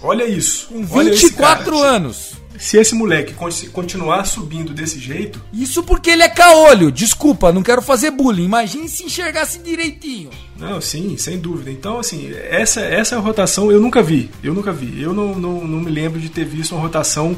Olha 0.01 0.26
isso. 0.26 0.68
Com 0.68 0.86
24 0.86 1.80
anos 1.80 2.36
se 2.58 2.78
esse 2.78 2.95
moleque 2.95 3.34
continuar 3.72 4.26
subindo 4.26 4.74
desse 4.74 4.99
jeito. 4.99 5.41
Isso 5.53 5.84
porque 5.84 6.10
ele 6.10 6.24
é 6.24 6.30
caolho. 6.30 6.91
Desculpa, 6.91 7.51
não 7.51 7.64
quero 7.64 7.82
fazer 7.82 8.12
bullying. 8.12 8.45
Imagine 8.45 8.89
se 8.89 9.03
enxergasse 9.03 9.60
direitinho. 9.60 10.30
Não, 10.58 10.82
sim, 10.82 11.18
sem 11.18 11.39
dúvida. 11.39 11.72
Então, 11.72 11.99
assim, 11.99 12.32
essa, 12.49 12.82
essa 12.82 13.20
rotação 13.20 13.72
eu 13.72 13.80
nunca 13.80 14.01
vi. 14.01 14.30
Eu 14.43 14.53
nunca 14.53 14.72
vi. 14.72 15.01
Eu 15.01 15.14
não, 15.14 15.36
não, 15.36 15.68
não 15.68 15.80
me 15.80 15.91
lembro 15.91 16.20
de 16.20 16.30
ter 16.30 16.45
visto 16.45 16.74
uma 16.74 16.82
rotação 16.82 17.36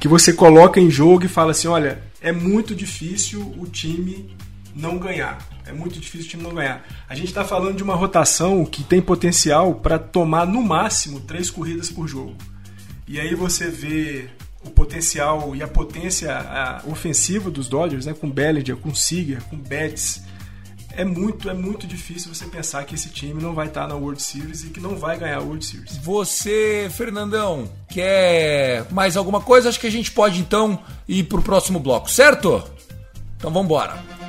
que 0.00 0.08
você 0.08 0.32
coloca 0.32 0.80
em 0.80 0.90
jogo 0.90 1.24
e 1.24 1.28
fala 1.28 1.52
assim: 1.52 1.68
olha, 1.68 2.02
é 2.20 2.32
muito 2.32 2.74
difícil 2.74 3.54
o 3.58 3.66
time 3.66 4.34
não 4.74 4.98
ganhar. 4.98 5.38
É 5.66 5.72
muito 5.72 5.98
difícil 5.98 6.26
o 6.26 6.30
time 6.30 6.42
não 6.42 6.54
ganhar. 6.54 6.84
A 7.08 7.14
gente 7.14 7.28
está 7.28 7.44
falando 7.44 7.76
de 7.76 7.82
uma 7.82 7.94
rotação 7.94 8.64
que 8.64 8.82
tem 8.82 9.00
potencial 9.00 9.76
para 9.76 9.98
tomar 9.98 10.46
no 10.46 10.62
máximo 10.62 11.20
três 11.20 11.50
corridas 11.50 11.90
por 11.90 12.08
jogo. 12.08 12.34
E 13.06 13.20
aí 13.20 13.34
você 13.34 13.68
vê 13.68 14.30
o 14.64 14.70
potencial 14.70 15.54
e 15.54 15.62
a 15.62 15.68
potência 15.68 16.34
a, 16.34 16.82
ofensiva 16.86 17.50
dos 17.50 17.68
Dodgers, 17.68 18.06
né, 18.06 18.14
com 18.14 18.30
Bellinger, 18.30 18.76
com 18.76 18.94
Seager, 18.94 19.42
com 19.44 19.56
Betts, 19.56 20.22
é 20.96 21.04
muito, 21.04 21.50
é 21.50 21.54
muito 21.54 21.86
difícil 21.86 22.32
você 22.32 22.46
pensar 22.46 22.84
que 22.84 22.94
esse 22.94 23.08
time 23.08 23.42
não 23.42 23.52
vai 23.52 23.66
estar 23.66 23.88
na 23.88 23.96
World 23.96 24.22
Series 24.22 24.62
e 24.62 24.68
que 24.68 24.80
não 24.80 24.96
vai 24.96 25.18
ganhar 25.18 25.38
a 25.38 25.42
World 25.42 25.64
Series. 25.64 25.96
Você, 25.98 26.88
Fernandão, 26.96 27.68
quer 27.88 28.86
mais 28.92 29.16
alguma 29.16 29.40
coisa? 29.40 29.68
Acho 29.68 29.80
que 29.80 29.88
a 29.88 29.90
gente 29.90 30.12
pode 30.12 30.40
então 30.40 30.78
ir 31.08 31.24
para 31.24 31.38
o 31.38 31.42
próximo 31.42 31.80
bloco, 31.80 32.08
certo? 32.10 32.62
Então 33.36 33.50
vamos 33.50 33.66
embora. 33.66 34.23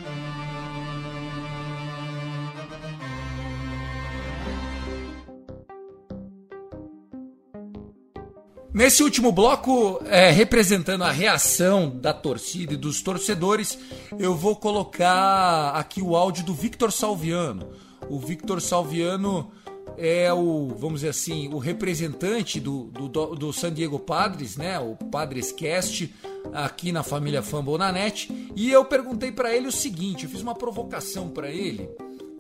Nesse 8.76 9.04
último 9.04 9.32
bloco, 9.32 10.02
é, 10.06 10.30
representando 10.32 11.06
a 11.06 11.10
reação 11.10 11.90
da 11.90 12.14
torcida 12.14 12.74
e 12.74 12.78
dos 12.78 13.02
torcedores, 13.02 13.80
eu 14.20 14.36
vou 14.36 14.54
colocar 14.54 15.70
aqui 15.70 16.02
o 16.02 16.14
áudio 16.14 16.44
do 16.44 16.54
Victor 16.54 16.92
Salviano. 16.92 17.70
O 18.10 18.20
Victor 18.20 18.60
Salviano 18.60 19.50
é 19.98 20.34
o, 20.34 20.76
vamos 20.78 20.96
dizer 20.96 21.12
assim, 21.12 21.48
o 21.54 21.58
representante 21.58 22.60
do, 22.60 22.88
do, 22.88 23.08
do 23.34 23.54
San 23.54 23.74
Diego 23.74 23.98
Padres, 23.98 24.58
né? 24.58 24.78
O 24.78 24.98
Padres 25.10 25.54
Cast 25.54 26.14
aqui 26.52 26.92
na 26.92 27.02
família 27.02 27.42
Fumble 27.42 27.78
na 27.78 27.94
net. 27.94 28.30
E 28.58 28.70
eu 28.70 28.84
perguntei 28.84 29.32
para 29.32 29.56
ele 29.56 29.70
o 29.70 29.72
seguinte, 29.72 30.26
eu 30.26 30.30
fiz 30.30 30.42
uma 30.42 30.54
provocação 30.54 31.30
para 31.30 31.50
ele. 31.50 31.90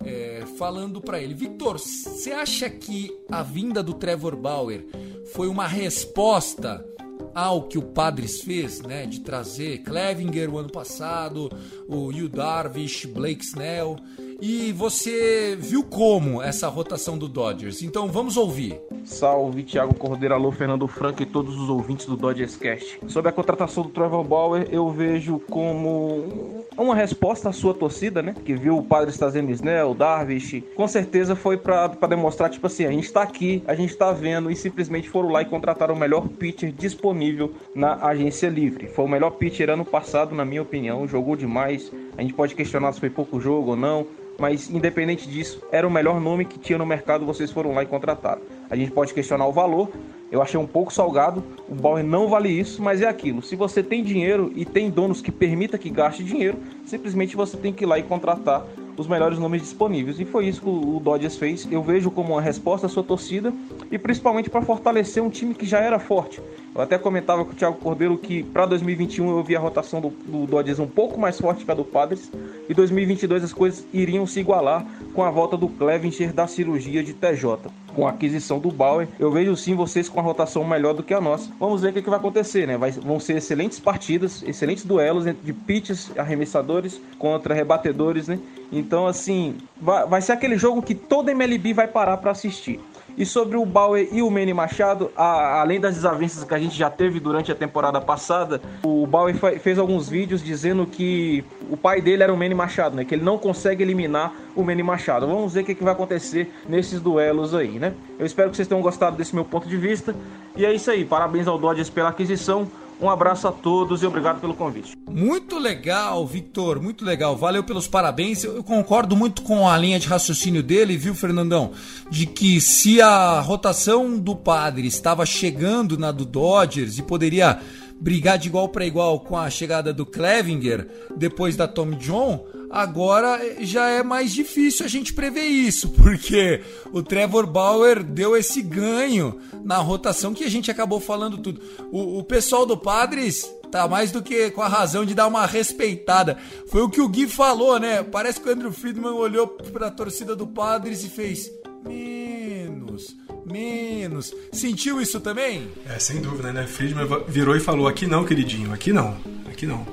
É, 0.03 0.43
falando 0.57 1.01
para 1.01 1.19
ele, 1.19 1.33
Victor, 1.33 1.79
você 1.79 2.31
acha 2.31 2.69
que 2.69 3.11
a 3.29 3.41
vinda 3.41 3.81
do 3.81 3.93
Trevor 3.93 4.35
Bauer 4.35 4.85
foi 5.33 5.47
uma 5.47 5.67
resposta 5.67 6.85
ao 7.33 7.63
que 7.63 7.77
o 7.77 7.81
Padres 7.81 8.41
fez, 8.41 8.81
né, 8.81 9.05
de 9.05 9.19
trazer 9.19 9.79
Clevinger 9.79 10.53
o 10.53 10.57
ano 10.57 10.69
passado, 10.69 11.49
o 11.87 12.11
Yu 12.11 12.29
Darvish, 12.29 13.05
Blake 13.05 13.43
Snell, 13.43 13.97
e 14.41 14.71
você 14.73 15.57
viu 15.59 15.83
como 15.83 16.41
essa 16.41 16.67
rotação 16.67 17.17
do 17.17 17.27
Dodgers. 17.27 17.81
Então 17.81 18.07
vamos 18.07 18.37
ouvir. 18.37 18.79
Salve 19.03 19.63
Thiago 19.63 19.93
Cordeiro, 19.93 20.33
alô 20.33 20.51
Fernando 20.51 20.87
Franco 20.87 21.21
e 21.21 21.25
todos 21.25 21.59
os 21.59 21.69
ouvintes 21.69 22.05
do 22.05 22.17
Dodgers 22.17 22.55
Cast. 22.55 22.99
Sobre 23.07 23.29
a 23.29 23.31
contratação 23.31 23.83
do 23.83 23.89
Trevor 23.89 24.23
Bauer, 24.23 24.67
eu 24.71 24.89
vejo 24.89 25.39
como 25.49 26.65
uma 26.77 26.95
resposta 26.95 27.49
à 27.49 27.53
sua 27.53 27.73
torcida, 27.73 28.21
né? 28.21 28.35
Que 28.43 28.55
viu 28.55 28.77
o 28.77 28.83
Padres 28.83 29.17
trazendo 29.17 29.51
Snell, 29.51 29.93
Darvish. 29.93 30.63
Com 30.75 30.87
certeza 30.87 31.35
foi 31.35 31.57
para 31.57 31.87
demonstrar, 32.07 32.49
tipo 32.49 32.65
assim, 32.67 32.85
a 32.85 32.91
gente 32.91 33.11
tá 33.11 33.21
aqui, 33.21 33.63
a 33.67 33.75
gente 33.75 33.95
tá 33.95 34.11
vendo 34.11 34.49
e 34.49 34.55
simplesmente 34.55 35.09
foram 35.09 35.29
lá 35.29 35.41
e 35.41 35.45
contrataram 35.45 35.93
o 35.93 35.99
melhor 35.99 36.27
pitcher 36.27 36.71
disponível 36.71 37.53
na 37.75 38.03
agência 38.05 38.49
livre. 38.49 38.87
Foi 38.87 39.05
o 39.05 39.07
melhor 39.07 39.31
pitcher 39.31 39.69
ano 39.69 39.85
passado, 39.85 40.33
na 40.33 40.43
minha 40.43 40.61
opinião, 40.61 41.07
jogou 41.07 41.35
demais. 41.35 41.91
A 42.17 42.21
gente 42.21 42.33
pode 42.33 42.55
questionar 42.55 42.93
se 42.93 42.99
foi 42.99 43.09
pouco 43.09 43.39
jogo 43.39 43.71
ou 43.71 43.75
não, 43.75 44.07
mas 44.39 44.69
independente 44.69 45.29
disso, 45.29 45.61
era 45.71 45.87
o 45.87 45.91
melhor 45.91 46.19
nome 46.19 46.45
que 46.45 46.59
tinha 46.59 46.77
no 46.77 46.85
mercado, 46.85 47.25
vocês 47.25 47.51
foram 47.51 47.73
lá 47.73 47.83
e 47.83 47.85
contrataram. 47.85 48.41
A 48.69 48.75
gente 48.75 48.91
pode 48.91 49.13
questionar 49.13 49.47
o 49.47 49.51
valor, 49.51 49.89
eu 50.31 50.41
achei 50.41 50.59
um 50.59 50.67
pouco 50.67 50.93
salgado, 50.93 51.43
o 51.69 51.75
Bauer 51.75 52.03
não 52.03 52.27
vale 52.27 52.49
isso, 52.49 52.81
mas 52.81 53.01
é 53.01 53.07
aquilo. 53.07 53.41
Se 53.41 53.55
você 53.55 53.81
tem 53.81 54.03
dinheiro 54.03 54.51
e 54.55 54.65
tem 54.65 54.89
donos 54.89 55.21
que 55.21 55.31
permita 55.31 55.77
que 55.77 55.89
gaste 55.89 56.23
dinheiro, 56.23 56.57
simplesmente 56.85 57.35
você 57.35 57.55
tem 57.57 57.71
que 57.71 57.83
ir 57.83 57.87
lá 57.87 57.97
e 57.97 58.03
contratar 58.03 58.65
os 58.97 59.07
melhores 59.07 59.37
nomes 59.37 59.61
disponíveis. 59.61 60.19
E 60.19 60.25
foi 60.25 60.47
isso 60.47 60.61
que 60.61 60.69
o 60.69 60.99
Dodgers 60.99 61.37
fez. 61.37 61.67
Eu 61.71 61.83
vejo 61.83 62.09
como 62.09 62.33
uma 62.33 62.41
resposta 62.41 62.87
à 62.87 62.89
sua 62.89 63.03
torcida 63.03 63.53
e 63.91 63.97
principalmente 63.97 64.49
para 64.49 64.61
fortalecer 64.61 65.21
um 65.21 65.29
time 65.29 65.53
que 65.53 65.65
já 65.65 65.79
era 65.79 65.99
forte. 65.99 66.41
Eu 66.75 66.81
até 66.81 66.97
comentava 66.97 67.45
com 67.45 67.53
o 67.53 67.55
Thiago 67.55 67.77
Cordeiro 67.77 68.17
que 68.17 68.43
para 68.43 68.65
2021 68.65 69.29
eu 69.29 69.41
vi 69.41 69.55
a 69.55 69.59
rotação 69.61 70.01
do, 70.01 70.09
do 70.09 70.45
Dodgers 70.45 70.77
um 70.77 70.85
pouco 70.85 71.17
mais 71.17 71.39
forte 71.39 71.63
que 71.63 71.71
a 71.71 71.73
do 71.73 71.85
Padres 71.85 72.29
e 72.67 72.73
2022 72.73 73.45
as 73.45 73.53
coisas 73.53 73.87
iriam 73.93 74.27
se 74.27 74.41
igualar 74.41 74.85
com 75.13 75.23
a 75.23 75.31
volta 75.31 75.55
do 75.55 75.69
Clevinger 75.69 76.33
da 76.33 76.47
cirurgia 76.47 77.01
de 77.01 77.13
TJ. 77.13 77.71
Com 77.95 78.05
a 78.05 78.09
aquisição 78.09 78.59
do 78.59 78.69
Bauer, 78.71 79.07
eu 79.17 79.31
vejo 79.31 79.55
sim 79.55 79.73
vocês 79.73 80.09
com 80.09 80.19
a 80.19 80.23
rotação 80.23 80.65
melhor 80.65 80.93
do 80.93 81.01
que 81.01 81.13
a 81.13 81.21
nossa. 81.21 81.49
Vamos 81.57 81.81
ver 81.81 81.91
o 81.91 81.93
que, 81.93 82.01
que 82.01 82.09
vai 82.09 82.19
acontecer, 82.19 82.67
né? 82.67 82.77
Vai, 82.77 82.91
vão 82.91 83.21
ser 83.21 83.37
excelentes 83.37 83.79
partidas, 83.79 84.43
excelentes 84.43 84.83
duelos 84.83 85.25
entre 85.25 85.53
pitches, 85.53 86.11
arremessadores 86.17 86.99
contra 87.17 87.53
rebatedores, 87.53 88.27
né? 88.27 88.37
Então, 88.69 89.07
assim, 89.07 89.55
vai, 89.79 90.05
vai 90.07 90.21
ser 90.21 90.33
aquele 90.33 90.57
jogo 90.57 90.81
que 90.81 90.93
toda 90.93 91.31
MLB 91.31 91.71
vai 91.71 91.87
parar 91.87 92.17
para 92.17 92.31
assistir. 92.31 92.81
E 93.17 93.25
sobre 93.25 93.55
o 93.55 93.65
Bauer 93.65 94.09
e 94.11 94.21
o 94.21 94.29
Manny 94.29 94.53
Machado, 94.53 95.09
a, 95.15 95.61
além 95.61 95.79
das 95.79 95.95
desavenças 95.95 96.43
que 96.43 96.53
a 96.53 96.59
gente 96.59 96.75
já 96.77 96.89
teve 96.89 97.19
durante 97.19 97.49
a 97.51 97.55
temporada 97.55 98.01
passada, 98.01 98.61
o 98.83 99.07
Bauer 99.07 99.33
fez 99.59 99.79
alguns 99.79 100.09
vídeos 100.09 100.43
dizendo 100.43 100.85
que 100.85 101.43
o 101.69 101.77
pai 101.77 102.01
dele 102.01 102.23
era 102.23 102.33
o 102.33 102.37
Manny 102.37 102.53
Machado, 102.53 102.95
né? 102.95 103.05
Que 103.05 103.15
ele 103.15 103.23
não 103.23 103.37
consegue 103.37 103.81
eliminar 103.81 104.33
o 104.53 104.63
Manny 104.63 104.83
Machado. 104.83 105.25
Vamos 105.25 105.53
ver 105.53 105.61
o 105.61 105.63
que, 105.63 105.75
que 105.75 105.83
vai 105.83 105.93
acontecer 105.93 106.51
nesses 106.67 106.99
duelos 106.99 107.55
aí, 107.55 107.79
né? 107.79 107.93
Eu 108.19 108.25
espero 108.25 108.49
que 108.49 108.57
vocês 108.57 108.67
tenham 108.67 108.81
gostado 108.81 109.15
desse 109.15 109.33
meu 109.33 109.45
ponto 109.45 109.67
de 109.67 109.77
vista. 109.77 110.13
E 110.55 110.65
é 110.65 110.73
isso 110.73 110.91
aí. 110.91 111.05
Parabéns 111.05 111.47
ao 111.47 111.57
Dodgers 111.57 111.89
pela 111.89 112.09
aquisição. 112.09 112.67
Um 113.01 113.09
abraço 113.09 113.47
a 113.47 113.51
todos 113.51 114.01
e 114.01 114.05
obrigado 114.05 114.39
pelo 114.39 114.53
convite. 114.53 114.93
Muito 115.09 115.59
legal, 115.59 116.25
Victor, 116.25 116.81
muito 116.81 117.03
legal. 117.03 117.35
Valeu 117.35 117.63
pelos 117.63 117.87
parabéns. 117.87 118.43
Eu 118.43 118.63
concordo 118.63 119.15
muito 119.15 119.41
com 119.41 119.67
a 119.67 119.77
linha 119.77 119.99
de 119.99 120.07
raciocínio 120.07 120.63
dele, 120.63 120.97
viu, 120.97 121.13
Fernandão? 121.13 121.71
De 122.09 122.25
que 122.25 122.61
se 122.61 123.01
a 123.01 123.39
rotação 123.41 124.17
do 124.17 124.35
Padre 124.35 124.87
estava 124.87 125.25
chegando 125.25 125.97
na 125.97 126.11
do 126.11 126.25
Dodgers 126.25 126.97
e 126.97 127.01
poderia 127.01 127.59
brigar 127.99 128.37
de 128.37 128.47
igual 128.47 128.69
para 128.69 128.85
igual 128.85 129.19
com 129.19 129.37
a 129.37 129.49
chegada 129.49 129.93
do 129.93 130.05
Clevinger 130.05 130.87
depois 131.15 131.55
da 131.55 131.67
Tom 131.67 131.91
John, 131.91 132.45
agora 132.69 133.39
já 133.61 133.87
é 133.87 134.03
mais 134.03 134.33
difícil 134.33 134.85
a 134.85 134.89
gente 134.89 135.13
prever 135.13 135.45
isso, 135.45 135.89
porque 135.89 136.61
o 136.91 137.01
Trevor 137.01 137.45
Bauer 137.45 138.03
deu 138.03 138.35
esse 138.35 138.61
ganho 138.61 139.39
na 139.63 139.77
rotação 139.77 140.33
que 140.33 140.43
a 140.43 140.49
gente 140.49 140.71
acabou 140.71 140.99
falando 140.99 141.37
tudo. 141.37 141.61
O, 141.91 142.19
o 142.19 142.23
pessoal 142.23 142.65
do 142.65 142.77
Padres 142.77 143.49
tá 143.71 143.87
mais 143.87 144.11
do 144.11 144.21
que 144.21 144.51
com 144.51 144.61
a 144.61 144.67
razão 144.67 145.05
de 145.05 145.13
dar 145.13 145.27
uma 145.27 145.45
respeitada. 145.45 146.37
Foi 146.67 146.81
o 146.81 146.89
que 146.89 147.01
o 147.01 147.09
Gui 147.09 147.27
falou, 147.27 147.79
né? 147.79 148.03
Parece 148.03 148.39
que 148.39 148.47
o 148.47 148.51
Andrew 148.51 148.71
Friedman 148.71 149.11
olhou 149.11 149.47
para 149.47 149.87
a 149.87 149.91
torcida 149.91 150.35
do 150.35 150.47
Padres 150.47 151.03
e 151.03 151.09
fez 151.09 151.51
menos 151.83 153.15
menos. 153.45 154.33
Sentiu 154.51 154.99
isso 155.01 155.19
também? 155.19 155.69
É, 155.87 155.99
sem 155.99 156.19
dúvida, 156.19 156.51
né? 156.51 156.65
Friedman 156.65 157.07
virou 157.27 157.55
e 157.55 157.59
falou: 157.59 157.87
aqui 157.87 158.07
não, 158.07 158.25
queridinho, 158.25 158.73
aqui 158.73 158.91
não, 158.91 159.15
aqui 159.49 159.65
não. 159.65 159.85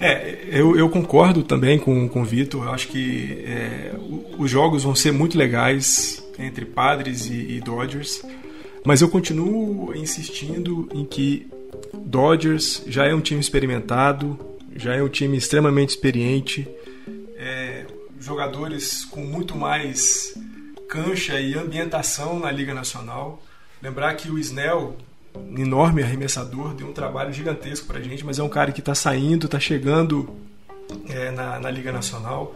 É, 0.00 0.44
eu, 0.48 0.76
eu 0.76 0.88
concordo 0.88 1.42
também 1.42 1.78
com, 1.78 2.08
com 2.08 2.22
o 2.22 2.24
Vitor. 2.24 2.64
Eu 2.64 2.72
acho 2.72 2.88
que 2.88 3.44
é, 3.44 3.92
os 4.38 4.50
jogos 4.50 4.84
vão 4.84 4.94
ser 4.94 5.12
muito 5.12 5.36
legais 5.36 6.24
entre 6.38 6.64
Padres 6.64 7.26
e, 7.26 7.56
e 7.56 7.60
Dodgers, 7.60 8.22
mas 8.84 9.00
eu 9.00 9.08
continuo 9.08 9.92
insistindo 9.94 10.88
em 10.94 11.04
que 11.04 11.48
Dodgers 11.92 12.84
já 12.86 13.06
é 13.06 13.14
um 13.14 13.20
time 13.20 13.40
experimentado, 13.40 14.38
já 14.76 14.94
é 14.94 15.02
um 15.02 15.08
time 15.08 15.36
extremamente 15.36 15.90
experiente, 15.90 16.68
é, 17.36 17.84
jogadores 18.20 19.04
com 19.04 19.20
muito 19.20 19.56
mais 19.56 20.34
cancha 20.88 21.40
e 21.40 21.54
ambientação 21.54 22.38
na 22.38 22.50
Liga 22.50 22.72
Nacional. 22.72 23.42
Lembrar 23.82 24.14
que 24.14 24.30
o 24.30 24.38
Snell, 24.38 24.96
enorme 25.56 26.02
arremessador, 26.02 26.74
deu 26.74 26.86
um 26.86 26.92
trabalho 26.92 27.32
gigantesco 27.32 27.86
para 27.86 27.98
a 27.98 28.02
gente, 28.02 28.24
mas 28.24 28.38
é 28.38 28.42
um 28.42 28.48
cara 28.48 28.72
que 28.72 28.80
está 28.80 28.94
saindo, 28.94 29.46
está 29.46 29.58
chegando 29.58 30.28
é, 31.08 31.30
na, 31.30 31.58
na 31.58 31.70
Liga 31.70 31.92
Nacional. 31.92 32.54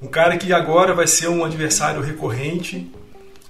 Um 0.00 0.06
cara 0.06 0.36
que 0.36 0.52
agora 0.52 0.94
vai 0.94 1.06
ser 1.06 1.28
um 1.28 1.44
adversário 1.44 2.00
recorrente 2.00 2.90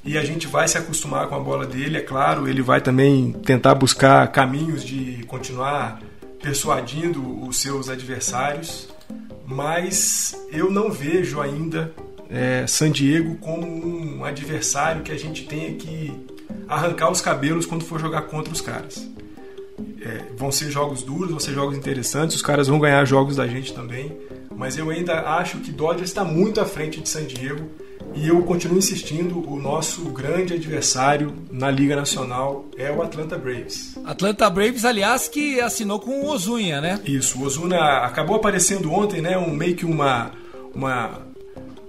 e 0.05 0.17
a 0.17 0.25
gente 0.25 0.47
vai 0.47 0.67
se 0.67 0.79
acostumar 0.79 1.27
com 1.29 1.35
a 1.35 1.41
bola 1.41 1.67
dele, 1.67 1.99
é 1.99 2.01
claro. 2.01 2.49
Ele 2.49 2.63
vai 2.63 2.81
também 2.81 3.33
tentar 3.33 3.75
buscar 3.75 4.27
caminhos 4.29 4.85
de 4.85 5.25
continuar 5.27 6.01
persuadindo 6.43 7.47
os 7.47 7.61
seus 7.61 7.89
adversários, 7.89 8.89
mas 9.47 10.35
eu 10.51 10.71
não 10.71 10.91
vejo 10.91 11.41
ainda 11.41 11.93
é, 12.31 12.67
San 12.67 12.91
Diego 12.91 13.37
como 13.37 13.67
um 13.67 14.25
adversário 14.25 15.03
que 15.03 15.13
a 15.13 15.19
gente 15.19 15.45
tenha 15.47 15.75
que 15.75 16.13
arrancar 16.69 17.11
os 17.11 17.21
cabelos 17.21 17.67
quando 17.67 17.85
for 17.85 17.99
jogar 17.99 18.23
contra 18.23 18.53
os 18.53 18.61
caras. 18.61 19.09
É, 20.01 20.25
vão 20.37 20.51
ser 20.51 20.71
jogos 20.71 21.03
duros, 21.03 21.31
vão 21.31 21.41
ser 21.41 21.53
jogos 21.53 21.77
interessantes, 21.77 22.37
os 22.37 22.43
caras 22.43 22.67
vão 22.69 22.79
ganhar 22.79 23.05
jogos 23.05 23.37
da 23.37 23.47
gente 23.47 23.73
também, 23.73 24.17
mas 24.55 24.77
eu 24.77 24.91
ainda 24.91 25.21
acho 25.37 25.59
que 25.59 25.71
Dodgers 25.71 26.11
está 26.11 26.25
muito 26.25 26.61
à 26.61 26.65
frente 26.65 27.01
de 27.01 27.09
San 27.09 27.25
Diego 27.25 27.69
e 28.15 28.27
eu 28.27 28.43
continuo 28.43 28.79
insistindo, 28.79 29.39
o 29.49 29.61
nosso 29.61 30.03
grande 30.07 30.55
adversário 30.55 31.33
na 31.51 31.71
Liga 31.71 31.95
Nacional 31.95 32.65
é 32.77 32.91
o 32.91 33.03
Atlanta 33.03 33.39
Braves. 33.39 33.97
Atlanta 34.05 34.49
Braves, 34.51 34.85
aliás, 34.85 35.29
que 35.29 35.61
assinou 35.61 36.01
com 36.01 36.23
o 36.23 36.31
Ozuna, 36.31 36.81
né? 36.81 37.01
Isso, 37.05 37.39
o 37.39 37.45
Ozuna 37.45 37.79
acabou 37.99 38.37
aparecendo 38.37 38.93
ontem, 38.93 39.21
né? 39.21 39.39
Um, 39.39 39.51
meio 39.51 39.77
que 39.77 39.85
uma, 39.85 40.33
uma 40.75 41.29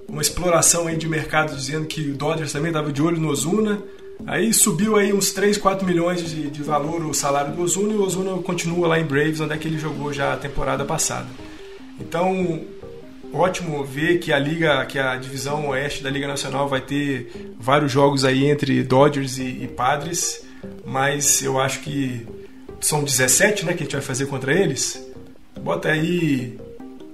uma 0.09 0.21
exploração 0.21 0.87
aí 0.87 0.97
de 0.97 1.07
mercado 1.07 1.55
dizendo 1.55 1.85
que 1.85 2.09
o 2.09 2.15
Dodgers 2.15 2.51
também 2.51 2.69
estava 2.69 2.91
de 2.91 3.01
olho 3.01 3.19
no 3.19 3.29
Ozuna. 3.29 3.81
Aí 4.29 4.53
subiu 4.53 4.95
aí 4.95 5.11
uns 5.11 5.31
3, 5.31 5.57
4 5.57 5.87
milhões 5.87 6.29
de, 6.29 6.51
de 6.51 6.61
valor 6.61 7.03
o 7.03 7.15
salário 7.15 7.51
do 7.51 7.63
Ozuna 7.63 7.93
e 7.93 7.97
o 7.97 8.03
Ozuna 8.03 8.39
continua 8.43 8.87
lá 8.87 8.99
em 8.99 9.03
Braves, 9.03 9.39
onde 9.39 9.55
é 9.55 9.57
que 9.57 9.67
ele 9.67 9.79
jogou 9.79 10.13
já 10.13 10.33
a 10.33 10.37
temporada 10.37 10.85
passada. 10.85 11.25
Então, 11.99 12.61
ótimo 13.33 13.83
ver 13.83 14.19
que 14.19 14.31
a 14.31 14.37
liga, 14.37 14.85
que 14.85 14.99
a 14.99 15.15
divisão 15.15 15.69
oeste 15.69 16.03
da 16.03 16.11
Liga 16.11 16.27
Nacional 16.27 16.69
vai 16.69 16.79
ter 16.79 17.55
vários 17.59 17.91
jogos 17.91 18.23
aí 18.23 18.45
entre 18.45 18.83
Dodgers 18.83 19.39
e, 19.39 19.63
e 19.63 19.67
Padres, 19.67 20.45
mas 20.85 21.41
eu 21.41 21.59
acho 21.59 21.79
que 21.79 22.27
são 22.79 23.03
17, 23.03 23.65
né, 23.65 23.73
que 23.73 23.81
a 23.81 23.83
gente 23.83 23.93
vai 23.93 24.01
fazer 24.03 24.27
contra 24.27 24.53
eles. 24.53 25.03
Bota 25.59 25.89
aí 25.89 26.55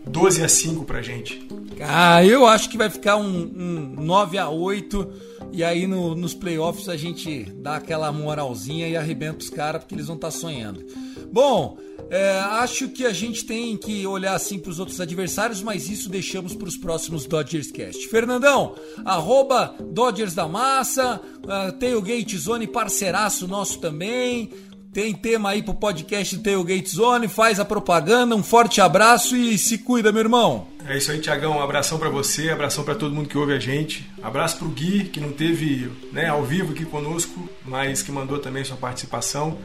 12 0.05 0.43
a 0.43 0.49
5 0.49 0.83
pra 0.83 1.01
gente. 1.01 1.47
Ah, 1.79 2.25
eu 2.25 2.45
acho 2.45 2.69
que 2.69 2.77
vai 2.77 2.89
ficar 2.89 3.15
um, 3.15 3.53
um 3.55 4.03
9 4.03 4.37
a 4.37 4.49
8 4.49 5.34
e 5.51 5.63
aí 5.63 5.87
no, 5.87 6.15
nos 6.15 6.33
playoffs 6.33 6.89
a 6.89 6.97
gente 6.97 7.43
dá 7.55 7.77
aquela 7.77 8.11
moralzinha 8.11 8.87
e 8.87 8.95
arrebenta 8.95 9.39
os 9.39 9.49
caras 9.49 9.81
porque 9.81 9.95
eles 9.95 10.07
vão 10.07 10.15
estar 10.15 10.31
tá 10.31 10.37
sonhando. 10.37 10.85
Bom, 11.31 11.77
é, 12.09 12.39
acho 12.39 12.89
que 12.89 13.05
a 13.05 13.11
gente 13.11 13.45
tem 13.45 13.75
que 13.75 14.05
olhar 14.05 14.35
assim 14.35 14.59
para 14.59 14.69
os 14.69 14.79
outros 14.79 15.01
adversários, 15.01 15.61
mas 15.61 15.89
isso 15.89 16.09
deixamos 16.09 16.53
para 16.53 16.67
os 16.67 16.77
próximos 16.77 17.25
Dodgers 17.25 17.71
Cast. 17.71 18.07
Fernandão, 18.07 18.75
arroba 19.03 19.75
Dodgers 19.79 20.35
da 20.35 20.47
Massa, 20.47 21.19
uh, 21.43 21.71
Tailgate 21.73 22.37
Zone 22.37 22.67
parceiraço 22.67 23.47
nosso 23.47 23.79
também. 23.79 24.51
Tem 24.95 25.13
tema 25.13 25.49
aí 25.49 25.61
pro 25.61 25.73
podcast 25.73 26.37
Tailgate 26.37 26.87
Zone, 26.87 27.27
faz 27.27 27.59
a 27.59 27.65
propaganda, 27.65 28.33
um 28.33 28.41
forte 28.41 28.79
abraço 28.79 29.35
e 29.35 29.57
se 29.57 29.79
cuida, 29.79 30.09
meu 30.09 30.21
irmão. 30.21 30.69
É 30.87 30.95
isso 30.95 31.11
aí, 31.11 31.19
Tiagão. 31.19 31.57
Um 31.57 31.61
abração 31.61 31.99
para 31.99 32.07
você, 32.07 32.49
abração 32.49 32.81
para 32.81 32.95
todo 32.95 33.13
mundo 33.13 33.27
que 33.27 33.37
ouve 33.37 33.51
a 33.51 33.59
gente. 33.59 34.09
Abraço 34.23 34.57
pro 34.57 34.69
Gui, 34.69 35.03
que 35.03 35.19
não 35.19 35.33
teve 35.33 35.91
né, 36.13 36.27
ao 36.27 36.43
vivo 36.43 36.71
aqui 36.71 36.85
conosco, 36.85 37.49
mas 37.65 38.01
que 38.01 38.09
mandou 38.09 38.39
também 38.39 38.63
sua 38.63 38.77
participação. 38.77 39.57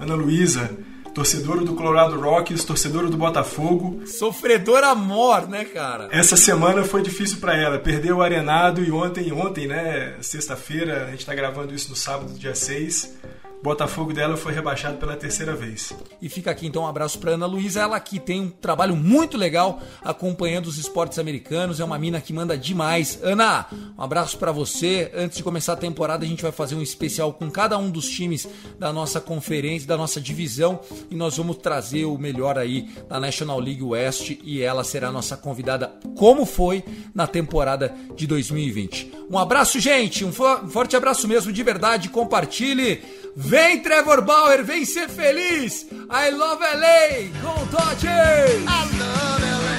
Ana 0.00 0.14
Luísa 0.14 0.70
torcedora 1.18 1.62
do 1.62 1.74
Colorado 1.74 2.20
Rockies, 2.20 2.62
torcedora 2.62 3.08
do 3.08 3.16
Botafogo. 3.16 4.06
Sofredora 4.06 4.90
amor, 4.90 5.48
né, 5.48 5.64
cara? 5.64 6.08
Essa 6.12 6.36
semana 6.36 6.84
foi 6.84 7.02
difícil 7.02 7.38
para 7.38 7.56
ela. 7.56 7.76
Perdeu 7.76 8.18
o 8.18 8.22
Arenado 8.22 8.84
e 8.84 8.92
ontem, 8.92 9.32
ontem, 9.32 9.66
né, 9.66 10.14
sexta-feira, 10.20 11.06
a 11.06 11.10
gente 11.10 11.26
tá 11.26 11.34
gravando 11.34 11.74
isso 11.74 11.90
no 11.90 11.96
sábado, 11.96 12.32
dia 12.34 12.54
6. 12.54 13.18
Botafogo 13.62 14.12
dela 14.12 14.36
foi 14.36 14.52
rebaixado 14.52 14.98
pela 14.98 15.16
terceira 15.16 15.54
vez. 15.54 15.92
E 16.22 16.28
fica 16.28 16.50
aqui 16.50 16.66
então 16.66 16.82
um 16.82 16.86
abraço 16.86 17.18
para 17.18 17.32
Ana 17.32 17.46
Luísa, 17.46 17.80
ela 17.80 17.98
que 17.98 18.20
tem 18.20 18.40
um 18.40 18.50
trabalho 18.50 18.94
muito 18.94 19.36
legal 19.36 19.80
acompanhando 20.02 20.66
os 20.66 20.78
esportes 20.78 21.18
americanos, 21.18 21.80
é 21.80 21.84
uma 21.84 21.98
mina 21.98 22.20
que 22.20 22.32
manda 22.32 22.56
demais. 22.56 23.18
Ana, 23.22 23.66
um 23.98 24.02
abraço 24.02 24.38
para 24.38 24.52
você. 24.52 25.10
Antes 25.14 25.38
de 25.38 25.42
começar 25.42 25.72
a 25.72 25.76
temporada, 25.76 26.24
a 26.24 26.28
gente 26.28 26.42
vai 26.42 26.52
fazer 26.52 26.76
um 26.76 26.82
especial 26.82 27.32
com 27.32 27.50
cada 27.50 27.76
um 27.76 27.90
dos 27.90 28.08
times 28.08 28.48
da 28.78 28.92
nossa 28.92 29.20
conferência, 29.20 29.88
da 29.88 29.96
nossa 29.96 30.20
divisão, 30.20 30.80
e 31.10 31.16
nós 31.16 31.36
vamos 31.36 31.56
trazer 31.56 32.04
o 32.04 32.16
melhor 32.16 32.56
aí 32.58 32.88
da 33.08 33.18
National 33.18 33.58
League 33.58 33.82
West 33.82 34.38
e 34.42 34.62
ela 34.62 34.84
será 34.84 35.10
nossa 35.10 35.36
convidada, 35.36 35.92
como 36.16 36.46
foi 36.46 36.84
na 37.14 37.26
temporada 37.26 37.94
de 38.14 38.26
2020. 38.26 39.12
Um 39.30 39.38
abraço, 39.38 39.78
gente, 39.78 40.24
um 40.24 40.32
forte 40.32 40.96
abraço 40.96 41.28
mesmo 41.28 41.52
de 41.52 41.62
verdade, 41.62 42.08
compartilhe. 42.08 43.02
Vem, 43.40 43.80
Trevor 43.80 44.22
Bauer, 44.22 44.64
vem 44.64 44.84
ser 44.84 45.08
feliz! 45.08 45.86
I 46.10 46.30
love 46.30 46.60
LA! 46.60 47.28
Go 47.40 47.54
Dodgers! 47.66 48.64
I 48.66 48.98
love 48.98 49.77